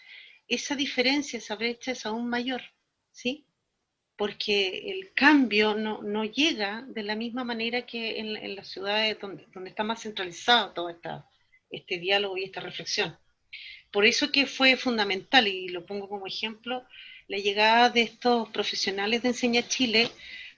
esa 0.47 0.75
diferencia, 0.75 1.39
esa 1.39 1.57
brecha 1.57 1.93
es 1.93 2.07
aún 2.07 2.29
mayor, 2.29 2.63
¿sí? 3.11 3.47
Porque 4.17 4.91
el 4.91 5.13
cambio 5.15 5.75
no, 5.75 6.03
no 6.03 6.25
llega 6.25 6.83
de 6.89 7.03
la 7.03 7.15
misma 7.15 7.45
manera 7.45 7.87
que 7.87 8.19
en, 8.19 8.37
en 8.37 8.57
las 8.57 8.69
ciudades 8.69 9.19
donde, 9.21 9.47
donde, 9.55 9.71
está 9.71 9.85
más 9.85 10.03
centralizado 10.03 10.73
todo 10.73 10.91
esta, 10.91 11.29
este 11.71 11.99
diálogo 11.99 12.37
y 12.37 12.45
esta 12.45 12.61
reflexión. 12.61 13.17
Por 13.93 14.05
eso 14.05 14.33
que 14.33 14.47
fue 14.47 14.77
fundamental, 14.77 15.47
y 15.47 15.69
lo 15.69 15.87
pongo 15.87 16.09
como 16.09 16.27
ejemplo, 16.27 16.85
la 17.29 17.39
llegada 17.39 17.91
de 17.91 18.03
estos 18.03 18.49
profesionales 18.49 19.23
de 19.23 19.29
Enseña 19.29 19.67
Chile, 19.69 20.11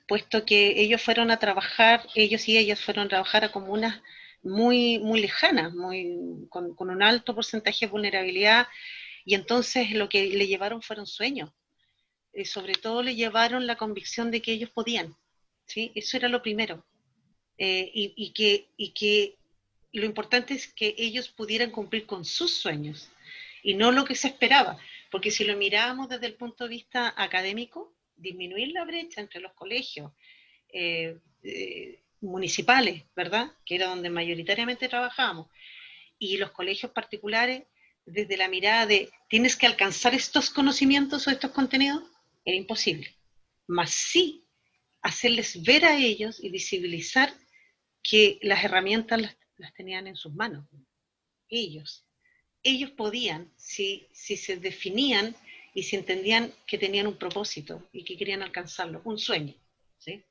puesto 0.07 0.47
que 0.47 0.81
ellos 0.81 1.03
fueron 1.03 1.31
a 1.31 1.39
trabajar, 1.39 2.07
ellos 2.15 2.49
y 2.49 2.57
ellas 2.57 2.81
fueron 2.81 3.07
a 3.07 3.09
trabajar 3.09 3.45
a 3.45 3.53
comunas 3.53 4.01
muy, 4.43 4.99
muy 5.01 5.21
lejanas, 5.21 5.75
muy, 5.75 6.17
con, 6.49 6.75
un 6.79 7.03
alto 7.03 7.35
porcentaje 7.35 7.87
de 7.87 7.91
vulnerabilidad, 7.91 8.69
y 9.25 9.35
entonces 9.35 9.91
lo 9.93 10.09
que 10.09 10.29
le 10.29 10.47
llevaron 10.47 10.81
fueron 10.81 11.07
sueños. 11.07 11.51
Y 12.33 12.45
sobre 12.45 12.75
todo 12.75 13.03
le 13.03 13.17
llevaron 13.17 13.67
la 13.67 13.77
convicción 13.77 14.31
de 14.31 14.41
que 14.41 14.53
ellos 14.53 14.71
podían. 14.71 15.15
¿sí? 15.67 15.91
Eso 15.95 16.17
era 16.17 16.29
lo 16.29 16.41
primero. 16.41 16.85
Eh, 17.59 17.91
y, 17.93 18.31
que, 18.31 18.69
y 18.79 18.93
que 18.93 19.37
lo 19.93 20.07
importante 20.07 20.55
es 20.55 20.67
que 20.73 20.95
ellos 20.97 21.29
pudieran 21.29 21.71
cumplir 21.71 22.07
con 22.07 22.25
sus 22.25 22.55
sueños 22.55 23.11
y 23.63 23.75
no 23.75 23.93
lo 23.93 24.05
que 24.05 24.15
se 24.15 24.29
esperaba. 24.29 24.79
Porque 25.11 25.31
si 25.31 25.45
lo 25.45 25.57
mirábamos 25.57 26.09
desde 26.09 26.27
el 26.27 26.35
punto 26.35 26.65
de 26.65 26.71
vista 26.71 27.15
académico, 27.17 27.95
disminuir 28.17 28.73
la 28.73 28.85
brecha 28.85 29.21
entre 29.21 29.41
los 29.41 29.53
colegios, 29.55 30.13
eh, 30.73 31.19
eh, 31.43 32.03
municipales, 32.21 33.05
¿verdad? 33.17 33.53
Que 33.65 33.77
era 33.77 33.89
donde 33.89 34.11
mayoritariamente 34.11 34.89
trabajábamos, 34.89 35.49
y 36.19 36.37
los 36.37 36.51
colegios 36.53 36.93
particulares, 36.93 37.65
desde 38.05 38.37
la 38.37 38.49
mirada 38.49 38.87
de, 38.87 39.11
¿tienes 39.29 39.57
que 39.57 39.67
alcanzar 39.67 40.15
estos 40.15 40.51
conocimientos 40.51 41.27
o 41.27 41.31
estos 41.31 41.51
contenidos? 41.53 42.03
Era 42.45 42.57
imposible. 42.57 43.17
Más 43.67 43.91
sí 43.91 44.45
hacerles 45.03 45.63
ver 45.63 45.85
a 45.85 45.97
ellos 45.97 46.43
y 46.43 46.51
visibilizar 46.51 47.33
que 48.03 48.39
las 48.43 48.65
herramientas 48.65 49.21
las, 49.57 49.75
tenían 49.75 50.07
en 50.07 50.17
sus 50.17 50.35
manos. 50.35 50.67
Ellos. 51.49 52.07
Ellos 52.63 52.91
podían, 52.91 53.51
si, 53.57 54.07
si 54.13 54.37
se 54.37 54.57
definían 54.57 55.35
y 55.75 55.85
si 55.85 55.97
entendían 55.97 56.53
que 56.67 56.79
tenían 56.79 57.07
un 57.07 57.17
propósito 57.17 57.89
y 57.93 58.05
que 58.05 58.17
querían 58.17 58.43
alcanzarlo, 58.43 59.01
un 59.05 59.19
sueño. 59.19 59.55
¿sí? 59.99 60.25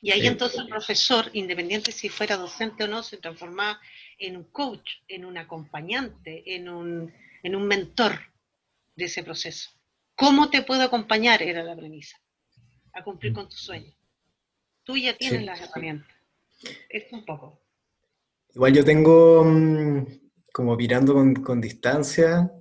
Y 0.00 0.10
ahí 0.10 0.26
entonces 0.26 0.58
el 0.58 0.68
profesor, 0.68 1.30
independiente 1.32 1.92
si 1.92 2.08
fuera 2.08 2.36
docente 2.36 2.84
o 2.84 2.88
no, 2.88 3.02
se 3.02 3.18
transformaba 3.18 3.80
en 4.18 4.36
un 4.36 4.44
coach, 4.44 4.90
en 5.06 5.24
un 5.24 5.38
acompañante, 5.38 6.42
en 6.56 6.68
un, 6.68 7.14
en 7.42 7.56
un 7.56 7.66
mentor 7.66 8.18
de 8.96 9.04
ese 9.04 9.22
proceso. 9.22 9.70
¿Cómo 10.16 10.50
te 10.50 10.62
puedo 10.62 10.82
acompañar? 10.82 11.42
Era 11.42 11.62
la 11.62 11.76
premisa, 11.76 12.20
a 12.92 13.04
cumplir 13.04 13.32
mm. 13.32 13.34
con 13.34 13.48
tus 13.48 13.60
sueños. 13.60 13.94
Tú 14.84 14.96
ya 14.96 15.16
tienes 15.16 15.44
las 15.44 15.60
herramientas. 15.60 16.08
Esto 16.88 17.16
un 17.16 17.24
poco. 17.24 17.60
Igual 18.54 18.74
yo 18.74 18.84
tengo, 18.84 19.44
mm, 19.44 20.06
como 20.52 20.76
mirando 20.76 21.14
con, 21.42 21.60
distancia, 21.60 22.52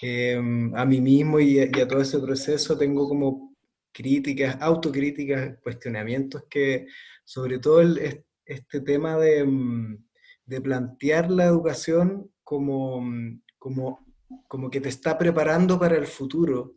em, 0.00 0.74
a 0.74 0.84
mí 0.84 1.00
mismo 1.00 1.38
y 1.40 1.60
a, 1.60 1.88
todo 1.88 2.00
ese 2.00 2.18
proceso, 2.18 2.76
tengo 2.76 3.08
como 3.08 3.54
críticas, 3.92 4.56
autocríticas, 4.60 5.58
cuestionamientos 5.62 6.44
que, 6.50 6.86
sobre 7.24 7.58
todo 7.58 7.82
este 8.44 8.80
tema 8.80 9.16
mm, 9.16 9.98
de, 10.44 10.60
plantear 10.60 11.30
la 11.30 11.44
educación 11.44 12.30
como, 12.42 13.00
mm, 13.00 13.42
como, 13.58 14.06
como 14.48 14.70
que 14.70 14.80
te 14.80 14.88
está 14.88 15.18
preparando 15.18 15.78
para 15.78 15.96
el 15.96 16.06
futuro 16.06 16.76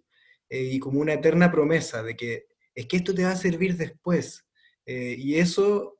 eh, 0.50 0.64
y 0.64 0.80
como 0.80 1.00
una 1.00 1.14
eterna 1.14 1.52
promesa 1.52 2.04
de 2.04 2.16
que 2.16 2.48
es 2.76 2.86
que 2.86 2.98
esto 2.98 3.14
te 3.14 3.24
va 3.24 3.32
a 3.32 3.36
servir 3.36 3.76
después. 3.76 4.46
Eh, 4.86 5.16
y 5.18 5.36
eso 5.36 5.99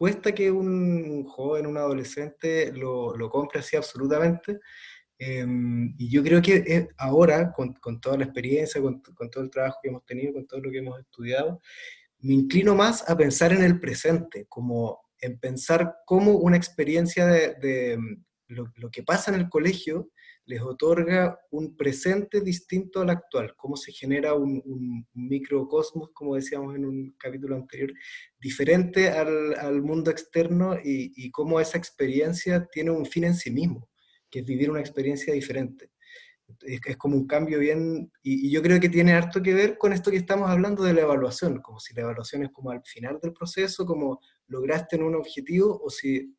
cuesta 0.00 0.32
que 0.32 0.50
un 0.50 1.24
joven, 1.24 1.66
un 1.66 1.76
adolescente 1.76 2.72
lo, 2.72 3.14
lo 3.14 3.28
compre 3.28 3.60
así 3.60 3.76
absolutamente, 3.76 4.60
Em, 5.22 5.94
y 5.98 6.08
yo 6.08 6.22
creo 6.22 6.40
que 6.40 6.56
eh, 6.66 6.88
ahora, 6.96 7.52
con, 7.52 7.74
con, 7.74 8.00
toda 8.00 8.16
la 8.16 8.24
experiencia, 8.24 8.80
con, 8.80 9.02
con, 9.02 9.30
todo 9.30 9.44
el 9.44 9.50
trabajo 9.50 9.78
que 9.82 9.90
hemos 9.90 10.06
tenido, 10.06 10.32
con 10.32 10.46
todo 10.46 10.60
lo 10.60 10.70
que 10.70 10.78
hemos 10.78 10.98
estudiado, 10.98 11.60
me 12.20 12.32
inclino 12.32 12.74
más 12.74 13.06
a 13.06 13.14
pensar 13.18 13.52
en 13.52 13.62
el 13.62 13.78
presente, 13.78 14.46
como 14.48 14.98
en 15.20 15.38
pensar 15.38 15.96
cómo 16.06 16.38
una 16.38 16.56
experiencia 16.56 17.26
de, 17.26 17.54
de 17.56 17.98
mm, 17.98 18.24
lo, 18.48 18.72
lo, 18.76 18.90
que 18.90 19.02
pasa 19.02 19.30
en 19.30 19.38
el 19.38 19.50
colegio 19.50 20.10
les 20.50 20.60
otorga 20.62 21.38
un 21.50 21.76
presente 21.76 22.40
distinto 22.40 23.00
al 23.00 23.10
actual, 23.10 23.54
cómo 23.56 23.76
se 23.76 23.92
genera 23.92 24.34
un, 24.34 25.06
microcosmos, 25.14 26.10
como 26.12 26.34
decíamos 26.34 26.74
en 26.74 26.84
un 26.84 27.14
capítulo 27.16 27.54
anterior, 27.54 27.92
diferente 28.40 29.10
al, 29.10 29.80
mundo 29.82 30.10
externo 30.10 30.74
y, 30.74 31.12
y 31.14 31.30
cómo 31.30 31.60
esa 31.60 31.78
experiencia 31.78 32.66
tiene 32.72 32.90
un 32.90 33.06
fin 33.06 33.24
en 33.24 33.34
sí 33.34 33.50
mismo 33.50 33.88
que 34.30 34.40
es 34.40 34.44
vivir 34.44 34.70
una 34.70 34.80
experiencia 34.80 35.34
diferente. 35.34 35.90
Es, 36.62 36.80
es 36.84 36.96
como 36.96 37.16
un 37.16 37.26
cambio 37.26 37.58
bien, 37.58 38.10
y, 38.22 38.50
yo 38.50 38.62
creo 38.62 38.80
que 38.80 38.88
tiene 38.88 39.12
harto 39.12 39.42
que 39.42 39.54
ver 39.54 39.76
con 39.76 39.92
esto 39.92 40.10
que 40.10 40.16
estamos 40.16 40.48
hablando 40.48 40.82
de 40.82 40.94
la 40.94 41.02
evaluación, 41.02 41.60
como 41.60 41.78
si 41.80 41.94
la 41.94 42.02
evaluación 42.02 42.44
es 42.44 42.50
como 42.50 42.70
al 42.70 42.82
final 42.84 43.18
del 43.22 43.32
proceso, 43.32 43.84
como 43.84 44.20
lograste 44.46 44.96
en 44.96 45.02
un 45.02 45.14
objetivo, 45.16 45.80
o 45.82 45.90
si, 45.90 46.34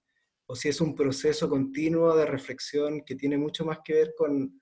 o 0.51 0.55
si 0.55 0.67
es 0.67 0.81
un 0.81 0.93
proceso 0.93 1.49
continuo 1.49 2.13
de 2.13 2.25
reflexión 2.25 3.03
que 3.05 3.15
tiene 3.15 3.37
mucho 3.37 3.63
más 3.63 3.79
que 3.85 3.93
ver 3.93 4.13
con, 4.17 4.59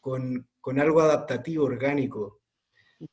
con, 0.00 0.48
con 0.62 0.80
algo 0.80 1.02
adaptativo, 1.02 1.66
orgánico. 1.66 2.40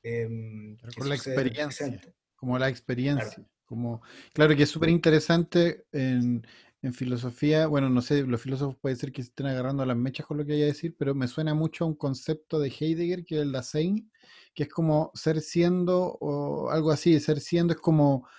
Em, 0.02 0.78
con 0.98 1.10
la 1.10 1.16
experiencia, 1.16 2.02
como 2.38 2.58
la 2.58 2.70
experiencia. 2.70 3.46
Como, 3.66 4.02
claro 4.32 4.56
que 4.56 4.64
es 4.64 4.70
súper 4.70 4.88
interesante 4.88 5.84
en, 5.92 6.48
en 6.82 6.94
filosofía, 6.94 7.68
bueno, 7.68 7.90
no 7.90 8.02
sé, 8.02 8.24
los 8.24 8.42
filósofos 8.42 8.78
puede 8.78 8.96
ser 8.96 9.12
que 9.12 9.22
se 9.22 9.28
estén 9.28 9.48
agarrando 9.48 9.84
a 9.84 9.86
las 9.86 9.98
mechas 9.98 10.26
con 10.26 10.38
lo 10.38 10.46
que 10.46 10.54
vaya 10.54 10.64
a 10.64 10.68
decir, 10.68 10.96
pero 10.98 11.14
me 11.14 11.28
suena 11.28 11.54
mucho 11.54 11.84
a 11.84 11.88
un 11.88 11.96
concepto 11.96 12.58
de 12.58 12.70
Heidegger, 12.70 13.26
que 13.26 13.36
es 13.36 13.42
el 13.42 13.52
Dasein, 13.52 14.10
que 14.54 14.64
es 14.64 14.70
como 14.70 15.12
ser 15.14 15.42
siendo 15.42 16.18
o 16.22 16.70
algo 16.70 16.92
así, 16.92 17.20
ser 17.20 17.42
siendo 17.42 17.74
es 17.74 17.82
como 17.82 18.30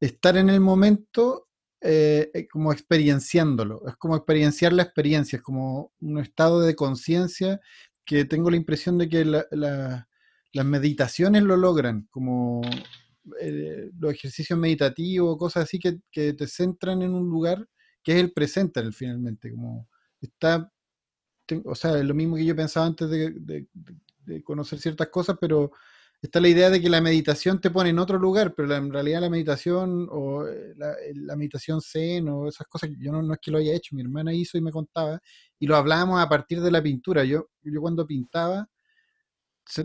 estar 0.00 0.36
en 0.36 0.50
el 0.50 0.58
momento 0.58 1.47
eh, 1.80 2.30
eh, 2.34 2.48
como 2.48 2.72
experienciándolo, 2.72 3.86
es 3.86 3.96
como 3.96 4.16
experienciar 4.16 4.72
la 4.72 4.82
experiencia, 4.82 5.36
es 5.36 5.42
como 5.42 5.92
un 6.00 6.18
estado 6.18 6.60
de 6.60 6.74
conciencia 6.74 7.60
que 8.04 8.24
tengo 8.24 8.50
la 8.50 8.56
impresión 8.56 8.98
de 8.98 9.08
que 9.08 9.24
las 9.24 10.66
meditaciones 10.66 11.44
lo 11.44 11.56
logran, 11.56 12.08
como 12.10 12.62
eh, 13.40 13.90
los 13.96 14.12
ejercicios 14.12 14.58
meditativos, 14.58 15.38
cosas 15.38 15.64
así 15.64 15.78
que, 15.78 16.00
te 16.10 16.46
centran 16.48 17.02
en 17.02 17.14
un 17.14 17.28
lugar 17.28 17.68
que 18.02 18.12
es 18.12 18.18
el 18.18 18.32
presente 18.32 18.90
finalmente, 18.90 19.50
como 19.52 19.88
está, 20.20 20.72
o 21.64 21.74
sea, 21.76 21.96
es 21.98 22.04
lo 22.04 22.14
mismo 22.14 22.36
que 22.36 22.44
yo 22.44 22.56
pensaba 22.56 22.86
antes 22.86 23.08
de, 23.08 23.68
conocer 24.42 24.80
ciertas 24.80 25.08
cosas, 25.08 25.36
pero 25.40 25.70
está 26.20 26.40
la 26.40 26.48
idea 26.48 26.70
de 26.70 26.80
que 26.80 26.90
la 26.90 27.00
meditación 27.00 27.60
te 27.60 27.70
pone 27.70 27.90
en 27.90 27.98
otro 27.98 28.18
lugar, 28.18 28.54
pero 28.54 28.74
en 28.74 28.92
realidad 28.92 29.20
la 29.20 29.30
meditación 29.30 30.08
o 30.10 30.46
eh, 30.46 30.74
la, 30.76 31.36
meditación 31.36 31.80
zen 31.80 32.28
o 32.28 32.48
esas 32.48 32.66
cosas, 32.66 32.90
yo 32.98 33.12
no, 33.12 33.32
es 33.32 33.38
que 33.40 33.50
lo 33.50 33.58
haya 33.58 33.74
hecho, 33.74 33.94
mi 33.94 34.02
hermana 34.02 34.32
hizo 34.34 34.58
y 34.58 34.60
me 34.60 34.72
contaba, 34.72 35.20
y 35.58 35.66
lo 35.66 35.76
hablábamos 35.76 36.20
a 36.20 36.28
partir 36.28 36.60
de 36.60 36.70
la 36.70 36.82
pintura. 36.82 37.24
Yo, 37.24 37.50
yo 37.62 37.80
cuando 37.80 38.06
pintaba 38.06 38.68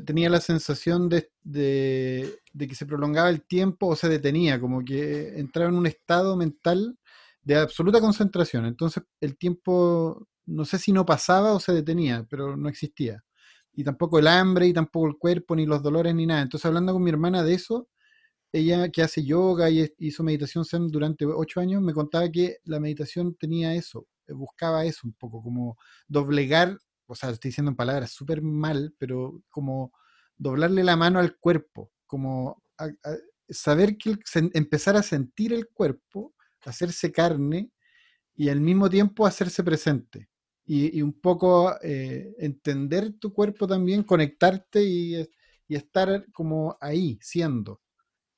tenía 0.06 0.30
la 0.30 0.40
sensación 0.40 1.10
de, 1.10 1.30
de, 1.44 2.40
que 2.58 2.76
se 2.76 2.86
prolongaba 2.86 3.30
el 3.30 3.44
tiempo 3.44 3.88
o 3.88 3.96
se 3.96 4.10
detenía, 4.10 4.60
como 4.60 4.84
que 4.84 5.38
entraba 5.40 5.70
en 5.70 5.76
un 5.76 5.88
estado 5.88 6.38
mental 6.38 6.98
de 7.42 7.58
absoluta 7.58 8.00
concentración. 8.00 8.66
Entonces 8.66 9.04
el 9.20 9.38
tiempo, 9.38 10.28
no 10.46 10.66
sé 10.66 10.80
si 10.80 10.94
no 10.94 11.06
pasaba 11.06 11.54
o 11.54 11.60
se 11.60 11.74
detenía, 11.74 12.26
pero 12.30 12.56
no 12.56 12.70
existía. 12.70 13.24
Y 13.74 13.84
tampoco 13.84 14.20
el 14.20 14.28
hambre, 14.28 14.68
y 14.68 14.74
tampoco 14.74 15.08
el 15.08 15.18
cuerpo, 15.18 15.56
ni 15.56 15.66
los 15.66 15.82
dolores, 15.84 16.14
ni 16.16 16.26
nada. 16.26 16.42
Entonces 16.44 16.66
hablando 16.66 16.94
con 16.94 17.04
mi 17.04 17.10
hermana 17.10 17.44
de 17.44 17.56
eso, 17.56 17.90
ella 18.52 18.90
que 18.90 19.02
hace 19.02 19.24
yoga 19.26 19.70
y 19.70 19.92
hizo 20.00 20.24
meditación 20.24 20.66
Zen 20.66 20.90
durante 20.90 21.26
ocho 21.26 21.60
años, 21.60 21.82
me 21.82 21.94
contaba 21.94 22.30
que 22.30 22.58
la 22.66 22.80
meditación 22.80 23.36
tenía 23.36 23.74
eso, 23.76 24.08
eh, 24.28 24.34
buscaba 24.34 24.86
eso 24.86 25.02
un 25.06 25.14
poco, 25.14 25.42
como 25.42 25.78
doblegar, 26.08 26.78
o 27.08 27.16
sea, 27.16 27.32
estoy 27.32 27.50
diciendo 27.50 27.72
en 27.72 27.76
palabras 27.78 28.12
súper 28.12 28.42
mal, 28.44 28.94
pero 29.00 29.42
como 29.50 29.92
doblarle 30.38 30.84
la 30.84 30.96
mano 30.96 31.20
al 31.20 31.38
cuerpo, 31.38 31.92
como 32.06 32.64
saber 33.50 33.98
que 33.98 34.18
empezar 34.54 34.96
a 34.98 35.04
sentir 35.04 35.54
el 35.54 35.68
cuerpo 35.68 36.34
hacerse 36.70 37.12
carne 37.12 37.72
y 38.36 38.50
al 38.50 38.62
mismo 38.62 38.90
tiempo 38.90 39.26
hacerse 39.26 39.64
presente. 39.64 40.30
Y, 40.66 41.02
un 41.02 41.14
poco 41.14 41.76
eh, 41.82 42.34
entender 42.40 43.14
tu 43.20 43.34
cuerpo 43.34 43.68
también, 43.68 44.04
conectarte 44.04 44.84
y, 44.84 45.28
estar 45.70 46.26
como 46.32 46.78
ahí, 46.80 47.18
siendo. 47.20 47.82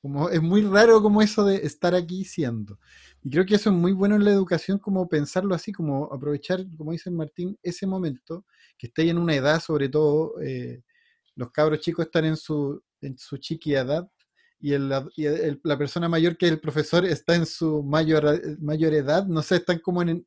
Como, 0.02 0.30
es 0.30 0.42
muy 0.42 0.62
raro 0.62 1.02
como 1.02 1.22
eso 1.22 1.44
de 1.44 1.58
estar 1.58 1.94
aquí 1.94 2.24
siendo. 2.24 2.80
Y 3.22 3.30
creo 3.30 3.46
que 3.46 3.56
eso 3.56 3.72
es 3.72 3.76
muy 3.76 3.92
bueno 3.92 4.16
en 4.16 4.24
la 4.24 4.32
educación, 4.32 4.80
como 4.80 5.10
pensarlo 5.10 5.54
así, 5.54 5.74
como 5.74 6.06
aprovechar, 6.14 6.66
como 6.78 6.94
dice 6.94 7.12
Martín, 7.12 7.58
ese 7.62 7.86
momento, 7.88 8.46
que 8.78 8.88
esté 8.88 9.10
en 9.10 9.18
una 9.18 9.36
edad, 9.36 9.60
sobre 9.62 9.90
todo, 9.90 10.40
eh, 10.42 10.82
los 11.36 11.52
cabros 11.52 11.82
chicos 11.82 12.06
están 12.06 12.26
en 12.26 12.38
su, 12.38 12.82
en 13.02 13.18
su 13.18 13.38
chiqui 13.38 13.76
edad, 13.76 14.10
y, 14.60 14.74
el, 14.74 15.60
la 15.64 15.78
persona 15.78 16.10
mayor 16.10 16.38
que 16.38 16.48
el 16.48 16.60
profesor 16.60 17.06
está 17.06 17.36
en 17.36 17.46
su 17.46 17.84
mayor, 17.84 18.42
mayor 18.60 18.94
edad, 18.94 19.28
no 19.28 19.42
sé, 19.42 19.58
están 19.58 19.80
como 19.80 20.02
en, 20.02 20.26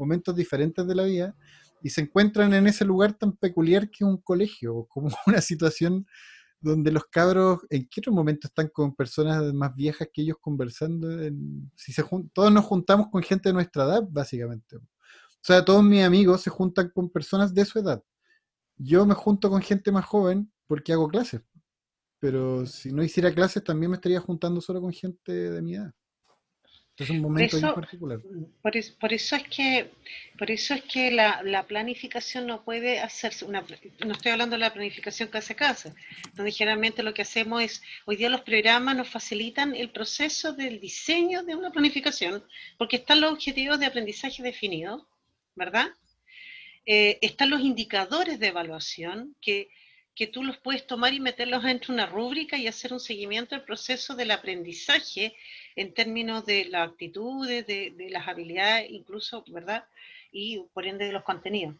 momentos 0.00 0.34
diferentes 0.34 0.86
de 0.86 0.94
la 0.94 1.04
vida 1.04 1.36
y 1.82 1.90
se 1.90 2.00
encuentran 2.00 2.52
en 2.54 2.66
ese 2.66 2.84
lugar 2.84 3.14
tan 3.14 3.36
peculiar 3.36 3.90
que 3.90 4.04
es 4.04 4.10
un 4.10 4.18
colegio, 4.18 4.86
como 4.88 5.08
una 5.26 5.40
situación 5.40 6.06
donde 6.60 6.90
los 6.92 7.04
cabros, 7.06 7.60
¿en 7.70 7.88
qué 7.88 8.00
otro 8.00 8.12
momento 8.12 8.48
están 8.48 8.68
con 8.68 8.94
personas 8.94 9.52
más 9.54 9.74
viejas 9.74 10.08
que 10.12 10.22
ellos 10.22 10.36
conversando? 10.40 11.08
si 11.74 11.92
se 11.92 12.04
todos 12.34 12.52
nos 12.52 12.64
juntamos 12.64 13.08
con 13.10 13.22
gente 13.22 13.48
de 13.48 13.54
nuestra 13.54 13.84
edad, 13.84 14.02
básicamente. 14.10 14.76
O 14.76 15.42
sea, 15.42 15.64
todos 15.64 15.82
mis 15.82 16.02
amigos 16.02 16.42
se 16.42 16.50
juntan 16.50 16.90
con 16.90 17.08
personas 17.08 17.54
de 17.54 17.64
su 17.64 17.78
edad. 17.78 18.02
Yo 18.76 19.06
me 19.06 19.14
junto 19.14 19.48
con 19.50 19.62
gente 19.62 19.92
más 19.92 20.04
joven 20.04 20.52
porque 20.66 20.92
hago 20.92 21.08
clases 21.08 21.42
pero 22.20 22.66
si 22.66 22.92
no 22.92 23.02
hiciera 23.02 23.34
clases 23.34 23.64
también 23.64 23.90
me 23.90 23.96
estaría 23.96 24.20
juntando 24.20 24.60
solo 24.60 24.80
con 24.80 24.92
gente 24.92 25.32
de 25.32 25.62
mi 25.62 25.74
edad. 25.74 25.92
Es 27.04 27.10
un 27.10 27.20
momento 27.20 27.56
en 27.56 27.74
particular. 27.74 28.20
Por, 28.62 28.76
eso 28.76 29.36
es 29.36 29.42
que, 29.44 29.90
por 30.38 30.50
eso 30.50 30.74
es 30.74 30.82
que 30.82 31.10
la, 31.10 31.64
planificación 31.66 32.46
no 32.46 32.62
puede 32.62 33.00
hacerse, 33.00 33.44
una, 33.44 33.64
no 34.04 34.12
estoy 34.12 34.32
hablando 34.32 34.56
de 34.56 34.60
la 34.60 34.72
planificación 34.72 35.28
casa 35.28 35.54
a 35.54 35.56
casa, 35.56 35.94
donde 36.34 36.52
generalmente 36.52 37.02
lo 37.02 37.14
que 37.14 37.22
hacemos 37.22 37.62
es, 37.62 37.82
hoy 38.04 38.16
día 38.16 38.28
los 38.28 38.42
programas 38.42 38.96
nos 38.96 39.08
facilitan 39.08 39.74
el 39.74 39.90
proceso 39.90 40.52
del 40.52 40.80
diseño 40.80 41.42
de 41.42 41.54
una 41.54 41.70
planificación, 41.70 42.44
porque 42.76 42.96
están 42.96 43.20
los 43.20 43.32
objetivos 43.32 43.78
de 43.78 43.86
aprendizaje 43.86 44.42
definidos, 44.42 45.02
¿verdad? 45.54 45.88
Eh, 46.86 47.18
están 47.20 47.50
los 47.50 47.60
indicadores 47.60 48.38
de 48.40 48.48
evaluación 48.48 49.36
que 49.40 49.68
que 50.14 50.26
tú 50.26 50.42
los 50.42 50.58
puedes 50.58 50.86
tomar 50.86 51.14
y 51.14 51.20
meterlos 51.20 51.62
dentro 51.62 51.88
de 51.88 52.02
una 52.02 52.06
rúbrica 52.06 52.56
y 52.56 52.66
hacer 52.66 52.92
un 52.92 53.00
seguimiento 53.00 53.54
del 53.54 53.64
proceso 53.64 54.14
del 54.14 54.30
aprendizaje 54.30 55.34
en 55.76 55.94
términos 55.94 56.44
de 56.44 56.66
las 56.66 56.88
actitudes, 56.88 57.66
de, 57.66 57.94
las 58.10 58.26
habilidades, 58.28 58.90
incluso, 58.90 59.44
¿verdad? 59.48 59.84
Y 60.32 60.58
por 60.72 60.86
ende 60.86 61.06
de 61.06 61.12
los 61.12 61.22
contenidos. 61.22 61.76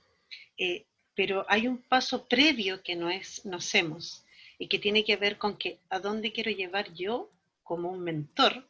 Eh, 0.56 0.86
pero 1.14 1.44
hay 1.48 1.66
un 1.66 1.78
paso 1.82 2.26
previo 2.28 2.82
que 2.82 2.96
no, 2.96 3.10
es, 3.10 3.44
no 3.44 3.58
hacemos 3.58 4.24
y 4.58 4.68
que 4.68 4.78
tiene 4.78 5.04
que 5.04 5.16
ver 5.16 5.36
con 5.36 5.56
que 5.56 5.78
a 5.90 5.98
dónde 5.98 6.32
quiero 6.32 6.50
llevar 6.50 6.92
yo 6.94 7.30
como 7.62 7.90
un 7.90 8.00
mentor 8.00 8.66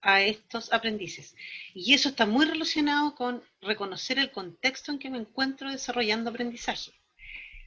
a 0.00 0.22
estos 0.22 0.72
aprendices. 0.72 1.36
Y 1.74 1.94
eso 1.94 2.08
está 2.10 2.26
muy 2.26 2.44
relacionado 2.44 3.14
con 3.14 3.42
reconocer 3.60 4.18
el 4.18 4.30
contexto 4.30 4.92
en 4.92 4.98
que 4.98 5.10
me 5.10 5.18
encuentro 5.18 5.70
desarrollando 5.70 6.30
aprendizaje 6.30 6.92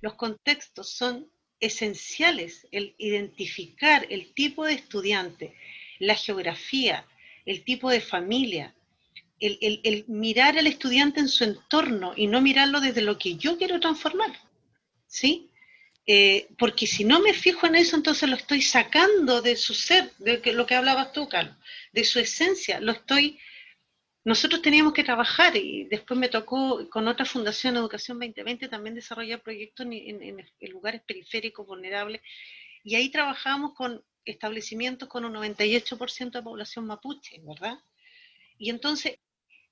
los 0.01 0.15
contextos 0.15 0.91
son 0.91 1.29
esenciales, 1.59 2.67
el 2.71 2.93
identificar 2.97 4.05
el 4.09 4.33
tipo 4.33 4.65
de 4.65 4.73
estudiante, 4.73 5.55
la 5.99 6.15
geografía, 6.15 7.05
el 7.45 7.63
tipo 7.63 7.89
de 7.89 8.01
familia, 8.01 8.75
el, 9.39 10.05
mirar 10.07 10.57
al 10.57 10.67
estudiante 10.67 11.19
en 11.19 11.29
su 11.29 11.43
entorno 11.43 12.13
y 12.15 12.27
no 12.27 12.41
mirarlo 12.41 12.79
desde 12.79 13.01
lo 13.01 13.17
que 13.17 13.35
yo 13.35 13.57
quiero 13.57 13.79
transformar, 13.79 14.31
¿sí? 15.07 15.49
Eh, 16.05 16.47
porque 16.57 16.87
si 16.87 17.03
no 17.03 17.19
me 17.19 17.33
fijo 17.33 17.67
en 17.67 17.75
eso, 17.75 17.95
entonces 17.95 18.29
lo 18.29 18.35
estoy 18.35 18.61
sacando 18.61 19.41
de 19.41 19.55
su 19.55 19.73
ser, 19.73 20.11
de 20.19 20.41
lo 20.53 20.65
que 20.65 20.75
hablabas 20.75 21.11
tú, 21.11 21.27
Carlos, 21.27 21.55
de 21.91 22.03
su 22.03 22.19
esencia, 22.19 22.79
lo 22.79 22.93
estoy 22.93 23.39
nosotros 24.28 24.61
teníamos 24.61 24.91
que 24.91 25.05
trabajar 25.05 25.55
y 25.55 25.86
después 25.86 26.19
me 26.19 26.28
tocó 26.28 26.89
con 26.89 27.07
otra 27.07 27.23
fundación, 27.23 27.78
Educación 27.78 28.19
2020, 28.19 28.67
también 28.67 28.93
desarrollar 28.93 29.41
proyectos 29.41 29.88
en, 29.89 30.45
lugares 30.69 31.01
periféricos 31.03 31.65
vulnerables 31.65 32.21
y 32.84 32.95
ahí 32.95 33.07
trabajamos 33.09 33.73
con 33.73 34.03
establecimientos 34.25 35.07
con 35.07 35.23
un 35.23 35.34
98% 35.34 36.32
de 36.32 36.41
población 36.41 36.86
mapuche, 36.88 37.39
¿verdad? 37.41 37.80
Y 38.57 38.69
entonces, 38.69 39.17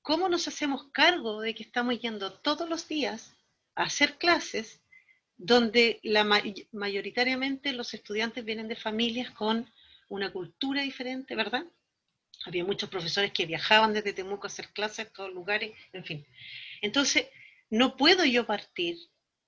¿cómo 0.02 0.30
nos 0.30 0.48
hacemos 0.48 0.86
cargo 0.94 1.42
de 1.42 1.54
que 1.54 1.64
estamos 1.64 2.00
yendo 2.00 2.32
todos 2.32 2.70
los 2.70 2.88
días 2.88 3.36
a 3.76 3.84
hacer 3.84 4.18
clases 4.18 4.80
donde 5.36 6.00
la, 6.02 6.24
mayoritariamente 6.72 7.74
los 7.74 7.94
estudiantes 7.94 8.46
vienen 8.46 8.70
de 8.70 8.78
familias 8.78 9.32
con 9.32 9.70
una 10.08 10.32
cultura 10.32 10.82
diferente, 10.82 11.36
¿verdad? 11.36 11.66
Había 12.46 12.64
muchos 12.64 12.90
profesores 12.90 13.32
que 13.32 13.46
viajaban 13.46 13.94
desde 13.94 14.14
Temuco 14.14 14.48
a 14.48 14.50
hacer 14.50 14.70
clases 14.70 15.08
a 15.08 15.10
todos 15.10 15.34
lugares, 15.34 15.72
en 15.94 16.04
fin. 16.04 16.26
Entonces, 16.82 17.28
no 17.70 17.98
puedo 17.98 18.26
yo 18.26 18.46
partir 18.46 18.98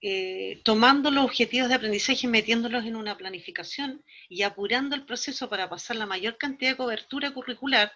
eh, 0.02 0.62
tomando 0.64 1.10
los 1.10 1.26
objetivos 1.26 1.70
de 1.70 1.76
aprendizaje 1.76 2.28
metiéndolos 2.28 2.86
en 2.86 2.96
una 2.96 3.18
planificación 3.18 4.04
y 4.30 4.44
apurando 4.44 4.96
el 4.96 5.06
proceso 5.06 5.50
para 5.50 5.70
pasar 5.70 5.96
la 5.96 6.06
mayor 6.06 6.38
cantidad 6.38 6.72
de 6.72 6.78
cobertura 6.78 7.32
curricular 7.32 7.92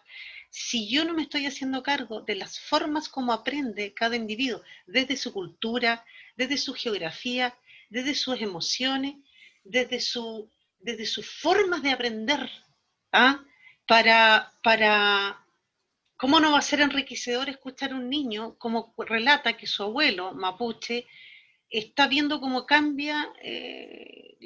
si 0.51 0.89
yo 0.89 1.05
no 1.05 1.13
me 1.13 1.23
estoy 1.23 1.45
haciendo 1.45 1.81
cargo 1.81 2.21
de 2.21 2.35
las 2.35 2.59
formas 2.59 3.07
como 3.07 3.31
aprende 3.31 3.93
cada 3.93 4.17
individuo, 4.17 4.61
desde 4.85 5.15
su 5.15 5.31
cultura, 5.31 6.05
desde 6.35 6.57
su 6.57 6.73
geografía, 6.73 7.55
desde 7.89 8.13
sus 8.15 8.41
emociones, 8.41 9.15
desde, 9.63 10.01
su, 10.01 10.49
desde 10.79 11.05
sus 11.05 11.25
formas 11.25 11.81
de 11.81 11.91
aprender. 11.91 12.51
¿ah? 13.13 13.43
Para, 13.91 14.53
para, 14.63 15.45
¿cómo 16.15 16.39
no 16.39 16.53
va 16.53 16.59
a 16.59 16.61
ser 16.61 16.79
enriquecedor 16.79 17.49
escuchar 17.49 17.91
a 17.91 17.95
un 17.95 18.09
niño 18.09 18.55
como 18.57 18.93
relata 18.97 19.57
que 19.57 19.67
su 19.67 19.83
abuelo 19.83 20.33
mapuche 20.33 21.07
está 21.69 22.07
viendo 22.07 22.39
cómo 22.39 22.65
cambia 22.65 23.27
eh, 23.43 24.37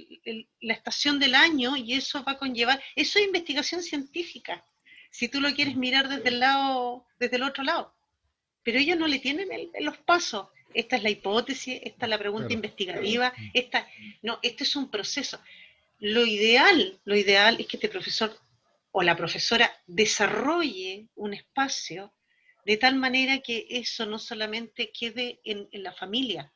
la 0.61 0.73
estación 0.73 1.19
del 1.19 1.35
año 1.35 1.77
y 1.77 1.93
eso 1.93 2.23
va 2.23 2.31
a 2.31 2.37
conllevar, 2.39 2.81
eso 2.95 3.19
es 3.19 3.25
investigación 3.25 3.83
científica, 3.83 4.65
si 5.11 5.29
tú 5.29 5.39
lo 5.39 5.53
quieres 5.53 5.75
mirar 5.75 6.09
desde 6.09 6.29
el 6.29 6.39
lado, 6.39 7.05
desde 7.19 7.35
el 7.35 7.43
otro 7.43 7.63
lado. 7.63 7.93
pero 8.63 8.79
ellos 8.79 8.97
no 8.97 9.05
le 9.05 9.19
tienen 9.19 9.47
los 9.79 9.97
pasos. 9.99 10.47
Esta 10.73 10.95
es 10.95 11.03
la 11.03 11.11
hipótesis, 11.11 11.81
esta 11.83 12.07
es 12.07 12.09
la 12.09 12.17
pregunta 12.17 12.51
investigativa, 12.51 13.31
esta, 13.53 13.87
no, 14.23 14.39
este 14.41 14.63
es 14.63 14.75
un 14.75 14.89
proceso. 14.89 15.39
Lo 15.99 16.25
ideal, 16.25 16.99
lo 17.05 17.15
ideal 17.15 17.57
es 17.59 17.67
que 17.67 17.77
este 17.77 17.89
profesor 17.89 18.35
o 18.97 19.03
la 19.03 19.17
profesora 19.17 19.69
desarrolle 19.87 21.09
un 21.15 21.33
espacio 21.33 22.13
de 22.65 22.77
tal 22.77 22.95
manera 22.95 23.41
que 23.41 23.67
eso 23.69 24.05
no 24.05 24.17
solamente 24.17 24.93
quede 24.97 25.41
en, 25.43 25.67
en 25.73 25.83
la 25.83 25.91
familia, 25.91 26.53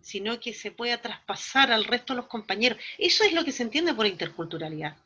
sino 0.00 0.40
que 0.40 0.54
se 0.54 0.70
pueda 0.70 1.02
traspasar 1.02 1.70
al 1.70 1.84
resto 1.84 2.14
de 2.14 2.22
los 2.22 2.28
compañeros. 2.28 2.78
Eso 2.96 3.24
es 3.24 3.34
lo 3.34 3.44
que 3.44 3.52
se 3.52 3.62
entiende 3.62 3.92
por 3.92 4.06
interculturalidad. 4.06 4.96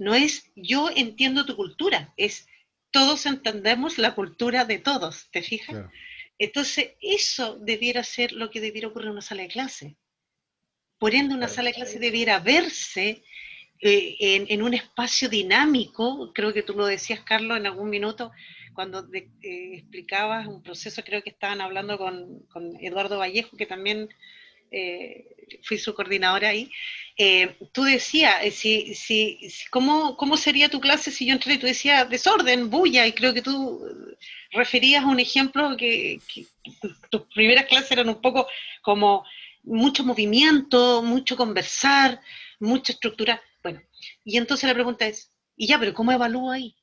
No 0.00 0.16
es 0.16 0.50
yo 0.56 0.90
entiendo 0.90 1.46
tu 1.46 1.54
cultura, 1.54 2.12
es 2.16 2.48
todos 2.90 3.24
entendemos 3.26 3.96
la 3.96 4.16
cultura 4.16 4.64
de 4.64 4.80
todos, 4.80 5.30
¿te 5.30 5.42
fijas? 5.42 5.76
Entonces, 6.38 6.94
eso 7.00 7.56
debiera 7.60 8.02
ser 8.02 8.32
lo 8.32 8.50
que 8.50 8.60
debiera 8.60 8.88
ocurrir 8.88 9.06
en 9.06 9.12
una 9.12 9.22
sala 9.22 9.42
de 9.42 9.48
clase. 9.48 9.96
Por 10.98 11.14
ende, 11.14 11.36
una 11.36 11.46
sala 11.46 11.68
de 11.68 11.74
clase 11.74 12.00
debiera 12.00 12.40
verse 12.40 13.22
eh, 13.80 14.46
en, 14.48 14.62
un 14.62 14.74
espacio 14.74 15.28
dinámico, 15.28 16.32
creo 16.32 16.52
que 16.52 16.62
tú 16.62 16.74
lo 16.74 16.86
decías, 16.86 17.20
Carlos, 17.20 17.58
en 17.58 17.66
algún 17.66 17.90
minuto, 17.90 18.32
cuando 18.74 19.06
eh, 19.12 19.28
explicabas 19.74 20.46
un 20.46 20.62
proceso, 20.62 21.02
creo 21.02 21.22
que 21.22 21.30
estaban 21.30 21.60
hablando 21.60 21.98
con, 21.98 22.76
Eduardo 22.80 23.18
Vallejo, 23.18 23.56
que 23.56 23.66
también 23.66 24.08
eh, 24.70 25.26
fui 25.62 25.78
su 25.78 25.94
coordinadora 25.94 26.48
ahí, 26.48 26.70
eh, 27.18 27.56
tú 27.72 27.84
decías, 27.84 28.36
si, 28.52 28.94
si, 28.94 29.38
¿cómo, 29.70 30.16
¿cómo, 30.18 30.36
sería 30.36 30.68
tu 30.68 30.80
clase 30.80 31.10
si 31.10 31.24
yo 31.24 31.32
entré 31.32 31.54
y 31.54 31.58
tú 31.58 31.66
decías 31.66 32.08
desorden, 32.10 32.68
bulla? 32.68 33.06
Y 33.06 33.12
creo 33.12 33.32
que 33.32 33.40
tú 33.40 33.82
referías 34.50 35.04
a 35.04 35.08
un 35.08 35.18
ejemplo 35.18 35.76
que, 35.76 36.20
tus 37.10 37.22
primeras 37.34 37.66
clases 37.66 37.92
eran 37.92 38.10
un 38.10 38.20
poco 38.20 38.46
como 38.82 39.24
mucho 39.62 40.04
movimiento, 40.04 41.02
mucho 41.02 41.36
conversar, 41.36 42.20
mucha 42.60 42.92
estructura. 42.92 43.40
Y 44.24 44.36
entonces 44.36 44.68
la 44.68 44.74
pregunta 44.74 45.06
es, 45.06 45.32
¿y 45.56 45.66
ya, 45.66 45.78
pero 45.78 45.94
cómo 45.94 46.12
evalúo 46.12 46.50
ahí? 46.50 46.76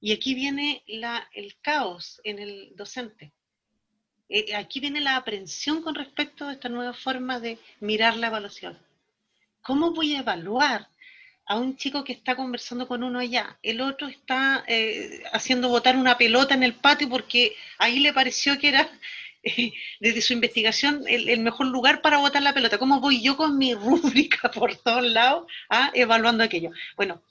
Y 0.00 0.12
aquí 0.12 0.34
viene 0.34 0.82
la, 0.86 1.28
el 1.34 1.56
caos 1.60 2.20
en 2.24 2.38
el 2.38 2.72
docente. 2.74 3.32
Eh, 4.28 4.54
aquí 4.54 4.80
viene 4.80 5.00
la 5.00 5.16
aprensión 5.16 5.82
con 5.82 5.94
respecto 5.94 6.46
a 6.46 6.52
esta 6.52 6.68
nueva 6.68 6.94
forma 6.94 7.40
de 7.40 7.58
mirar 7.80 8.16
la 8.16 8.28
evaluación. 8.28 8.78
¿Cómo 9.60 9.92
voy 9.92 10.14
a 10.14 10.20
evaluar 10.20 10.88
a 11.46 11.58
un 11.58 11.76
chico 11.76 12.04
que 12.04 12.12
está 12.12 12.36
conversando 12.36 12.86
con 12.86 13.02
uno 13.02 13.18
allá? 13.18 13.58
El 13.62 13.80
otro 13.80 14.06
está 14.06 14.64
eh, 14.68 15.22
haciendo 15.32 15.68
botar 15.68 15.96
una 15.96 16.16
pelota 16.16 16.54
en 16.54 16.62
el 16.62 16.74
patio 16.74 17.08
porque 17.08 17.56
ahí 17.76 17.98
le 17.98 18.12
pareció 18.12 18.56
que 18.58 18.68
era, 18.68 18.88
desde 20.00 20.20
su 20.20 20.32
investigación, 20.32 21.04
el, 21.08 21.40
mejor 21.40 21.66
lugar 21.66 22.02
para 22.02 22.18
botar 22.18 22.42
la 22.42 22.54
pelota. 22.54 22.78
¿Cómo 22.78 23.00
voy 23.00 23.22
yo 23.22 23.36
con 23.36 23.56
mi 23.56 23.74
rúbrica 23.74 24.50
por 24.50 24.76
todos 24.76 25.04
lados 25.04 25.50
a 25.68 25.90
evaluando 25.94 26.44
aquello? 26.44 26.70
Bueno, 26.96 27.22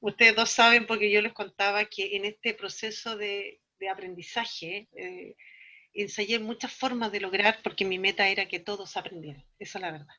ustedes 0.00 0.36
dos 0.36 0.50
saben 0.50 0.86
porque 0.86 1.10
yo 1.10 1.20
les 1.22 1.32
contaba 1.32 1.84
que 1.86 2.16
en 2.16 2.24
este 2.24 2.54
proceso 2.54 3.16
de, 3.16 3.60
aprendizaje, 3.90 4.86
eh, 4.94 5.34
ensayé 5.92 6.38
muchas 6.38 6.72
formas 6.72 7.10
de 7.10 7.18
lograr 7.18 7.58
porque 7.64 7.84
mi 7.84 7.98
meta 7.98 8.28
era 8.28 8.46
que 8.46 8.60
todos 8.60 8.96
aprendieran, 8.96 9.44
esa 9.58 9.78
es 9.78 9.82
la 9.82 9.90
verdad. 9.90 10.14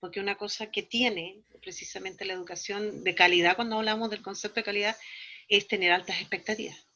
Porque 0.00 0.20
una 0.20 0.34
cosa 0.34 0.70
que 0.70 0.82
tiene 0.82 1.40
precisamente 1.62 2.26
la 2.26 2.34
educación 2.34 3.02
de 3.02 3.14
calidad, 3.14 3.56
cuando 3.56 3.76
hablamos 3.76 4.10
del 4.10 4.20
concepto 4.20 4.60
de 4.60 4.64
calidad, 4.64 4.96
es 5.48 5.66
tener 5.66 5.92
altas 5.92 6.20
expectativas. 6.20 6.86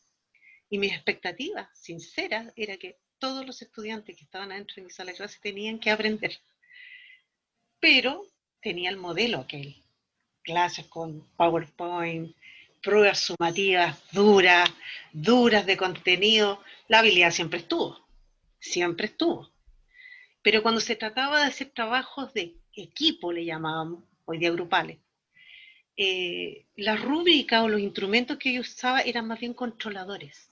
Y 0.68 0.78
mis 0.78 0.93
expectativas 0.93 1.68
sinceras 1.72 2.53
era 2.55 2.76
que 2.76 2.99
todos 3.21 3.47
los 3.47 3.62
estudiantes 3.62 4.16
que 4.16 4.25
estaban 4.25 4.51
adentro 4.51 4.75
de 4.77 4.83
mi 4.83 4.91
sala 4.91 5.12
de 5.12 5.18
clase 5.18 5.39
tenían 5.41 5.79
que 5.79 5.93
aprender. 5.93 6.33
Pero 7.79 8.27
tenía 8.61 8.91
el 8.91 8.97
modelo 8.97 9.39
aquel. 9.39 9.77
Clases 10.43 10.87
con 10.87 11.25
PowerPoint, 11.37 12.35
pruebas 12.83 13.21
sumativas 13.21 13.97
duras, 14.11 14.68
duras 15.12 15.64
de 15.64 15.77
contenido. 15.77 16.61
La 16.89 16.99
habilidad 16.99 17.31
siempre 17.31 17.61
estuvo 17.61 18.11
siempre 18.61 19.07
estuvo. 19.07 19.51
Pero 20.43 20.62
cuando 20.62 20.81
se 20.81 20.97
trataba 20.97 21.41
de 21.41 21.47
hacer 21.47 21.71
trabajos 21.71 22.33
de 22.35 22.55
equipo, 22.75 23.33
le 23.33 23.45
llamábamos, 23.45 24.05
hoy 24.25 24.39
día 24.39 24.53
grupales, 24.53 24.99
eh, 25.97 26.66
las 26.77 27.01
rúbricas 27.03 27.62
o 27.62 27.68
los 27.68 27.81
instrumentos 27.81 28.39
que 28.39 28.55
yo 28.55 28.61
usaba 28.61 29.01
eran 29.01 29.27
más 29.27 29.41
bien 29.41 29.55
controladores. 29.55 30.50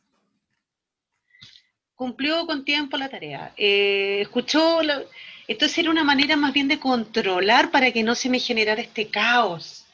Cumplió 1.99 2.47
con 2.47 2.65
tiempo 2.65 2.97
la 2.97 3.09
tarea, 3.09 3.53
eh, 3.57 4.21
escuchó, 4.21 4.79
entonces 5.49 5.79
era 5.79 5.91
una 5.91 6.05
manera 6.05 6.37
más 6.37 6.53
bien 6.53 6.69
de 6.69 6.79
controlar 6.79 7.73
para 7.73 7.91
que 7.91 8.05
no 8.05 8.15
se 8.15 8.31
me 8.31 8.39
generara 8.39 8.81
este 8.81 9.09
caos. 9.09 9.85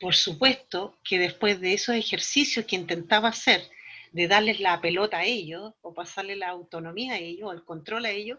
Por 0.00 0.14
supuesto 0.14 0.96
que 1.04 1.18
después 1.18 1.60
de 1.60 1.74
esos 1.74 1.94
ejercicios 1.94 2.64
que 2.64 2.76
intentaba 2.76 3.28
hacer, 3.28 3.68
de 4.12 4.28
darles 4.28 4.60
la 4.60 4.80
pelota 4.80 5.18
a 5.18 5.24
ellos 5.24 5.74
o 5.82 5.92
pasarle 5.92 6.36
la 6.36 6.48
autonomía 6.48 7.12
a 7.12 7.18
ellos 7.18 7.50
o 7.50 7.52
el 7.52 7.64
control 7.64 8.06
a 8.06 8.10
ellos, 8.10 8.38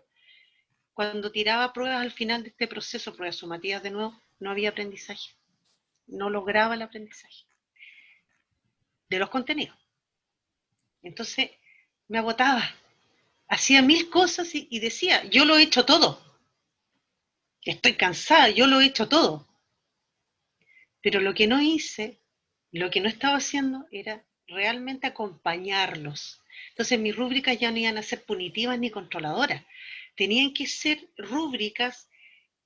cuando 0.95 1.31
tiraba 1.31 1.71
pruebas 1.71 2.01
al 2.01 2.13
final 2.13 2.41
de 2.41 2.49
este 2.49 2.67
proceso, 2.67 3.15
pruebas 3.15 3.35
sumativas 3.35 3.83
de 3.83 3.91
nuevo, 3.91 4.19
no 4.39 4.49
había 4.49 4.69
aprendizaje. 4.69 5.29
No 6.07 6.31
lograba 6.31 6.73
el 6.73 6.81
aprendizaje 6.81 7.45
de 9.07 9.19
los 9.19 9.29
contenidos. 9.29 9.77
Entonces 11.03 11.51
me 12.07 12.17
agotaba, 12.17 12.63
hacía 13.47 13.81
mil 13.81 14.09
cosas 14.09 14.53
y, 14.55 14.67
y 14.69 14.79
decía, 14.79 15.23
yo 15.25 15.45
lo 15.45 15.57
he 15.57 15.63
hecho 15.63 15.85
todo. 15.85 16.21
Estoy 17.63 17.93
cansada, 17.93 18.49
yo 18.49 18.67
lo 18.67 18.79
he 18.79 18.85
hecho 18.85 19.07
todo. 19.07 19.47
Pero 21.01 21.19
lo 21.19 21.33
que 21.33 21.47
no 21.47 21.61
hice, 21.61 22.19
lo 22.71 22.89
que 22.89 23.01
no 23.01 23.09
estaba 23.09 23.37
haciendo 23.37 23.87
era 23.91 24.25
realmente 24.47 25.07
acompañarlos. 25.07 26.41
Entonces 26.69 26.99
mis 26.99 27.15
rúbricas 27.15 27.57
ya 27.57 27.71
no 27.71 27.77
iban 27.77 27.97
a 27.97 28.03
ser 28.03 28.23
punitivas 28.23 28.77
ni 28.79 28.89
controladoras, 28.89 29.63
tenían 30.15 30.53
que 30.53 30.67
ser 30.67 31.09
rúbricas 31.17 32.09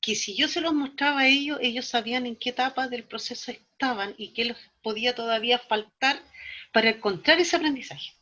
que 0.02 0.16
si 0.16 0.36
yo 0.36 0.48
se 0.48 0.62
los 0.62 0.74
mostraba 0.74 1.22
a 1.22 1.28
ellos, 1.28 1.60
ellos 1.62 1.86
sabían 1.86 2.26
en 2.26 2.36
qué 2.36 2.52
etapa 2.52 2.88
del 2.88 3.04
proceso 3.04 3.52
estaban 3.52 4.16
y 4.18 4.34
qué 4.34 4.46
les 4.46 4.58
podía 4.82 5.14
todavía 5.14 5.60
faltar 5.60 6.22
para 6.72 6.92
encontrar 6.92 7.40
ese 7.40 7.58
aprendizaje. 7.58 8.14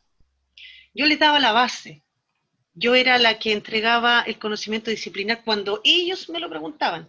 Yo 0.98 1.06
les 1.06 1.20
daba 1.20 1.38
la 1.38 1.52
base, 1.52 2.02
yo 2.74 2.96
era 2.96 3.18
la 3.18 3.38
que 3.38 3.52
entregaba 3.52 4.22
el 4.22 4.36
conocimiento 4.40 4.90
disciplinar 4.90 5.44
cuando 5.44 5.80
ellos 5.84 6.28
me 6.28 6.40
lo 6.40 6.50
preguntaban, 6.50 7.08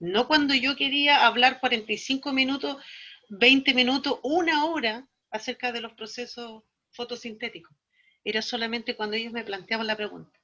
no 0.00 0.26
cuando 0.26 0.54
yo 0.54 0.74
quería 0.74 1.24
hablar 1.24 1.60
45 1.60 2.32
minutos, 2.32 2.82
20 3.28 3.74
minutos, 3.74 4.18
una 4.24 4.64
hora 4.64 5.06
acerca 5.30 5.70
de 5.70 5.82
los 5.82 5.92
procesos 5.92 6.64
fotosintéticos. 6.90 7.76
Era 8.24 8.42
solamente 8.42 8.96
cuando 8.96 9.14
ellos 9.14 9.32
me 9.32 9.44
planteaban 9.44 9.86
la 9.86 9.94
pregunta. 9.94 10.36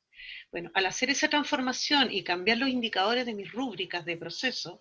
Bueno, 0.52 0.70
al 0.74 0.86
hacer 0.86 1.10
esa 1.10 1.28
transformación 1.28 2.12
y 2.12 2.22
cambiar 2.22 2.58
los 2.58 2.68
indicadores 2.68 3.26
de 3.26 3.34
mis 3.34 3.50
rúbricas 3.50 4.04
de 4.04 4.16
proceso, 4.16 4.78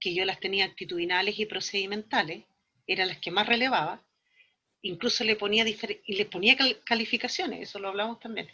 que 0.00 0.14
yo 0.14 0.24
las 0.24 0.40
tenía 0.40 0.64
actitudinales 0.64 1.38
y 1.38 1.44
procedimentales, 1.44 2.44
eran 2.86 3.08
las 3.08 3.18
que 3.18 3.30
más 3.30 3.46
relevaba, 3.46 4.02
incluso 4.82 5.24
le 5.24 5.36
ponía, 5.36 5.64
y 5.66 6.14
les 6.14 6.26
ponía 6.26 6.56
calificaciones, 6.84 7.60
eso 7.68 7.78
lo 7.78 7.88
hablamos 7.88 8.20
también. 8.20 8.48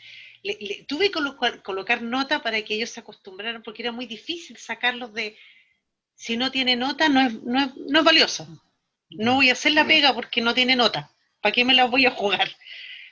tuve 0.86 1.10
que 1.10 1.62
colocar, 1.62 2.02
nota 2.02 2.42
para 2.42 2.62
que 2.62 2.74
ellos 2.74 2.90
se 2.90 3.00
acostumbraran, 3.00 3.62
porque 3.62 3.82
era 3.82 3.92
muy 3.92 4.06
difícil 4.06 4.56
sacarlos 4.56 5.12
de, 5.14 5.36
si 6.14 6.36
no 6.36 6.50
tiene 6.50 6.76
nota, 6.76 7.08
no 7.08 7.20
es, 7.20 7.42
no 7.42 7.60
es, 7.60 7.76
no 7.76 7.98
es 7.98 8.04
valioso. 8.04 8.46
No 9.10 9.36
voy 9.36 9.48
a 9.48 9.54
hacer 9.54 9.72
la 9.72 9.86
pega 9.86 10.12
porque 10.12 10.42
no 10.42 10.52
tiene 10.52 10.76
nota. 10.76 11.10
¿Para 11.40 11.52
qué 11.52 11.64
me 11.64 11.74
la 11.74 11.86
voy 11.86 12.04
a 12.04 12.10
jugar? 12.10 12.50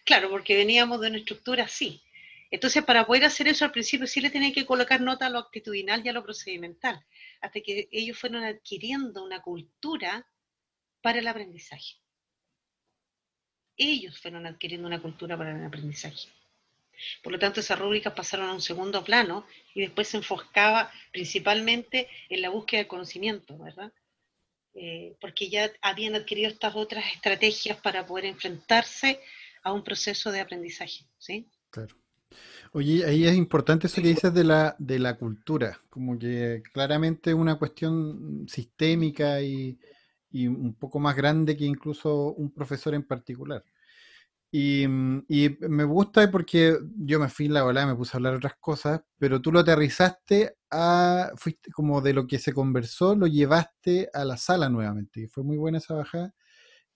Claro, 0.05 0.29
porque 0.29 0.55
veníamos 0.55 1.01
de 1.01 1.09
una 1.09 1.19
estructura 1.19 1.65
así. 1.65 2.03
Entonces, 2.51 2.85
para 2.85 3.07
poder 3.07 3.25
hacer 3.25 3.49
eso 3.49 3.65
al 3.65 3.73
principio 3.73 4.07
sí 4.07 4.21
le 4.21 4.31
tenía 4.31 4.53
que 4.53 4.67
colocar 4.67 5.01
nota 5.01 5.27
a 5.27 5.31
lo 5.31 5.39
actitudinal 5.39 6.05
y 6.05 6.09
a 6.09 6.13
lo 6.13 6.23
procedimental, 6.23 7.05
hasta 7.41 7.61
que 7.61 7.89
ellos 7.91 8.19
fueron 8.19 8.45
adquiriendo 8.45 9.25
una 9.25 9.41
cultura 9.43 10.27
para 11.01 11.19
el 11.19 11.27
aprendizaje. 11.27 11.97
Ellos 13.77 14.19
fueron 14.19 14.47
adquiriendo 14.47 14.87
una 14.87 15.01
cultura 15.01 15.37
para 15.37 15.57
el 15.57 15.65
aprendizaje. 15.65 16.29
Por 17.23 17.33
lo 17.33 17.39
tanto, 17.39 17.61
esas 17.61 17.79
rúbricas 17.79 18.15
pasaron 18.15 18.49
a 18.49 18.55
un 18.55 18.63
segundo 18.63 19.05
plano 19.05 19.47
y 19.75 19.83
después 19.83 20.09
se 20.09 20.17
enfocaba 20.17 20.91
principalmente 21.13 22.09
en 22.29 22.43
la 22.43 22.51
búsqueda 22.51 22.81
del 22.81 22.89
conocimiento, 22.89 23.59
¿verdad? 23.59 23.93
Eh, 24.75 25.17
porque 25.21 25.49
ya 25.49 25.71
habían 25.83 26.15
adquirido 26.15 26.49
estas 26.49 26.75
otras 26.75 27.05
estrategias 27.15 27.79
para 27.79 28.07
poder 28.07 28.27
enfrentarse 28.27 29.21
a 29.63 29.73
un 29.73 29.83
proceso 29.83 30.31
de 30.31 30.41
aprendizaje. 30.41 31.05
¿sí? 31.19 31.47
Claro. 31.71 31.97
Oye, 32.73 33.05
ahí 33.07 33.27
es 33.27 33.35
importante 33.35 33.87
eso 33.87 34.03
que 34.03 34.09
dices 34.09 34.35
de 34.35 34.45
la, 34.45 34.77
de 34.79 34.99
la 34.99 35.17
cultura, 35.17 35.81
como 35.89 36.19
que 36.19 36.63
claramente 36.73 37.31
es 37.31 37.37
una 37.37 37.59
cuestión 37.59 38.47
sistémica 38.49 39.41
y, 39.41 39.79
y 40.37 40.49
un 40.49 40.75
poco 40.75 40.99
más 40.99 41.17
grande 41.17 41.57
que 41.57 41.65
incluso 41.65 42.35
un 42.35 42.53
profesor 42.53 42.95
en 42.95 43.05
particular. 43.05 43.65
Y, 44.51 44.87
me 44.89 45.85
gusta 45.85 46.31
porque 46.31 46.79
yo 46.97 47.21
me 47.21 47.29
fui 47.29 47.47
en 47.47 47.55
la 47.55 47.65
ola, 47.65 47.87
me 47.87 47.95
puse 47.95 48.13
a 48.15 48.19
hablar 48.19 48.35
otras 48.35 48.55
cosas, 48.61 49.03
pero 49.19 49.41
tú 49.43 49.53
lo 49.53 49.61
aterrizaste 49.61 50.57
a, 50.71 51.31
fuiste 51.37 51.71
como 51.73 52.01
de 52.01 52.15
lo 52.15 52.27
que 52.27 52.39
se 52.39 52.53
conversó, 52.53 53.15
lo 53.15 53.27
llevaste 53.27 54.09
a 54.15 54.25
la 54.25 54.37
sala 54.37 54.69
nuevamente. 54.69 55.23
Y 55.23 55.27
fue 55.27 55.45
muy 55.45 55.57
buena 55.57 55.79
esa 55.79 55.95
bajada. 55.95 56.35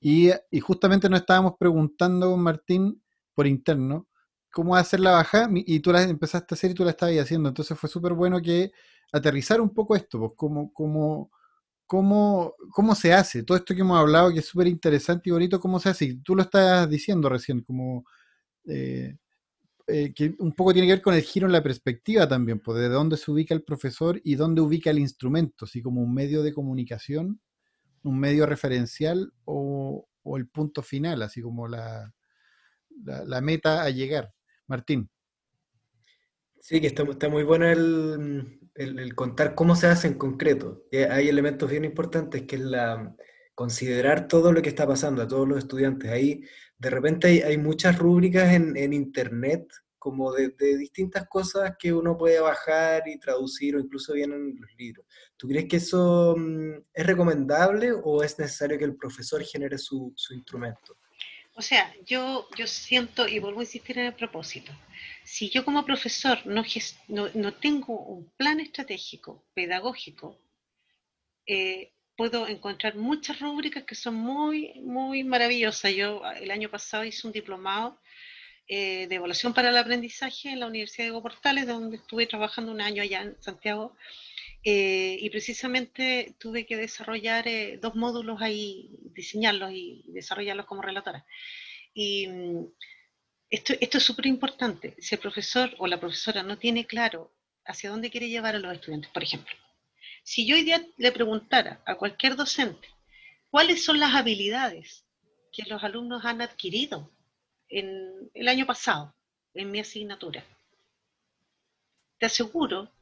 Y, 0.01 0.31
y 0.51 0.61
justamente 0.61 1.09
nos 1.11 1.21
estábamos 1.21 1.55
preguntando 1.59 2.31
con 2.31 2.43
Martín 2.43 3.03
por 3.35 3.47
interno 3.47 4.09
cómo 4.53 4.77
hacer 4.77 5.01
la 5.01 5.13
bajada 5.13 5.51
y 5.53 5.81
tú 5.81 5.93
la 5.93 6.03
empezaste 6.03 6.55
a 6.55 6.57
hacer 6.57 6.71
y 6.73 6.75
tú 6.75 6.85
la 6.85 6.91
estabas 6.91 7.17
haciendo. 7.17 7.49
Entonces 7.51 7.79
fue 7.79 7.91
súper 7.91 8.15
bueno 8.15 8.41
que 8.43 8.73
aterrizar 9.13 9.61
un 9.61 9.75
poco 9.75 9.97
esto, 9.97 10.19
pues 10.19 10.33
cómo, 10.37 10.73
cómo, 10.73 11.31
cómo, 11.91 12.55
cómo 12.71 12.95
se 12.95 13.13
hace. 13.13 13.43
Todo 13.43 13.59
esto 13.59 13.75
que 13.75 13.81
hemos 13.81 13.99
hablado, 13.99 14.33
que 14.33 14.39
es 14.39 14.47
súper 14.47 14.69
interesante 14.69 15.29
y 15.29 15.33
bonito, 15.33 15.59
cómo 15.59 15.81
se 15.81 15.89
hace. 15.89 16.05
Y 16.05 16.17
tú 16.19 16.37
lo 16.37 16.43
estás 16.43 16.89
diciendo 16.89 17.29
recién, 17.29 17.63
como 17.63 18.05
eh, 18.67 19.17
eh, 19.89 20.15
que 20.15 20.37
un 20.39 20.53
poco 20.53 20.73
tiene 20.73 20.87
que 20.87 20.95
ver 20.95 21.03
con 21.03 21.15
el 21.15 21.23
giro 21.23 21.49
en 21.49 21.53
la 21.53 21.65
perspectiva 21.65 22.29
también, 22.29 22.61
pues 22.61 22.79
de 22.79 22.89
dónde 22.89 23.17
se 23.17 23.29
ubica 23.33 23.55
el 23.55 23.65
profesor 23.65 24.21
y 24.23 24.37
dónde 24.37 24.61
ubica 24.61 24.91
el 24.91 25.01
instrumento, 25.01 25.65
así 25.65 25.83
como 25.83 26.01
un 26.01 26.15
medio 26.15 26.45
de 26.45 26.55
comunicación, 26.55 27.41
un 28.05 28.21
medio 28.21 28.47
referencial 28.47 29.33
o, 29.45 30.07
o 30.23 30.37
el 30.37 30.47
punto 30.47 30.83
final, 30.83 31.23
así 31.23 31.43
como 31.43 31.67
la, 31.67 32.15
la 33.05 33.41
meta 33.41 33.83
a 33.83 33.91
llegar. 33.91 34.33
Martín. 34.69 35.11
Sí, 36.61 36.81
que 36.81 36.87
está, 36.87 37.03
está 37.03 37.29
muy 37.29 37.43
bueno 37.43 37.67
el, 37.67 38.60
contar 39.15 39.55
cómo 39.55 39.77
se 39.77 39.87
hace 39.87 40.09
en 40.09 40.15
concreto. 40.15 40.85
hay 41.11 41.29
elementos 41.29 41.71
bien 41.71 41.85
importantes 41.85 42.43
que 42.43 42.57
es 42.57 42.63
la, 42.63 43.15
considerar 43.61 44.27
todo 44.27 44.53
lo 44.53 44.63
que 44.63 44.71
está 44.71 44.87
pasando 44.87 45.21
a 45.21 45.29
todos 45.29 45.47
los 45.47 45.59
estudiantes. 45.59 46.11
Ahí 46.11 46.43
de 46.79 46.89
repente 46.89 47.45
hay, 47.45 47.59
muchas 47.59 47.99
rúbricas 47.99 48.55
en, 48.55 48.93
internet 48.95 49.71
como 49.99 50.33
de, 50.33 50.49
distintas 50.79 51.29
cosas 51.29 51.75
que 51.79 51.93
uno 51.93 52.17
puede 52.17 52.41
bajar 52.41 53.07
y 53.07 53.21
traducir 53.21 53.77
o 53.77 53.81
incluso 53.81 54.15
vienen 54.15 54.57
los 54.59 54.71
libros. 54.79 55.05
¿Tú 55.37 55.47
crees 55.47 55.67
que 55.69 55.77
eso 55.77 56.35
mm, 56.39 56.73
es 56.95 57.07
recomendable 57.07 57.93
o 57.93 58.23
es 58.23 58.39
necesario 58.39 58.79
que 58.79 58.87
el 58.87 58.97
profesor 58.97 59.43
genere 59.45 59.77
su, 59.77 60.11
su 60.17 60.33
instrumento? 60.33 60.97
O 61.55 61.61
sea, 61.61 61.93
yo, 62.07 62.49
yo 62.57 62.67
siento, 62.67 63.29
y 63.29 63.41
vuelvo 63.41 63.61
a 63.61 63.65
insistir 63.65 63.99
en 63.99 64.07
el 64.07 64.15
propósito, 64.15 64.73
si 65.31 65.49
yo 65.49 65.65
como 65.65 65.85
profesor 65.85 66.45
no, 66.45 66.65
no, 67.35 67.55
tengo 67.55 67.97
un 67.97 68.29
plan 68.37 68.59
estratégico, 68.59 69.45
pedagógico, 69.55 70.37
eh, 71.47 71.93
puedo 72.17 72.49
encontrar 72.49 72.97
muchas 72.97 73.39
rúbricas 73.39 73.85
que 73.85 73.95
son 73.95 74.17
muy, 74.17 74.81
muy 74.81 75.23
maravillosas. 75.23 75.95
Yo 75.95 76.21
el 76.41 76.51
año 76.51 76.69
pasado 76.69 77.05
hice 77.05 77.29
un 77.29 77.33
diplomado 77.33 78.01
eh, 78.67 79.07
de 79.07 79.15
evaluación 79.15 79.55
para 79.55 79.69
el 79.69 79.77
aprendizaje 79.77 80.51
en 80.51 80.59
la 80.59 80.67
Universidad 80.67 81.07
de 81.07 81.21
Portales, 81.21 81.65
donde 81.69 81.99
estuve 81.99 82.27
trabajando 82.27 82.73
un 82.73 82.81
año 82.81 83.01
allá 83.01 83.23
en 83.23 83.41
Santiago, 83.41 83.97
eh, 84.65 85.17
y 85.21 85.31
precisamente 85.31 86.35
tuve 86.41 86.67
que 86.67 86.77
desarrollar 86.77 87.45
dos 87.81 87.95
módulos 87.95 88.43
ahí, 88.43 88.91
diseñarlos 89.15 89.71
y 89.73 90.03
desarrollarlos 90.09 90.67
como 90.67 90.83
relatora. 90.83 91.25
Y 91.95 92.27
mm, 92.27 92.67
esto, 93.51 93.75
esto 93.81 93.99
es 93.99 94.05
súper 94.05 94.27
importante. 94.27 94.95
Si 94.99 95.15
el 95.15 95.21
profesor 95.21 95.75
o 95.79 95.87
la 95.87 95.99
profesora 95.99 96.43
no 96.43 96.57
tiene 96.57 96.87
claro 96.87 97.33
hacia 97.65 97.91
dónde 97.91 98.11
quiere 98.11 98.29
llevar 98.29 98.55
a 98.55 98.59
los 98.59 98.73
estudiantes, 98.73 99.11
por 99.11 99.23
ejemplo, 99.23 99.55
si 100.23 100.47
yo 100.47 100.55
hoy 100.55 100.63
día 100.63 100.87
le 100.97 101.13
preguntara 101.13 101.83
a 101.87 101.97
cualquier 101.97 102.37
docente 102.37 102.89
cuáles 103.51 103.85
son 103.85 103.99
las 103.99 104.15
habilidades 104.15 105.05
que 105.53 105.65
los 105.65 105.83
alumnos 105.83 106.25
han 106.25 106.41
adquirido 106.41 107.11
en 107.69 108.31
el 108.35 108.49
año 108.49 108.67
pasado 108.67 109.15
en 109.55 109.71
mi 109.71 109.81
asignatura, 109.81 110.45
te 112.19 112.27
aseguro 112.27 112.93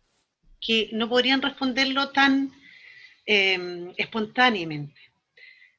que 0.60 0.88
no 0.92 1.08
podrían 1.08 1.42
responderlo 1.42 2.10
tan 2.10 2.52
em, 3.26 3.92
espontáneamente. 3.96 5.00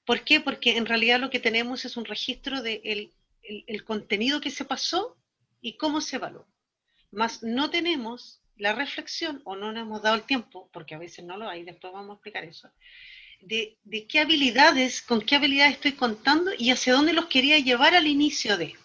¿Por 0.05 0.23
qué? 0.23 0.39
Porque 0.39 0.77
en 0.77 0.85
realidad 0.85 1.19
lo 1.19 1.29
que 1.29 1.39
tenemos 1.39 1.85
es 1.85 1.97
un 1.97 2.05
registro 2.05 2.61
del 2.61 2.81
de 2.81 3.11
el, 3.67 3.83
contenido 3.83 4.41
que 4.41 4.51
se 4.51 4.65
pasó 4.65 5.17
y 5.61 5.77
cómo 5.77 6.01
se 6.01 6.17
evaluó. 6.17 6.47
Más 7.11 7.43
no 7.43 7.69
tenemos 7.69 8.41
la 8.55 8.73
reflexión, 8.73 9.41
o 9.45 9.55
no 9.55 9.71
nos 9.71 9.83
hemos 9.83 10.01
dado 10.01 10.15
el 10.15 10.23
tiempo, 10.23 10.69
porque 10.73 10.95
a 10.95 10.99
veces 10.99 11.25
no 11.25 11.37
lo 11.37 11.49
hay, 11.49 11.63
después 11.63 11.93
vamos 11.93 12.11
a 12.11 12.13
explicar 12.15 12.43
eso, 12.43 12.69
de, 13.39 13.77
de 13.83 14.05
qué 14.05 14.19
habilidades, 14.19 15.01
con 15.01 15.21
qué 15.21 15.35
habilidades 15.37 15.75
estoy 15.75 15.93
contando 15.93 16.51
y 16.57 16.71
hacia 16.71 16.93
dónde 16.93 17.13
los 17.13 17.27
quería 17.27 17.57
llevar 17.59 17.95
al 17.95 18.07
inicio 18.07 18.57
de. 18.57 18.75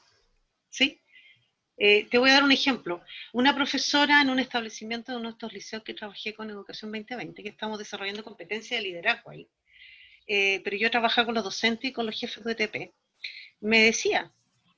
¿Sí? 0.70 1.00
Eh, 1.76 2.06
te 2.08 2.18
voy 2.18 2.30
a 2.30 2.34
dar 2.34 2.44
un 2.44 2.52
ejemplo. 2.52 3.02
Una 3.32 3.54
profesora 3.54 4.20
en 4.20 4.30
un 4.30 4.38
establecimiento 4.38 5.12
de 5.12 5.18
uno 5.18 5.30
de 5.30 5.32
estos 5.32 5.52
liceos 5.52 5.82
que 5.82 5.94
trabajé 5.94 6.34
con 6.34 6.50
Educación 6.50 6.92
2020, 6.92 7.42
que 7.42 7.48
estamos 7.48 7.78
desarrollando 7.78 8.22
competencia 8.22 8.76
de 8.76 8.84
liderazgo 8.84 9.30
ahí, 9.30 9.48
eh, 10.26 10.60
pero 10.64 10.76
yo 10.76 10.90
trabajaba 10.90 11.26
con 11.26 11.34
los 11.34 11.44
docentes 11.44 11.90
y 11.90 11.92
con 11.92 12.06
los 12.06 12.18
jefes 12.18 12.44
de 12.44 12.52
ETP, 12.52 12.94
me 13.60 13.80
decía, 13.80 14.32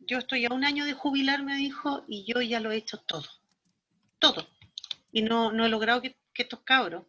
yo 0.07 0.19
estoy 0.19 0.45
a 0.45 0.53
un 0.53 0.65
año 0.65 0.85
de 0.85 0.93
jubilar, 0.93 1.43
me 1.43 1.57
dijo, 1.57 2.05
y 2.09 2.25
yo 2.25 2.41
ya 2.41 2.61
lo 2.61 2.71
he 2.71 2.77
hecho 2.77 2.99
todo, 2.99 3.27
todo. 4.19 4.49
Y 5.13 5.23
no, 5.23 5.53
no 5.53 5.67
he 5.67 5.69
logrado 5.69 6.03
que, 6.03 6.17
estos 6.35 6.61
cabros 6.61 7.07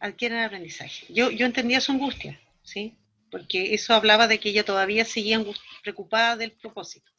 adquieran 0.00 0.42
aprendizaje. 0.42 1.06
Yo, 1.12 1.30
yo 1.30 1.44
entendía 1.44 1.82
su 1.82 1.92
angustia, 1.92 2.40
¿sí? 2.62 2.96
Porque 3.30 3.74
eso 3.74 3.92
hablaba 3.92 4.26
de 4.26 4.40
que 4.40 4.48
ella 4.48 4.64
todavía 4.64 5.04
seguía 5.04 5.44
preocupada 5.82 6.36
del 6.36 6.52
propósito. 6.52 7.12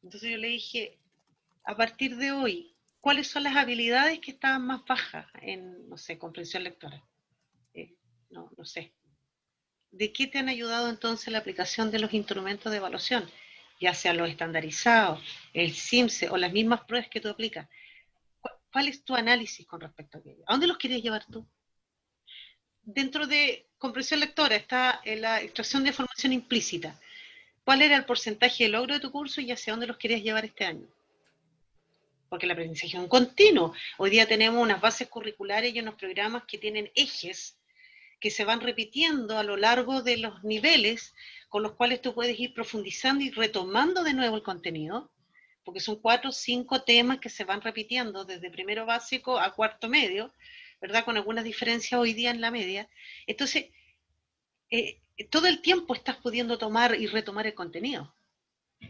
Entonces 0.00 0.30
yo 0.30 0.36
le 0.36 0.48
dije, 0.48 1.00
a 1.64 1.76
partir 1.76 2.16
de 2.16 2.30
hoy, 2.30 2.76
¿cuáles 3.00 3.26
son 3.26 3.42
las 3.42 3.56
habilidades 3.56 4.20
que 4.20 4.30
estaban 4.30 4.64
más 4.64 4.84
bajas 4.86 5.26
en, 5.42 5.88
no 5.88 5.96
sé, 5.96 6.18
comprensión 6.18 6.62
lectora? 6.62 7.02
Eh, 7.72 7.96
no, 8.30 8.52
no 8.56 8.64
sé. 8.64 8.92
¿De 9.90 10.12
qué 10.12 10.28
te 10.28 10.38
han 10.38 10.48
ayudado 10.48 10.88
entonces 10.88 11.32
la 11.32 11.38
aplicación 11.38 11.90
de 11.90 11.98
los 11.98 12.14
instrumentos 12.14 12.70
de 12.70 12.78
evaluación? 12.78 13.28
Ya 13.80 13.94
sea 13.94 14.14
los 14.14 14.28
estandarizados, 14.28 15.20
el 15.52 15.74
CIMSE 15.74 16.30
o 16.30 16.36
las 16.36 16.52
mismas 16.52 16.84
pruebas 16.84 17.08
que 17.08 17.20
tú 17.20 17.28
aplicas. 17.28 17.68
¿Cuál 18.72 18.88
es 18.88 19.04
tu 19.04 19.14
análisis 19.14 19.66
con 19.66 19.80
respecto 19.80 20.18
a 20.18 20.20
ello? 20.24 20.44
¿A 20.46 20.52
dónde 20.52 20.66
los 20.66 20.78
querías 20.78 21.02
llevar 21.02 21.24
tú? 21.26 21.46
Dentro 22.82 23.26
de 23.26 23.66
comprensión 23.78 24.20
lectora 24.20 24.56
está 24.56 25.00
la 25.04 25.40
extracción 25.42 25.82
de 25.82 25.90
información 25.90 26.32
implícita. 26.32 26.98
¿Cuál 27.64 27.82
era 27.82 27.96
el 27.96 28.04
porcentaje 28.04 28.64
de 28.64 28.70
logro 28.70 28.94
de 28.94 29.00
tu 29.00 29.10
curso 29.10 29.40
y 29.40 29.50
hacia 29.50 29.72
dónde 29.72 29.86
los 29.86 29.96
querías 29.96 30.22
llevar 30.22 30.44
este 30.44 30.64
año? 30.64 30.86
porque 32.34 32.46
el 32.46 32.50
aprendizaje 32.52 32.96
es 32.96 33.00
un 33.00 33.06
continuo. 33.06 33.72
Hoy 33.96 34.10
día 34.10 34.26
tenemos 34.26 34.60
unas 34.60 34.80
bases 34.80 35.06
curriculares 35.06 35.72
y 35.72 35.78
unos 35.78 35.94
programas 35.94 36.42
que 36.48 36.58
tienen 36.58 36.90
ejes 36.96 37.56
que 38.18 38.32
se 38.32 38.44
van 38.44 38.60
repitiendo 38.60 39.38
a 39.38 39.44
lo 39.44 39.56
largo 39.56 40.02
de 40.02 40.16
los 40.16 40.42
niveles 40.42 41.14
con 41.54 41.62
los 41.62 41.74
cuales 41.74 42.02
tú 42.02 42.12
puedes 42.14 42.36
ir 42.40 42.52
profundizando 42.52 43.22
y 43.22 43.30
retomando 43.30 44.02
de 44.02 44.12
nuevo 44.12 44.34
el 44.34 44.42
contenido, 44.42 45.12
porque 45.62 45.78
son 45.78 46.00
cuatro 46.00 46.30
o 46.30 46.32
cinco 46.32 46.82
temas 46.82 47.20
que 47.20 47.28
se 47.28 47.44
van 47.44 47.60
repitiendo 47.60 48.24
desde 48.24 48.50
primero 48.50 48.86
básico 48.86 49.38
a 49.38 49.54
cuarto 49.54 49.88
medio, 49.88 50.34
¿verdad? 50.80 51.04
Con 51.04 51.16
algunas 51.16 51.44
diferencias 51.44 52.00
hoy 52.00 52.12
día 52.12 52.32
en 52.32 52.40
la 52.40 52.50
media. 52.50 52.88
Entonces, 53.28 53.66
eh, 54.68 55.00
todo 55.30 55.46
el 55.46 55.62
tiempo 55.62 55.94
estás 55.94 56.16
pudiendo 56.16 56.58
tomar 56.58 56.96
y 57.00 57.06
retomar 57.06 57.46
el 57.46 57.54
contenido. 57.54 58.12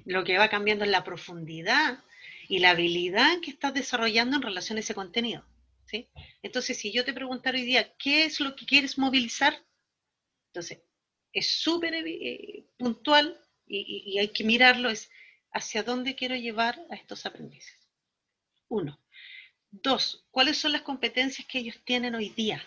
Lo 0.06 0.24
que 0.24 0.38
va 0.38 0.48
cambiando 0.48 0.86
es 0.86 0.90
la 0.90 1.04
profundidad 1.04 2.02
y 2.48 2.60
la 2.60 2.70
habilidad 2.70 3.40
que 3.42 3.50
estás 3.50 3.74
desarrollando 3.74 4.36
en 4.36 4.42
relación 4.42 4.78
a 4.78 4.80
ese 4.80 4.94
contenido. 4.94 5.44
¿sí? 5.84 6.08
Entonces, 6.42 6.78
si 6.78 6.90
yo 6.92 7.04
te 7.04 7.12
preguntara 7.12 7.58
hoy 7.58 7.66
día, 7.66 7.92
¿qué 7.98 8.24
es 8.24 8.40
lo 8.40 8.56
que 8.56 8.64
quieres 8.64 8.96
movilizar? 8.96 9.62
Entonces, 10.46 10.80
es 11.34 11.50
súper 11.50 11.94
eh, 11.94 12.64
puntual 12.78 13.38
y, 13.66 14.18
hay 14.18 14.28
que 14.28 14.44
mirarlo, 14.44 14.88
es 14.88 15.10
hacia 15.52 15.82
dónde 15.82 16.14
quiero 16.14 16.36
llevar 16.36 16.80
a 16.90 16.94
estos 16.94 17.26
aprendices. 17.26 17.78
Uno. 18.68 19.00
Dos, 19.70 20.24
¿cuáles 20.30 20.58
son 20.58 20.72
las 20.72 20.82
competencias 20.82 21.46
que 21.48 21.58
ellos 21.58 21.76
tienen 21.84 22.14
hoy 22.14 22.28
día? 22.30 22.62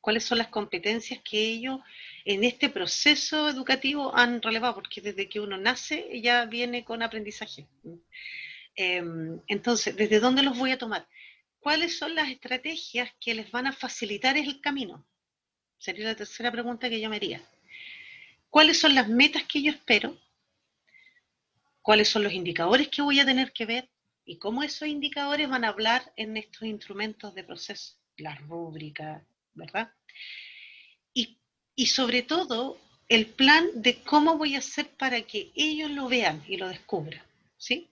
¿Cuáles 0.00 0.24
son 0.24 0.36
las 0.36 0.48
competencias 0.48 1.22
que 1.22 1.40
ellos 1.40 1.80
en 2.26 2.44
este 2.44 2.68
proceso 2.68 3.48
educativo 3.48 4.14
han 4.14 4.42
relevado? 4.42 4.74
Porque 4.74 5.00
desde 5.00 5.28
que 5.28 5.40
uno 5.40 5.56
nace 5.56 6.20
ya 6.20 6.44
viene 6.44 6.84
con 6.84 7.02
aprendizaje. 7.02 7.66
Em, 8.76 9.40
entonces, 9.46 9.96
¿desde 9.96 10.20
dónde 10.20 10.42
los 10.42 10.58
voy 10.58 10.72
a 10.72 10.78
tomar? 10.78 11.08
¿Cuáles 11.58 11.96
son 11.96 12.14
las 12.14 12.28
estrategias 12.28 13.10
que 13.18 13.34
les 13.34 13.50
van 13.50 13.66
a 13.66 13.72
facilitar 13.72 14.36
el 14.36 14.60
camino? 14.60 15.06
Sería 15.78 16.06
la 16.06 16.14
tercera 16.14 16.52
pregunta 16.52 16.90
que 16.90 17.00
yo 17.00 17.08
me 17.08 17.16
haría. 17.16 17.42
¿Cuáles 18.54 18.78
son 18.78 18.94
las 18.94 19.08
metas 19.08 19.42
que 19.42 19.60
yo 19.62 19.72
espero? 19.72 20.16
¿Cuáles 21.82 22.08
son 22.08 22.22
los 22.22 22.32
indicadores 22.32 22.86
que 22.86 23.02
voy 23.02 23.18
a 23.18 23.24
tener 23.26 23.52
que 23.52 23.66
ver? 23.66 23.90
¿Y 24.24 24.38
cómo 24.38 24.62
esos 24.62 24.86
indicadores 24.86 25.48
van 25.48 25.64
a 25.64 25.70
hablar 25.70 26.12
en 26.14 26.36
estos 26.36 26.62
instrumentos 26.62 27.34
de 27.34 27.42
proceso? 27.42 27.96
Las 28.16 28.40
rúbricas, 28.42 29.24
¿verdad? 29.54 29.92
Y, 31.12 31.36
y 31.74 31.86
sobre 31.86 32.22
todo, 32.22 32.78
el 33.08 33.26
plan 33.26 33.66
de 33.74 33.96
cómo 34.02 34.38
voy 34.38 34.54
a 34.54 34.58
hacer 34.58 34.88
para 34.88 35.22
que 35.22 35.50
ellos 35.56 35.90
lo 35.90 36.06
vean 36.06 36.44
y 36.46 36.56
lo 36.56 36.68
descubran, 36.68 37.24
¿sí? 37.58 37.88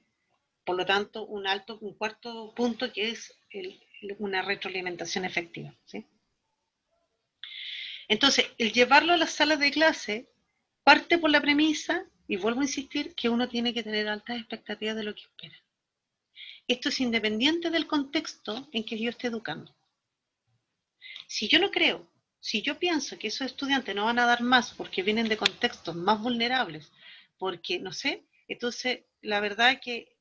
Por 0.64 0.76
lo 0.76 0.86
tanto, 0.86 1.26
un 1.26 1.48
alto, 1.48 1.76
un 1.80 1.94
cuarto 1.94 2.54
punto 2.54 2.92
que 2.92 3.10
es 3.10 3.36
una 4.20 4.42
retroalimentación 4.42 5.24
efectiva, 5.24 5.74
¿sí? 5.86 6.06
Entonces, 8.06 8.46
el 8.58 8.72
llevarlo 8.72 9.12
a 9.12 9.16
las 9.16 9.32
salas 9.32 9.58
de 9.58 9.72
clase 9.72 10.28
parte 10.84 11.18
por 11.18 11.30
la 11.30 11.40
premisa, 11.40 12.04
y 12.28 12.36
vuelvo 12.36 12.60
a 12.60 12.64
insistir, 12.64 13.14
que 13.14 13.28
uno 13.28 13.48
tiene 13.48 13.74
que 13.74 13.82
tener 13.82 14.08
altas 14.08 14.38
expectativas 14.38 14.96
de 14.96 15.04
lo 15.04 15.14
que 15.14 15.22
espera. 15.22 15.56
Esto 16.68 16.88
es 16.88 17.00
independiente 17.00 17.70
del 17.70 17.86
contexto 17.86 18.68
en 18.72 18.84
que 18.84 18.98
yo 18.98 19.10
esté 19.10 19.26
educando. 19.26 19.74
Si 21.26 21.48
yo 21.48 21.58
no 21.58 21.70
creo, 21.70 22.06
si 22.40 22.62
yo 22.62 22.78
pienso 22.78 23.18
que 23.18 23.28
esos 23.28 23.46
estudiantes 23.46 23.94
no 23.94 24.04
van 24.04 24.18
a 24.18 24.26
dar 24.26 24.42
más 24.42 24.72
porque 24.74 25.02
vienen 25.02 25.28
de 25.28 25.36
contextos 25.36 25.94
más 25.94 26.20
vulnerables, 26.20 26.90
porque 27.38 27.78
no 27.78 27.92
sé, 27.92 28.24
entonces 28.48 29.00
la 29.22 29.40
verdad 29.40 29.80
que 29.80 30.16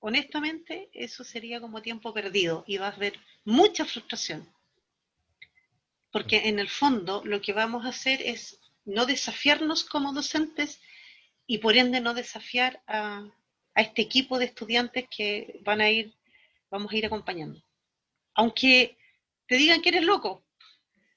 honestamente 0.00 0.88
eso 0.92 1.24
sería 1.24 1.60
como 1.60 1.82
tiempo 1.82 2.12
perdido 2.12 2.64
y 2.66 2.78
vas 2.78 2.94
a 2.94 2.98
ver 2.98 3.18
mucha 3.44 3.84
frustración. 3.84 4.48
Porque 6.12 6.48
en 6.48 6.58
el 6.58 6.68
fondo 6.68 7.22
lo 7.24 7.40
que 7.40 7.52
vamos 7.52 7.84
a 7.84 7.90
hacer 7.90 8.20
es 8.22 8.59
no 8.84 9.06
desafiarnos 9.06 9.84
como 9.84 10.12
docentes 10.12 10.80
y 11.46 11.58
por 11.58 11.76
ende 11.76 12.00
no 12.00 12.14
desafiar 12.14 12.82
a, 12.86 13.28
este 13.74 14.02
equipo 14.02 14.38
de 14.38 14.44
estudiantes 14.44 15.06
que 15.08 15.60
van 15.62 15.80
a 15.80 15.90
ir, 15.90 16.14
vamos 16.70 16.92
a 16.92 16.96
ir 16.96 17.06
acompañando. 17.06 17.62
Aunque 18.34 18.98
te 19.46 19.56
digan 19.56 19.80
que 19.80 19.88
eres 19.88 20.04
loco, 20.04 20.44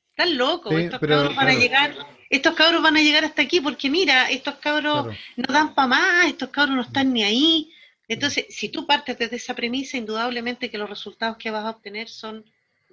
estás 0.10 0.30
loco, 0.30 0.72
estos 0.78 1.00
cabros 1.00 1.36
van 1.36 1.50
a 1.50 1.54
llegar, 1.54 1.96
estos 2.30 2.56
cabros 2.56 2.82
van 2.82 2.96
a 2.96 3.02
llegar 3.02 3.26
hasta 3.26 3.42
aquí 3.42 3.60
porque 3.60 3.90
mira, 3.90 4.30
estos 4.30 4.56
cabros 4.56 5.08
no 5.36 5.54
dan 5.54 5.76
para 5.76 5.88
más, 5.88 6.28
estos 6.28 6.50
cabros 6.50 6.76
no 6.76 6.84
están 6.84 7.12
ni 7.12 7.24
ahí. 7.24 7.74
Entonces, 8.08 8.46
si 8.50 8.70
tú 8.70 8.86
partes 8.86 9.18
desde 9.18 9.38
esa 9.38 9.56
premisa, 9.56 9.98
indudablemente 9.98 10.70
que 10.70 10.78
los 10.78 10.90
resultados 10.90 11.38
que 11.38 11.52
vas 11.52 11.66
a 11.66 11.72
obtener 11.72 12.10
son 12.10 12.46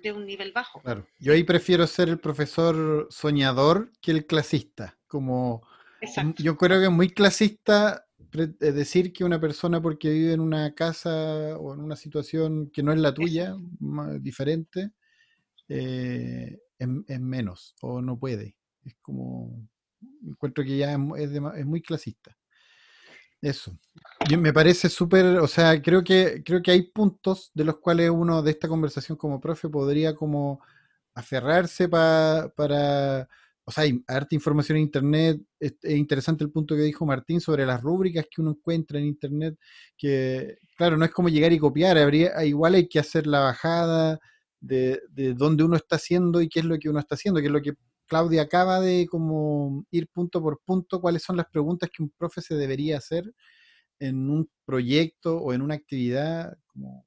de 0.02 0.12
un 0.12 0.26
nivel 0.26 0.52
bajo. 0.52 0.80
Claro. 0.80 1.06
Yo 1.18 1.32
ahí 1.32 1.44
prefiero 1.44 1.86
ser 1.86 2.08
el 2.08 2.18
profesor 2.18 3.06
soñador 3.10 3.92
que 4.00 4.10
el 4.10 4.26
clasista. 4.26 4.98
Como 5.06 5.62
yo 6.38 6.56
creo 6.56 6.78
que 6.78 6.86
es 6.86 6.90
muy 6.90 7.10
clasista 7.10 8.06
eh, 8.32 8.46
decir 8.72 9.12
que 9.12 9.24
una 9.24 9.40
persona 9.40 9.80
porque 9.82 10.10
vive 10.10 10.32
en 10.32 10.40
una 10.40 10.74
casa 10.74 11.56
o 11.58 11.74
en 11.74 11.80
una 11.80 11.96
situación 11.96 12.70
que 12.70 12.82
no 12.82 12.92
es 12.92 12.98
la 12.98 13.12
tuya, 13.12 13.56
diferente, 14.20 14.92
eh, 15.68 16.58
es, 16.78 17.20
menos 17.20 17.74
o 17.82 18.00
no 18.00 18.18
puede. 18.18 18.56
Es 18.84 18.94
como, 19.02 19.68
encuentro 20.26 20.64
que 20.64 20.78
ya 20.78 20.94
es, 21.16 21.30
es 21.30 21.66
muy 21.66 21.82
clasista. 21.82 22.36
Eso. 23.42 23.76
me 24.38 24.52
parece 24.52 24.88
súper, 24.88 25.38
o 25.38 25.46
sea, 25.48 25.80
creo 25.80 26.04
que, 26.04 26.42
creo 26.44 26.62
que 26.62 26.70
hay 26.72 26.82
puntos 26.82 27.50
de 27.54 27.64
los 27.64 27.78
cuales 27.78 28.10
uno 28.10 28.42
de 28.42 28.50
esta 28.50 28.68
conversación 28.68 29.16
como 29.16 29.40
profe 29.40 29.68
podría 29.68 30.14
como 30.14 30.60
aferrarse 31.14 31.88
para, 31.88 33.28
o 33.64 33.72
sea, 33.72 33.84
hay 33.84 34.02
información 34.30 34.76
en 34.76 34.82
Internet. 34.84 35.40
Es, 35.58 35.74
interesante 35.84 36.44
el 36.44 36.50
punto 36.50 36.74
que 36.74 36.82
dijo 36.82 37.06
Martín 37.06 37.40
sobre 37.40 37.64
las 37.64 37.80
rúbricas 37.80 38.26
que 38.30 38.42
uno 38.42 38.50
encuentra 38.50 38.98
en 38.98 39.06
Internet, 39.06 39.58
que 39.96 40.58
claro, 40.76 40.96
no 40.96 41.04
es 41.04 41.10
como 41.10 41.28
llegar 41.30 41.52
y 41.52 41.58
copiar, 41.58 41.96
habría, 41.98 42.44
igual 42.44 42.74
hay 42.74 42.88
que 42.88 42.98
hacer 42.98 43.26
la 43.26 43.40
bajada 43.40 44.20
de, 44.60 45.00
de 45.10 45.32
dónde 45.34 45.64
uno 45.64 45.76
está 45.76 45.96
haciendo 45.96 46.42
y 46.42 46.48
qué 46.48 46.60
es 46.60 46.66
lo 46.66 46.78
que 46.78 46.90
uno 46.90 47.00
está 47.00 47.14
haciendo, 47.14 47.40
que 47.40 47.46
es 47.46 47.52
lo 47.52 47.62
que 47.62 47.74
Claudia 48.10 48.42
acaba 48.42 48.80
de 48.80 49.06
como 49.06 49.86
ir 49.92 50.08
punto 50.08 50.42
por 50.42 50.60
punto 50.64 51.00
cuáles 51.00 51.22
son 51.22 51.36
las 51.36 51.46
preguntas 51.46 51.90
que 51.94 52.02
un 52.02 52.10
profe 52.10 52.42
se 52.42 52.56
debería 52.56 52.98
hacer 52.98 53.32
en 54.00 54.28
un 54.28 54.50
proyecto 54.64 55.38
o 55.38 55.52
en 55.52 55.62
una 55.62 55.76
actividad, 55.76 56.58
como, 56.66 57.06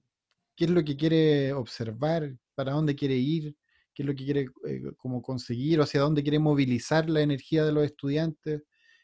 qué 0.56 0.64
es 0.66 0.72
lo 0.72 0.82
que 0.86 0.96
quiere 0.96 1.52
observar, 1.52 2.34
para 2.56 2.72
dónde 2.72 2.96
quiere 2.96 3.16
ir, 3.16 3.58
qué 3.94 4.04
es 4.04 4.08
lo 4.08 4.16
que 4.16 4.24
quiere 4.24 4.46
eh, 4.66 4.82
como 4.96 5.22
conseguir 5.22 5.82
o 5.82 5.84
hacia 5.84 6.00
dónde 6.00 6.24
quiere 6.24 6.40
movilizar 6.40 7.10
la 7.10 7.22
energía 7.22 7.66
de 7.66 7.74
los 7.74 7.84
estudiantes, 7.84 8.64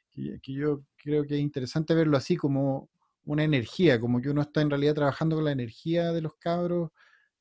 que, 0.10 0.39
yo 0.54 0.84
creo 0.95 1.26
que 1.26 1.36
es 1.36 1.41
interesante 1.41 1.93
verlo 1.95 2.16
así 2.16 2.38
como 2.38 2.89
una 3.26 3.43
energía, 3.43 4.00
como 4.00 4.22
que 4.22 4.30
uno 4.30 4.43
está 4.43 4.62
en 4.62 4.70
realidad 4.70 4.95
trabajando 4.95 5.36
con 5.36 5.45
la 5.45 5.52
energía 5.52 6.14
de 6.14 6.22
los 6.22 6.36
cabros, 6.38 6.91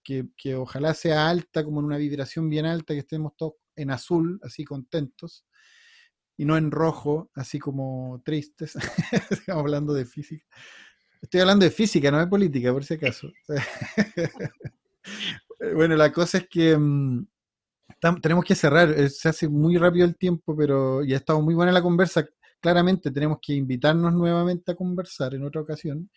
que, 0.03 0.27
que 0.37 0.57
ojalá 0.57 0.95
sea 0.95 1.29
alta, 1.29 1.65
como 1.65 1.79
en 1.79 1.87
una 1.87 1.99
vibración 1.99 2.49
bien 2.49 2.67
alta, 2.67 2.95
que 2.95 3.01
estemos 3.01 3.33
todos 3.37 3.55
en 3.79 3.91
azul, 3.91 4.41
así 4.43 4.65
contentos, 4.65 5.45
y 6.37 6.45
no 6.45 6.57
en 6.57 6.71
rojo, 6.71 7.31
así 7.35 7.59
como 7.59 8.23
tristes. 8.25 8.77
Estamos 9.31 9.43
hablando 9.65 9.93
de 9.93 10.05
física. 10.05 10.45
Estoy 11.21 11.41
hablando 11.41 11.65
de 11.65 11.71
física, 11.71 12.11
no 12.11 12.19
de 12.19 12.27
política, 12.27 12.73
por 12.73 12.85
si 12.85 12.95
acaso. 12.95 13.29
bueno, 15.75 15.97
la 15.97 16.13
cosa 16.13 16.39
es 16.39 16.49
que 16.49 16.77
mm, 16.77 17.27
tenemos 18.23 18.45
que 18.45 18.55
cerrar. 18.55 18.91
Eh, 18.91 19.09
se 19.09 19.29
hace 19.29 19.49
muy 19.49 19.77
rápido 19.77 20.05
el 20.05 20.17
tiempo, 20.17 20.57
pero 20.57 21.03
ya 21.03 21.17
ha 21.17 21.19
estado 21.19 21.43
muy 21.43 21.55
buena 21.55 21.73
la 21.73 21.83
conversa. 21.83 22.25
Claramente 22.61 23.11
tenemos 23.11 23.39
que 23.43 23.55
invitarnos 23.55 24.13
nuevamente 24.13 24.73
a 24.73 24.77
conversar 24.77 25.35
en 25.35 25.45
otra 25.45 25.61
ocasión 25.61 26.09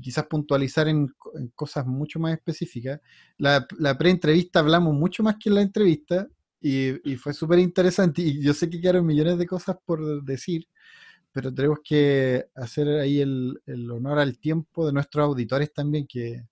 quizás 0.00 0.26
puntualizar 0.26 0.88
en, 0.88 1.14
cosas 1.54 1.86
mucho 1.86 2.18
más 2.18 2.34
específicas. 2.34 3.00
La, 3.38 3.66
la 3.78 3.96
pre-entrevista 3.96 4.60
hablamos 4.60 4.94
mucho 4.94 5.22
más 5.22 5.36
que 5.40 5.48
en 5.48 5.54
la 5.54 5.62
entrevista 5.62 6.28
y, 6.60 7.16
fue 7.16 7.32
súper 7.34 7.58
interesante. 7.58 8.22
Y 8.22 8.42
yo 8.42 8.54
sé 8.54 8.68
que 8.70 8.80
quedaron 8.80 9.06
millones 9.06 9.38
de 9.38 9.46
cosas 9.46 9.76
por 9.84 10.24
decir, 10.24 10.68
pero 11.32 11.52
tenemos 11.54 11.78
que 11.84 12.46
hacer 12.54 12.88
ahí 13.00 13.20
el, 13.20 13.60
honor 13.90 14.18
al 14.18 14.38
tiempo 14.38 14.86
de 14.86 14.92
nuestros 14.92 15.24
auditores 15.24 15.72
también, 15.72 16.06
que 16.06 16.44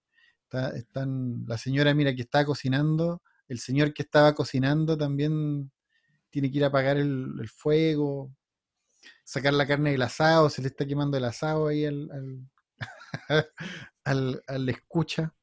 están, 0.76 1.44
la 1.46 1.58
señora, 1.58 1.94
mira, 1.94 2.14
que 2.14 2.22
estaba 2.22 2.44
cocinando, 2.44 3.22
el 3.48 3.58
señor 3.58 3.92
que 3.92 4.02
estaba 4.02 4.34
cocinando 4.34 4.96
también 4.96 5.72
tiene 6.30 6.50
que 6.50 6.58
ir 6.58 6.64
a 6.64 6.68
apagar 6.68 6.96
el, 6.96 7.48
fuego, 7.48 8.32
sacar 9.24 9.54
la 9.54 9.66
carne 9.66 9.92
del 9.92 10.02
asado, 10.02 10.50
se 10.50 10.62
le 10.62 10.68
está 10.68 10.86
quemando 10.86 11.16
el 11.16 11.24
asado 11.24 11.68
ahí 11.68 11.84
al, 11.86 12.10
al, 14.04 14.42
al 14.46 14.68
escucha. 14.68 15.34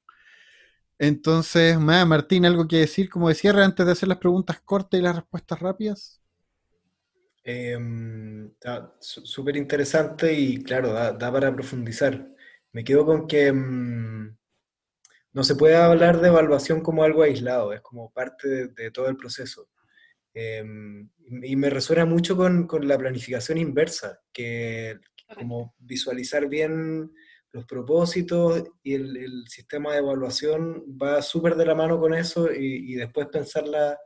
Entonces, 1.03 1.79
Martín, 1.79 2.45
¿algo 2.45 2.67
que 2.67 2.77
decir 2.77 3.09
como 3.09 3.27
de 3.27 3.33
cierre 3.33 3.63
antes 3.63 3.83
de 3.83 3.91
hacer 3.91 4.07
las 4.07 4.19
preguntas 4.19 4.61
cortas 4.61 4.99
y 4.99 5.01
las 5.01 5.15
respuestas 5.15 5.59
rápidas? 5.59 6.21
Em, 7.43 8.51
súper 8.99 9.57
interesante 9.57 10.31
y 10.31 10.61
claro, 10.61 10.93
da, 10.93 11.17
para 11.17 11.51
profundizar. 11.55 12.29
Me 12.71 12.83
quedo 12.83 13.03
con 13.03 13.27
que 13.27 13.47
em, 13.47 14.37
no 15.33 15.43
se 15.43 15.55
puede 15.55 15.75
hablar 15.75 16.21
de 16.21 16.27
evaluación 16.27 16.81
como 16.81 17.03
algo 17.03 17.23
aislado, 17.23 17.73
es 17.73 17.81
como 17.81 18.11
parte 18.11 18.67
de, 18.67 18.91
todo 18.91 19.07
el 19.07 19.17
proceso. 19.17 19.69
Em, 20.35 21.09
y 21.41 21.55
me 21.55 21.71
resuena 21.71 22.05
mucho 22.05 22.37
con, 22.37 22.67
con, 22.67 22.87
la 22.87 22.99
planificación 22.99 23.57
inversa, 23.57 24.21
que 24.31 24.99
como 25.35 25.73
visualizar 25.79 26.47
bien 26.47 27.11
los 27.53 27.65
propósitos 27.65 28.63
y 28.83 28.93
el, 28.93 29.43
sistema 29.47 29.91
de 29.91 29.99
evaluación 29.99 30.83
va 31.01 31.21
súper 31.21 31.55
de 31.55 31.65
la 31.65 31.75
mano 31.75 31.99
con 31.99 32.13
eso 32.13 32.51
y, 32.51 32.95
después 32.95 33.27
pensar 33.27 33.67
las 33.67 33.97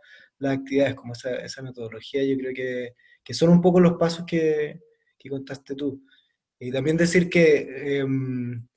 actividades 0.58 0.96
como 0.96 1.14
esa, 1.14 1.36
esa, 1.38 1.62
metodología, 1.62 2.24
yo 2.24 2.38
creo 2.38 2.54
que, 2.54 2.96
que, 3.24 3.34
son 3.34 3.50
un 3.50 3.62
poco 3.62 3.80
los 3.80 3.94
pasos 3.94 4.26
que, 4.26 4.82
que 5.18 5.30
contaste 5.30 5.76
tú. 5.76 6.04
Y 6.60 6.72
también 6.72 6.98
decir 6.98 7.30
que 7.30 8.00
em, 8.00 8.68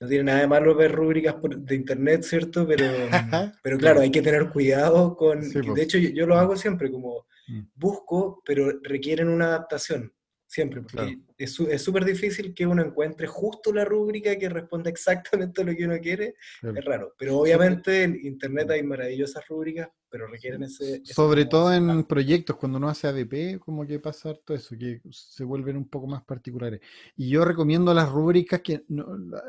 no 0.00 0.08
tiene 0.08 0.24
nada 0.24 0.40
de 0.40 0.46
malo 0.48 0.74
ver 0.74 0.92
rúbricas 0.92 1.36
de 1.42 1.74
internet, 1.74 2.22
¿cierto? 2.22 2.66
Pero, 2.66 2.84
pero 3.62 3.78
claro, 3.78 4.00
hay 4.00 4.10
que 4.10 4.22
tener 4.22 4.50
cuidado 4.50 5.16
con... 5.16 5.40
De 5.40 5.82
hecho, 5.82 5.98
yo, 5.98 6.10
yo, 6.10 6.26
lo 6.26 6.36
hago 6.36 6.56
siempre, 6.56 6.90
como 6.90 7.26
mm. 7.48 7.60
busco, 7.74 8.42
pero 8.44 8.78
requieren 8.82 9.28
una 9.28 9.46
adaptación. 9.46 10.12
Siempre, 10.56 10.80
porque 10.80 11.18
es 11.36 11.82
súper 11.82 12.06
difícil 12.06 12.54
que 12.54 12.66
uno 12.66 12.82
encuentre 12.82 13.26
justo 13.26 13.74
la 13.74 13.84
rúbrica 13.84 14.38
que 14.38 14.48
responda 14.48 14.88
exactamente 14.88 15.60
a 15.60 15.64
lo 15.66 15.76
que 15.76 15.84
uno 15.84 15.98
quiere. 16.00 16.36
Es 16.62 16.82
raro. 16.82 17.12
Pero 17.18 17.36
obviamente 17.40 18.04
en 18.04 18.18
Internet 18.24 18.70
hay 18.70 18.82
maravillosas 18.82 19.46
rúbricas, 19.46 19.90
pero 20.08 20.26
requieren 20.26 20.62
ese... 20.62 21.02
Sobre 21.04 21.44
todo 21.44 21.74
en 21.74 22.04
proyectos, 22.04 22.56
cuando 22.56 22.78
uno 22.78 22.88
hace 22.88 23.06
ADP, 23.06 23.58
como 23.58 23.86
que 23.86 24.00
pasa 24.00 24.32
todo 24.32 24.56
eso, 24.56 24.74
que 24.78 25.02
se 25.10 25.44
vuelven 25.44 25.76
un 25.76 25.90
poco 25.90 26.06
más 26.06 26.24
particulares. 26.24 26.80
Y 27.16 27.28
yo 27.28 27.44
recomiendo 27.44 27.92
las 27.92 28.08
rúbricas 28.08 28.62
que 28.62 28.86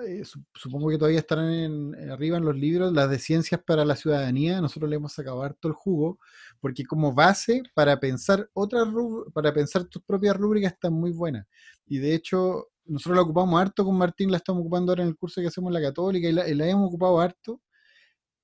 eh, 0.07 0.23
supongo 0.55 0.89
que 0.89 0.97
todavía 0.97 1.19
estarán 1.19 1.53
en, 1.53 2.11
arriba 2.11 2.35
en 2.35 2.43
los 2.43 2.57
libros, 2.57 2.91
las 2.91 3.09
de 3.09 3.17
Ciencias 3.17 3.61
para 3.65 3.85
la 3.85 3.95
Ciudadanía. 3.95 4.59
Nosotros 4.59 4.89
le 4.89 4.97
hemos 4.97 5.13
sacado 5.13 5.41
harto 5.41 5.69
el 5.69 5.73
jugo, 5.73 6.19
porque 6.59 6.85
como 6.85 7.13
base 7.13 7.63
para 7.73 7.99
pensar 7.99 8.49
otras 8.53 8.87
para 9.33 9.53
pensar 9.53 9.85
tus 9.85 10.01
propias 10.03 10.35
rúbricas 10.35 10.73
están 10.73 10.93
muy 10.93 11.11
buenas. 11.11 11.45
Y 11.85 11.99
de 11.99 12.13
hecho, 12.13 12.67
nosotros 12.85 13.15
la 13.17 13.21
ocupamos 13.23 13.59
harto 13.59 13.85
con 13.85 13.97
Martín, 13.97 14.31
la 14.31 14.37
estamos 14.37 14.61
ocupando 14.61 14.91
ahora 14.91 15.03
en 15.03 15.09
el 15.09 15.17
curso 15.17 15.41
que 15.41 15.47
hacemos 15.47 15.69
en 15.69 15.73
la 15.75 15.81
Católica 15.81 16.27
y 16.27 16.31
la, 16.31 16.47
la 16.47 16.67
hemos 16.67 16.87
ocupado 16.87 17.19
harto. 17.19 17.61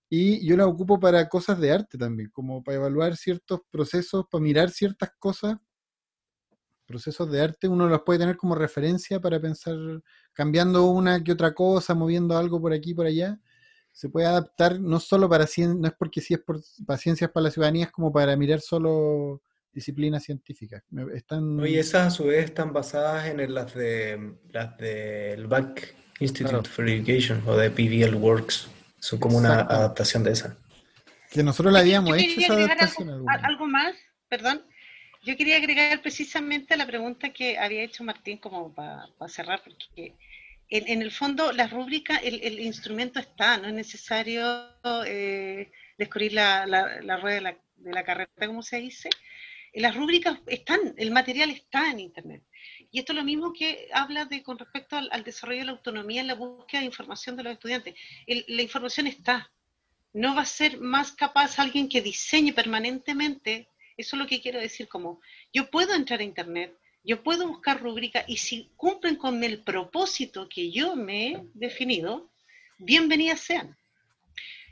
Y 0.09 0.45
yo 0.45 0.55
la 0.57 0.68
ocupo 0.68 0.99
para 0.99 1.28
cosas 1.28 1.59
de 1.59 1.72
arte 1.72 1.97
también, 1.97 2.30
como 2.32 2.64
para 2.64 2.78
evaluar 2.78 3.18
ciertos 3.18 3.61
procesos, 3.72 4.26
para 4.30 4.43
mirar 4.43 4.70
ciertas 4.70 5.09
cosas. 5.18 5.57
Procesos 6.86 7.32
de 7.32 7.41
arte 7.41 7.68
uno 7.68 7.88
los 7.88 8.01
puede 8.03 8.20
tener 8.20 8.38
como 8.38 8.53
referencia 8.53 9.20
para 9.20 9.39
pensar, 9.39 9.76
cambiando 10.34 10.86
una 10.86 11.24
que 11.24 11.32
otra 11.32 11.53
cosa, 11.53 11.95
moviendo 11.95 12.38
algo 12.38 12.61
por 12.61 12.74
aquí 12.74 12.93
por 12.93 13.07
allá, 13.07 13.39
se 13.94 14.10
puede 14.10 14.26
adaptar 14.26 14.80
no 14.82 15.00
solo 15.00 15.30
para 15.30 15.46
no 15.58 15.88
es 15.88 15.94
porque 15.94 16.20
si 16.20 16.34
es 16.34 16.39
por 16.39 16.60
para 16.86 16.98
ciencias 16.98 17.30
para 17.32 17.46
la 17.46 17.52
ciudadanía, 17.52 17.86
es 17.86 17.91
como 17.91 18.12
para 18.12 18.36
mirar 18.36 18.60
solo 18.60 19.41
disciplinas 19.72 20.24
científicas. 20.24 20.84
Están... 21.14 21.66
y 21.66 21.76
esas 21.76 22.08
a 22.08 22.10
su 22.10 22.26
vez 22.26 22.46
están 22.46 22.74
basadas 22.74 23.28
en 23.28 23.54
las 23.54 23.74
de 23.74 24.34
las 24.52 24.78
del 24.78 25.48
Back 25.48 25.96
Institute 26.20 26.70
for 26.70 26.89
Education 26.89 27.44
o 27.46 27.56
de 27.56 27.70
PBL 27.70 28.16
Works. 28.16 28.68
Son 29.00 29.20
como 29.20 29.38
una 29.38 29.62
adaptación 29.62 30.24
de 30.24 30.32
esa. 30.32 30.58
Que 31.30 31.44
nosotros 31.44 31.74
la 31.74 31.80
habíamos 31.80 32.18
hecho 32.18 32.39
esa 32.39 32.54
adaptación. 32.54 33.10
Algo, 33.10 33.28
algo, 33.30 33.68
más, 33.68 33.96
perdón. 34.28 34.64
Yo 35.24 35.38
quería 35.38 35.58
agregar 35.58 36.02
precisamente 36.02 36.76
la 36.78 36.86
pregunta 36.86 37.32
que 37.32 37.58
había 37.58 37.84
hecho 37.84 38.04
Martín 38.04 38.38
como 38.38 38.74
para 38.74 39.08
cerrar, 39.28 39.62
porque 39.64 40.16
en, 40.70 41.01
el 41.01 41.11
fondo 41.11 41.51
la 41.51 41.68
rúbrica, 41.68 42.18
el, 42.18 42.59
instrumento 42.59 43.20
está, 43.20 43.57
no 43.57 43.68
es 43.68 43.74
necesario 43.74 44.70
eh, 45.05 45.72
descubrir 45.97 46.34
la, 46.34 46.66
la, 46.66 47.18
rueda 47.18 47.36
de 47.36 47.41
la, 47.41 47.57
de 47.76 47.91
la 47.91 48.03
carreta, 48.03 48.47
como 48.47 48.64
se 48.64 48.80
dice. 48.80 49.09
Las 49.74 49.95
rúbricas 49.95 50.39
están, 50.47 50.93
el 50.97 51.11
material 51.11 51.49
está 51.49 51.89
en 51.89 51.99
Internet. 51.99 52.43
Y 52.91 52.99
esto 52.99 53.11
es 53.11 53.18
lo 53.18 53.24
mismo 53.24 53.53
que 53.53 53.89
habla 53.91 54.26
de 54.26 54.43
con 54.43 54.59
respecto 54.59 54.95
al, 54.95 55.24
desarrollo 55.24 55.61
de 55.61 55.66
la 55.66 55.72
autonomía 55.72 56.22
en 56.22 56.28
la 56.28 56.36
búsqueda 56.36 56.82
de 56.82 56.86
información 56.86 57.36
de 57.36 57.43
los 57.43 57.53
estudiantes. 57.53 57.95
la 58.28 58.61
información 58.61 59.07
está. 59.07 59.51
No 60.14 60.36
va 60.36 60.43
a 60.43 60.45
ser 60.45 60.78
más 60.80 61.11
capaz 61.11 61.57
alguien 61.57 61.89
que 61.89 62.03
diseñe 62.03 62.53
permanentemente. 62.53 63.68
Eso 63.97 64.16
es 64.16 64.20
lo 64.22 64.28
que 64.28 64.41
quiero 64.41 64.59
decir, 64.59 64.88
como 64.88 65.22
yo 65.51 65.72
puedo 65.72 65.95
entrar 65.95 66.20
a 66.20 66.24
Internet, 66.24 66.78
yo 67.04 67.22
puedo 67.22 67.47
buscar 67.47 67.82
rúbrica 67.82 68.24
y 68.28 68.38
si 68.38 68.70
cumplen 68.78 69.16
con 69.18 69.43
el 69.43 69.60
propósito 69.60 70.47
que 70.47 70.72
yo 70.72 70.95
me 70.95 71.28
he 71.28 71.41
definido, 71.54 72.30
bienvenidas 72.78 73.41
sean. 73.41 73.78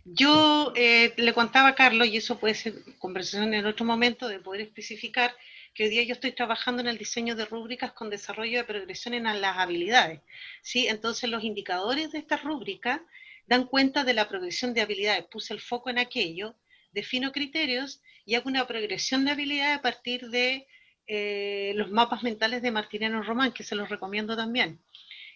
Yo 0.05 0.73
eh, 0.75 1.13
le 1.17 1.33
contaba 1.33 1.69
a 1.69 1.75
Carlos, 1.75 2.07
y 2.07 2.17
eso 2.17 2.39
puede 2.39 2.55
ser 2.55 2.73
conversación 2.97 3.53
en 3.53 3.65
otro 3.65 3.85
momento, 3.85 4.27
de 4.27 4.39
poder 4.39 4.61
especificar 4.61 5.35
que 5.73 5.83
hoy 5.83 5.89
día 5.89 6.03
yo 6.03 6.13
estoy 6.13 6.31
trabajando 6.31 6.81
en 6.81 6.87
el 6.87 6.97
diseño 6.97 7.35
de 7.35 7.45
rúbricas 7.45 7.91
con 7.91 8.09
desarrollo 8.09 8.57
de 8.57 8.63
progresión 8.63 9.13
en 9.13 9.23
las 9.23 9.57
habilidades. 9.57 10.21
¿sí? 10.61 10.87
Entonces 10.87 11.29
los 11.29 11.43
indicadores 11.43 12.11
de 12.11 12.19
estas 12.19 12.43
rúbricas 12.43 13.01
dan 13.45 13.65
cuenta 13.65 14.03
de 14.03 14.13
la 14.13 14.27
progresión 14.27 14.73
de 14.73 14.81
habilidades. 14.81 15.25
Puse 15.25 15.53
el 15.53 15.61
foco 15.61 15.89
en 15.89 15.99
aquello, 15.99 16.55
defino 16.93 17.31
criterios 17.31 18.01
y 18.25 18.35
hago 18.35 18.49
una 18.49 18.67
progresión 18.67 19.23
de 19.23 19.31
habilidades 19.31 19.77
a 19.77 19.81
partir 19.81 20.29
de 20.29 20.67
eh, 21.07 21.73
los 21.75 21.91
mapas 21.91 22.23
mentales 22.23 22.61
de 22.61 22.71
Martiniano 22.71 23.21
Román, 23.23 23.51
que 23.51 23.63
se 23.63 23.75
los 23.75 23.89
recomiendo 23.89 24.35
también. 24.35 24.79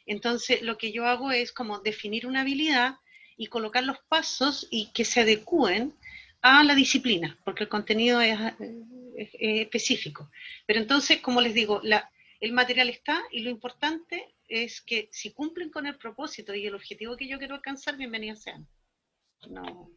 Entonces, 0.05 0.61
lo 0.61 0.78
que 0.78 0.91
yo 0.91 1.05
hago 1.05 1.32
es 1.32 1.51
como 1.51 1.80
definir 1.80 2.28
una 2.28 2.41
habilidad 2.41 2.95
y 3.38 3.47
colocar 3.47 3.84
los 3.84 3.99
pasos 4.07 4.68
y 4.70 4.91
que 4.93 5.05
se 5.05 5.22
adecúen 5.22 5.93
a 6.41 6.63
la 6.63 6.76
disciplina, 6.76 7.38
porque 7.43 7.63
el 7.63 7.70
contenido 7.70 8.22
es, 8.22 8.38
específico. 9.39 10.30
Pero 10.66 10.80
entonces, 10.80 11.20
como 11.20 11.41
les 11.41 11.53
digo, 11.53 11.82
el 12.39 12.53
material 12.53 12.89
está 12.89 13.24
y 13.32 13.41
lo 13.41 13.49
importante 13.49 14.36
es 14.47 14.82
que 14.82 15.09
si 15.11 15.32
cumplen 15.32 15.72
con 15.72 15.88
el 15.88 15.97
propósito 15.97 16.53
y 16.53 16.68
el 16.68 16.76
objetivo 16.76 17.18
que 17.18 17.28
yo 17.28 17.39
quiero 17.39 17.55
alcanzar, 17.55 17.97
bienvenidos 17.97 18.43
sean. 18.43 18.68
No, 19.49 19.91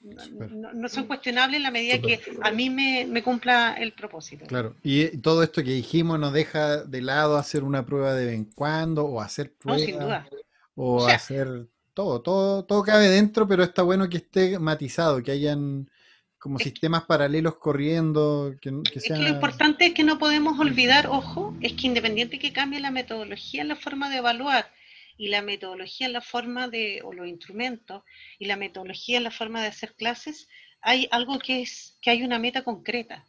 no, 0.00 0.88
son 0.88 1.06
cuestionables 1.06 1.56
en 1.56 1.62
la 1.62 1.70
medida 1.70 2.00
que 2.00 2.20
a 2.42 2.50
mí 2.50 2.70
me, 2.70 3.22
cumpla 3.22 3.74
el 3.74 3.92
propósito. 3.92 4.46
Claro, 4.46 4.74
y 4.82 5.18
todo 5.18 5.42
esto 5.42 5.62
que 5.62 5.70
dijimos 5.70 6.18
nos 6.18 6.32
deja 6.32 6.84
de 6.84 7.02
lado 7.02 7.36
hacer 7.36 7.64
una 7.64 7.84
prueba 7.84 8.14
de 8.14 8.26
vez 8.26 8.34
en 8.34 8.44
cuando 8.44 9.04
o 9.04 9.20
hacer 9.20 9.52
pruebas. 9.52 10.26
O, 10.74 11.06
hacer 11.06 11.66
todo, 11.92 12.22
todo, 12.22 12.64
todo 12.64 12.82
cabe 12.84 13.08
dentro, 13.08 13.48
pero 13.48 13.64
está 13.64 13.82
bueno 13.82 14.08
que 14.08 14.18
esté 14.18 14.58
matizado, 14.60 15.20
que 15.22 15.32
hayan 15.32 15.90
como 16.38 16.60
sistemas 16.60 17.04
paralelos 17.04 17.56
corriendo. 17.56 18.54
Que, 18.60 18.70
que 18.84 19.16
lo 19.16 19.28
importante 19.28 19.86
es 19.86 19.94
que 19.94 20.04
no 20.04 20.18
podemos 20.18 20.60
olvidar, 20.60 21.08
ojo, 21.08 21.56
es 21.60 21.72
que 21.72 21.88
independiente 21.88 22.38
que 22.38 22.52
cambie 22.52 22.78
la 22.78 22.92
metodología, 22.92 23.64
la 23.64 23.74
forma 23.74 24.08
de 24.08 24.18
evaluar 24.18 24.70
y 25.18 25.28
la 25.28 25.42
metodología 25.42 26.06
en 26.06 26.14
la 26.14 26.20
forma 26.20 26.68
de, 26.68 27.02
o 27.04 27.12
los 27.12 27.26
instrumentos, 27.26 28.04
y 28.38 28.46
la 28.46 28.56
metodología 28.56 29.18
en 29.18 29.24
la 29.24 29.30
forma 29.30 29.60
de 29.60 29.68
hacer 29.68 29.94
clases, 29.94 30.48
hay 30.80 31.08
algo 31.10 31.38
que 31.38 31.60
es, 31.60 31.98
que 32.00 32.10
hay 32.10 32.22
una 32.22 32.38
meta 32.38 32.62
concreta, 32.62 33.26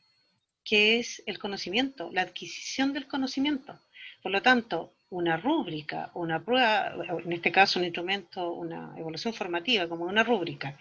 que 0.63 0.99
es 0.99 1.23
el 1.25 1.39
conocimiento, 1.39 2.09
la 2.13 2.21
adquisición 2.21 2.93
del 2.93 3.07
conocimiento. 3.07 3.79
Por 4.21 4.31
lo 4.31 4.41
tanto, 4.41 4.93
una 5.09 5.37
rúbrica, 5.37 6.11
una 6.13 6.43
prueba, 6.43 6.93
en 7.25 7.33
este 7.33 7.51
caso 7.51 7.79
un 7.79 7.85
instrumento, 7.85 8.51
una 8.51 8.93
evaluación 8.95 9.33
formativa 9.33 9.89
como 9.89 10.05
una 10.05 10.23
rúbrica, 10.23 10.77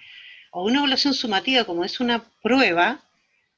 o 0.50 0.64
una 0.64 0.78
evaluación 0.78 1.14
sumativa 1.14 1.64
como 1.64 1.84
es 1.84 2.00
una 2.00 2.22
prueba, 2.42 3.00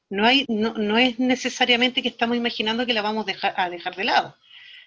no, 0.08 0.24
hay, 0.24 0.44
no, 0.48 0.74
no 0.74 0.98
es 0.98 1.18
necesariamente 1.18 2.02
que 2.02 2.08
estamos 2.08 2.36
imaginando 2.36 2.86
que 2.86 2.92
la 2.94 3.02
vamos 3.02 3.26
a 3.56 3.70
dejar 3.70 3.96
de 3.96 4.04
lado. 4.04 4.36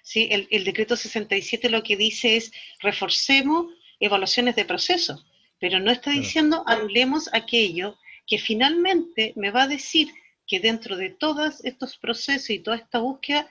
¿Sí? 0.03 0.29
El, 0.29 0.63
decreto 0.63 0.95
67 0.95 1.69
lo 1.69 1.81
que 1.81 1.97
dice 1.97 2.35
es 2.35 2.51
reforcemos 2.79 3.73
evaluaciones 3.99 4.55
de 4.55 4.65
proceso, 4.65 5.25
pero 5.59 5.79
no 5.79 5.89
está 5.89 6.11
diciendo 6.11 6.63
anulemos 6.67 7.29
aquello 7.33 7.97
que 8.27 8.37
finalmente 8.37 9.33
me 9.35 9.49
va 9.49 9.63
a 9.63 9.67
decir 9.67 10.09
que 10.45 10.59
dentro 10.59 10.97
de 10.97 11.09
todos 11.09 11.63
estos 11.65 11.97
procesos 11.97 12.49
y 12.51 12.59
toda 12.59 12.77
esta 12.77 12.99
búsqueda, 12.99 13.49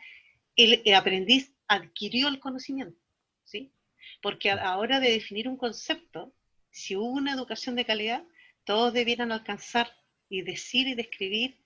el, 0.57 0.83
aprendiz 0.95 1.53
adquirió 1.67 2.29
el 2.29 2.39
conocimiento, 2.39 3.01
¿sí? 3.45 3.73
Porque 4.21 4.51
a 4.51 4.57
la 4.57 4.77
hora 4.77 5.01
de 5.01 5.11
definir 5.11 5.49
un 5.49 5.57
concepto, 5.57 6.33
si 6.71 6.97
hubo 6.97 7.09
una 7.09 7.33
educación 7.33 7.75
de 7.75 7.85
calidad, 7.85 8.25
todos 8.65 8.93
debieran 8.93 9.33
alcanzar 9.33 9.91
y 10.29 10.43
decir 10.43 10.87
y 10.87 10.95
describir 10.95 11.57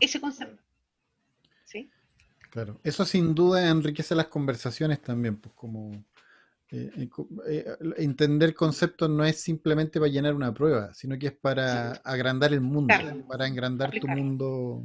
ese 0.00 0.20
concepto. 0.20 0.62
¿sí? 1.64 1.90
Claro, 2.54 2.78
eso 2.84 3.04
sin 3.04 3.34
duda 3.34 3.68
enriquece 3.68 4.14
las 4.14 4.28
conversaciones 4.28 5.02
también, 5.02 5.38
pues 5.38 5.52
como 5.56 5.90
eh, 6.70 6.88
eh, 6.96 7.08
eh, 7.48 7.76
entender 7.96 8.54
conceptos 8.54 9.10
no 9.10 9.24
es 9.24 9.40
simplemente 9.40 9.98
para 9.98 10.12
llenar 10.12 10.36
una 10.36 10.54
prueba, 10.54 10.94
sino 10.94 11.18
que 11.18 11.26
es 11.26 11.32
para 11.32 11.94
agrandar 12.04 12.52
el 12.52 12.60
mundo, 12.60 12.94
para 13.26 13.48
engrandar 13.48 13.90
tu 14.00 14.06
mundo, 14.06 14.84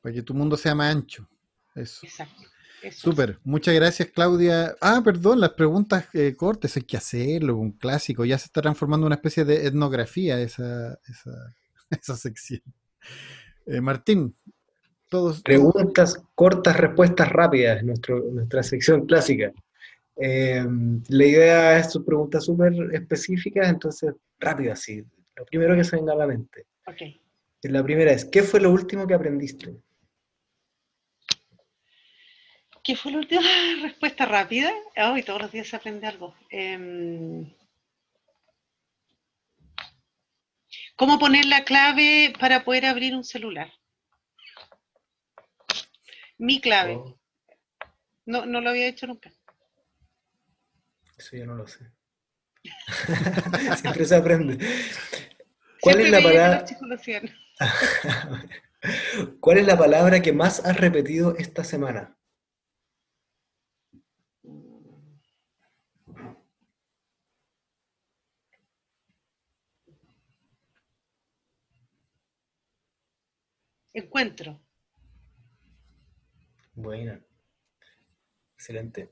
para 0.00 0.14
que 0.14 0.22
tu 0.22 0.32
mundo 0.32 0.56
sea 0.56 0.74
más 0.74 0.96
ancho. 0.96 1.28
Eso. 1.74 2.06
Exacto. 2.06 2.42
Súper, 2.90 3.38
muchas 3.44 3.74
gracias 3.74 4.08
Claudia. 4.08 4.74
Ah, 4.80 5.02
perdón, 5.04 5.40
las 5.40 5.50
preguntas 5.50 6.08
cortes, 6.38 6.74
hay 6.74 6.84
que 6.84 6.96
hacerlo, 6.96 7.58
un 7.58 7.72
clásico, 7.72 8.24
ya 8.24 8.38
se 8.38 8.46
está 8.46 8.62
transformando 8.62 9.04
en 9.04 9.08
una 9.08 9.16
especie 9.16 9.44
de 9.44 9.66
etnografía 9.66 10.40
esa, 10.40 10.98
esa, 11.06 11.54
esa 11.90 12.16
sección. 12.16 12.62
Martín, 13.82 14.34
Preguntas 15.42 16.22
cortas, 16.36 16.76
respuestas 16.76 17.28
rápidas, 17.30 17.82
nuestro, 17.82 18.20
nuestra 18.30 18.62
sección 18.62 19.06
clásica. 19.06 19.52
Eh, 20.16 20.64
la 21.08 21.24
idea 21.24 21.78
es 21.78 21.98
preguntas 22.06 22.44
súper 22.44 22.72
específicas, 22.92 23.68
entonces 23.68 24.14
rápidas, 24.38 24.80
sí. 24.80 25.02
Lo 25.34 25.44
primero 25.46 25.74
que 25.74 25.82
se 25.82 25.96
venga 25.96 26.12
a 26.12 26.16
la 26.16 26.26
mente. 26.26 26.66
Okay. 26.86 27.20
La 27.62 27.82
primera 27.82 28.12
es, 28.12 28.24
¿qué 28.24 28.42
fue 28.42 28.60
lo 28.60 28.70
último 28.70 29.06
que 29.06 29.14
aprendiste? 29.14 29.74
¿Qué 32.84 32.94
fue 32.94 33.12
la 33.12 33.18
última 33.18 33.42
respuesta 33.82 34.26
rápida? 34.26 34.72
Hoy 34.96 35.22
todos 35.22 35.42
los 35.42 35.52
días 35.52 35.66
se 35.66 35.76
aprende 35.76 36.06
algo. 36.06 36.34
Em, 36.50 37.52
¿Cómo 40.96 41.18
poner 41.18 41.46
la 41.46 41.64
clave 41.64 42.32
para 42.38 42.62
poder 42.62 42.86
abrir 42.86 43.14
un 43.14 43.24
celular? 43.24 43.72
Mi 46.40 46.58
clave. 46.58 46.96
Oh. 46.96 47.20
No, 48.24 48.46
no 48.46 48.62
lo 48.62 48.70
había 48.70 48.88
hecho 48.88 49.06
nunca. 49.06 49.30
Eso 51.18 51.36
ya 51.36 51.44
no 51.44 51.54
lo 51.54 51.66
sé. 51.66 51.92
Siempre 53.76 54.06
se 54.06 54.16
aprende. 54.16 54.58
¿Cuál 55.82 56.00
es 56.00 56.10
la 56.10 56.22
palabra? 56.22 56.64
¿Cuál 59.40 59.58
es 59.58 59.66
la 59.66 59.76
palabra 59.76 60.22
que 60.22 60.32
más 60.32 60.64
has 60.64 60.78
repetido 60.78 61.36
esta 61.36 61.62
semana? 61.62 62.16
Encuentro. 73.92 74.58
Buena. 76.80 77.20
Excelente. 78.54 79.10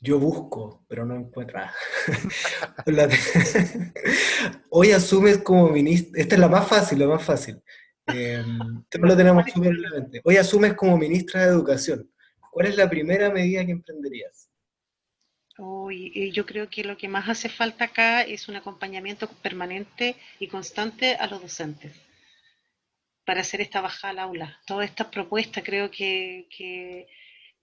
Yo 0.00 0.18
busco, 0.18 0.84
pero 0.88 1.04
no 1.04 1.14
encuentro. 1.14 1.60
Hoy 4.70 4.92
asumes 4.92 5.38
como 5.38 5.68
ministro. 5.68 6.18
Esta 6.20 6.34
es 6.36 6.40
la 6.40 6.48
más 6.48 6.66
fácil, 6.66 6.98
la 6.98 7.06
más 7.06 7.22
fácil. 7.22 7.60
Eh, 8.06 8.42
lo 8.92 9.16
tenemos 9.16 9.44
súper 9.52 9.74
la 9.74 9.90
mente. 9.90 10.20
Hoy 10.24 10.36
asumes 10.36 10.74
como 10.74 10.96
ministra 10.96 11.42
de 11.42 11.48
Educación. 11.48 12.10
¿Cuál 12.50 12.68
es 12.68 12.76
la 12.76 12.88
primera 12.88 13.30
medida 13.30 13.64
que 13.66 13.72
emprenderías? 13.72 14.48
Hoy, 15.58 16.30
yo 16.32 16.46
creo 16.46 16.68
que 16.70 16.84
lo 16.84 16.96
que 16.96 17.08
más 17.08 17.28
hace 17.28 17.48
falta 17.48 17.86
acá 17.86 18.22
es 18.22 18.48
un 18.48 18.56
acompañamiento 18.56 19.28
permanente 19.42 20.16
y 20.38 20.48
constante 20.48 21.14
a 21.16 21.26
los 21.26 21.42
docentes 21.42 22.05
para 23.26 23.40
hacer 23.40 23.60
esta 23.60 23.80
bajada 23.82 24.12
al 24.12 24.18
aula. 24.20 24.60
Todas 24.66 24.88
estas 24.88 25.08
propuestas, 25.08 25.64
creo 25.64 25.90
que, 25.90 27.06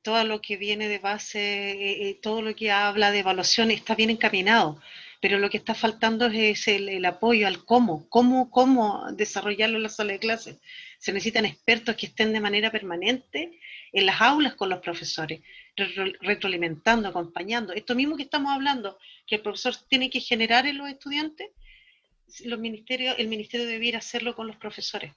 todo 0.03 0.23
lo 0.25 0.41
que 0.41 0.57
viene 0.57 0.89
de 0.89 0.99
base, 0.99 1.39
eh, 1.39 2.09
eh, 2.09 2.19
todo 2.21 2.41
lo 2.41 2.53
que 2.53 2.69
habla 2.69 3.11
de 3.11 3.19
evaluación 3.19 3.71
está 3.71 3.95
bien 3.95 4.09
encaminado, 4.09 4.81
pero 5.21 5.39
lo 5.39 5.49
que 5.49 5.57
está 5.57 5.73
faltando 5.73 6.25
es 6.27 6.67
el, 6.67 7.03
apoyo 7.05 7.47
al 7.47 7.63
cómo, 7.63 8.09
cómo, 8.09 8.51
cómo 8.51 9.05
desarrollarlo 9.13 9.77
en 9.77 9.83
la 9.83 9.89
sala 9.89 10.11
de 10.11 10.19
clases. 10.19 10.57
Se 10.99 11.13
necesitan 11.13 11.45
expertos 11.45 11.95
que 11.95 12.07
estén 12.07 12.33
de 12.33 12.41
manera 12.41 12.69
permanente 12.69 13.57
en 13.93 14.05
las 14.05 14.19
aulas 14.19 14.55
con 14.55 14.67
los 14.69 14.79
profesores, 14.79 15.41
retroalimentando, 16.21 17.07
acompañando. 17.07 17.71
Esto 17.71 17.95
mismo 17.95 18.17
que 18.17 18.23
estamos 18.23 18.51
hablando, 18.51 18.97
que 19.25 19.35
el 19.35 19.41
profesor 19.41 19.75
tiene 19.87 20.09
que 20.09 20.19
generar 20.19 20.67
en 20.67 20.77
los 20.77 20.89
estudiantes, 20.89 21.51
los 22.43 22.59
ministerios, 22.59 23.15
el 23.17 23.29
ministerio 23.29 23.65
debiera 23.65 23.99
hacerlo 23.99 24.35
con 24.35 24.47
los 24.47 24.57
profesores 24.57 25.13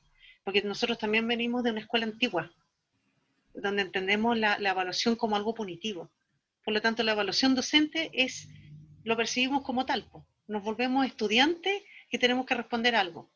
porque 0.47 0.62
nosotros 0.62 0.97
también 0.97 1.27
venimos 1.27 1.64
de 1.64 1.73
una 1.73 1.81
escuela 1.81 2.06
antigua, 2.06 2.52
donde 3.52 3.82
entendemos 3.82 4.39
la, 4.39 4.55
evaluación 4.59 5.16
como 5.16 5.35
algo 5.35 5.55
punitivo. 5.55 6.12
Por 6.64 6.73
lo 6.73 6.81
tanto, 6.81 7.02
la 7.02 7.12
evaluación 7.12 7.56
docente 7.56 8.12
es, 8.12 8.47
lo 9.02 9.16
percibimos 9.16 9.62
como 9.62 9.85
tal, 9.85 10.09
nos 10.47 10.62
volvemos 10.62 11.05
estudiantes 11.05 11.82
que 12.09 12.18
tenemos 12.18 12.47
que 12.47 12.55
responder 12.55 12.94
algo. 12.94 13.28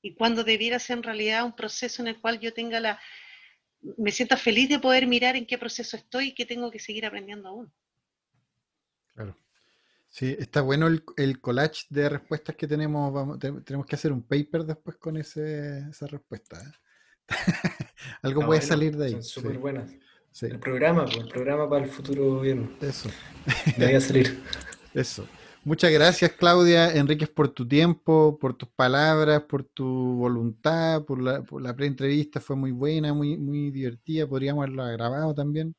Y 0.00 0.14
cuando 0.14 0.42
debiera 0.42 0.78
ser 0.78 0.96
en 0.96 1.02
realidad 1.02 1.44
un 1.44 1.54
proceso 1.54 2.00
en 2.00 2.08
el 2.08 2.18
cual 2.18 2.40
yo 2.40 2.54
tenga 2.54 2.80
la, 2.80 2.98
me 3.98 4.10
sienta 4.10 4.38
feliz 4.38 4.70
de 4.70 4.78
poder 4.78 5.06
mirar 5.06 5.36
en 5.36 5.44
qué 5.44 5.58
proceso 5.58 5.98
estoy 5.98 6.28
y 6.28 6.34
qué 6.34 6.46
tengo 6.46 6.70
que 6.70 6.78
seguir 6.78 7.04
aprendiendo 7.04 7.50
aún. 7.50 7.70
Claro. 9.12 9.36
Sí, 10.10 10.34
está 10.38 10.62
bueno 10.62 10.86
el, 10.86 11.40
collage 11.40 11.86
de 11.90 12.08
respuestas 12.08 12.56
que 12.56 12.66
tenemos. 12.66 13.38
tenemos 13.64 13.86
que 13.86 13.96
hacer 13.96 14.12
un 14.12 14.22
paper 14.22 14.64
después 14.64 14.96
con 14.96 15.16
ese, 15.16 15.80
esa 15.90 16.06
respuesta. 16.06 16.60
¿eh? 16.60 17.28
Algo 18.22 18.46
puede 18.46 18.62
salir 18.62 18.96
de 18.96 19.06
ahí. 19.06 19.12
Son 19.12 19.22
súper 19.22 19.58
buenas. 19.58 19.90
El 20.42 20.58
programa, 20.58 21.04
pues, 21.04 21.16
el 21.16 21.28
programa 21.28 21.68
para 21.68 21.84
el 21.84 21.90
futuro 21.90 22.36
gobierno. 22.36 22.70
Eso. 22.80 23.10
Debería 23.76 24.00
salir. 24.00 24.42
Eso. 24.94 25.26
Muchas 25.64 25.90
gracias, 25.92 26.32
Claudia 26.32 26.92
Enríquez, 26.94 27.28
por 27.28 27.48
tu 27.48 27.66
tiempo, 27.66 28.38
por 28.40 28.54
tus 28.54 28.68
palabras, 28.70 29.42
por 29.42 29.64
tu 29.64 29.84
voluntad, 29.84 31.04
por 31.04 31.20
la, 31.20 31.42
por 31.42 31.60
la 31.60 31.74
pre-entrevista. 31.74 32.40
Fue 32.40 32.56
muy 32.56 32.70
buena, 32.70 33.12
muy, 33.12 33.36
muy 33.36 33.70
divertida. 33.70 34.26
Podríamos 34.26 34.64
haberla 34.64 34.90
grabado 34.92 35.34
también. 35.34 35.74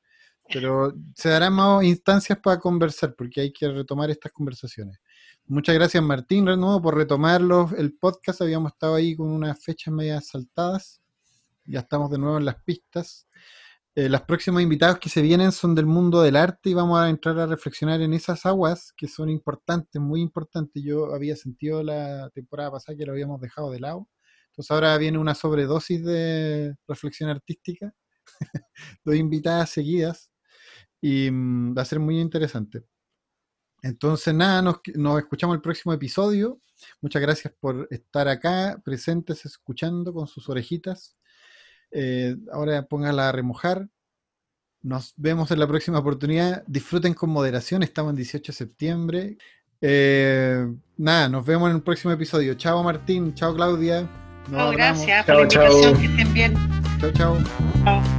Pero 0.52 0.94
se 1.16 1.30
darán 1.30 1.54
más 1.54 1.84
instancias 1.84 2.40
para 2.40 2.60
conversar, 2.60 3.16
porque 3.16 3.42
hay 3.42 3.54
que 3.54 3.68
retomar 3.68 4.10
estas 4.10 4.32
conversaciones. 4.32 5.00
Muchas 5.46 5.76
gracias, 5.76 6.04
Martín, 6.04 6.46
de 6.46 6.58
nuevo, 6.58 6.82
por 6.82 6.96
retomarlo. 6.96 7.70
El 7.78 7.98
podcast 7.98 8.42
habíamos 8.42 8.74
estado 8.74 8.96
ahí 8.96 9.16
con 9.16 9.30
unas 9.32 9.64
fechas 9.64 9.94
medias 9.94 10.28
saltadas. 10.28 11.02
Ya 11.66 11.80
estamos 11.80 12.12
de 12.12 12.18
nuevo 12.18 12.38
en 12.38 12.46
las 12.46 12.62
pistas. 12.64 13.28
Eh, 13.96 14.10
las 14.10 14.22
próximas 14.22 14.64
invitados 14.64 15.00
que 15.00 15.10
se 15.10 15.22
vienen 15.22 15.52
son 15.52 15.76
del 15.76 15.86
mundo 15.86 16.22
del 16.22 16.36
arte 16.36 16.70
y 16.70 16.74
vamos 16.74 17.00
a 17.00 17.10
entrar 17.10 17.38
a 17.40 17.48
reflexionar 17.48 18.02
en 18.02 18.14
esas 18.14 18.46
aguas 18.46 18.94
que 18.96 19.08
son 19.08 19.30
importantes, 19.30 20.02
muy 20.02 20.22
importantes. 20.22 20.84
Yo 20.84 21.14
había 21.14 21.36
sentido 21.36 21.84
la 21.84 22.30
temporada 22.30 22.72
pasada 22.72 22.98
que 22.98 23.06
lo 23.06 23.12
habíamos 23.12 23.42
dejado 23.42 23.72
de 23.72 23.80
lado. 23.80 24.08
Entonces 24.52 24.72
ahora 24.72 24.98
viene 24.98 25.18
una 25.18 25.36
sobredosis 25.36 26.04
de 26.06 26.76
reflexión 26.88 27.30
artística. 27.30 27.94
Dos 29.04 29.16
invitadas 29.16 29.72
seguidas 29.72 30.30
y 31.02 31.30
mm, 31.32 31.78
va 31.78 31.82
a 31.82 31.86
ser 31.86 32.00
muy 32.00 32.20
interesante. 32.20 32.84
Entonces, 33.82 34.34
nada, 34.34 34.62
nos, 34.62 34.80
escuchamos 35.20 35.56
el 35.56 35.62
próximo 35.62 35.94
episodio. 35.94 36.60
Muchas 37.02 37.22
gracias 37.22 37.54
por 37.60 37.88
estar 37.92 38.28
acá, 38.28 38.82
presentes, 38.84 39.46
escuchando 39.46 40.14
con 40.14 40.28
sus 40.28 40.50
orejitas. 40.50 41.16
Eh, 41.92 42.36
ahora 42.52 42.86
póngala 42.86 43.30
a 43.30 43.32
remojar. 43.32 43.88
Nos 44.82 45.14
vemos 45.18 45.52
en 45.52 45.60
la 45.60 45.68
próxima 45.68 46.00
oportunidad. 46.00 46.64
Disfruten 46.68 47.14
con 47.14 47.30
moderación. 47.30 47.84
Estamos 47.84 48.12
en 48.12 48.18
18 48.18 48.52
de 48.52 48.56
septiembre. 48.56 49.38
Eh, 49.82 50.68
nada, 50.98 51.30
nos 51.30 51.46
vemos 51.46 51.70
en 51.70 51.78
el 51.78 51.84
próximo 51.84 52.14
episodio. 52.14 52.54
Chao 52.56 52.84
Martín, 52.84 53.34
chao 53.34 53.54
Claudia. 53.56 54.08
gracias 54.50 55.26
por 55.26 55.36
la 55.36 55.42
invitación. 55.44 55.98
Que 55.98 56.06
estén 56.06 56.34
bien. 56.34 56.54
Chao, 57.00 57.12
chao. 57.12 57.38
Chao. 57.84 58.19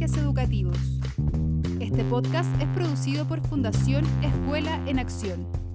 Educativos. 0.00 0.78
Este 1.80 2.04
podcast 2.04 2.48
es 2.62 2.68
producido 2.68 3.26
por 3.26 3.40
Fundación 3.40 4.06
Escuela 4.22 4.80
en 4.86 5.00
Acción. 5.00 5.67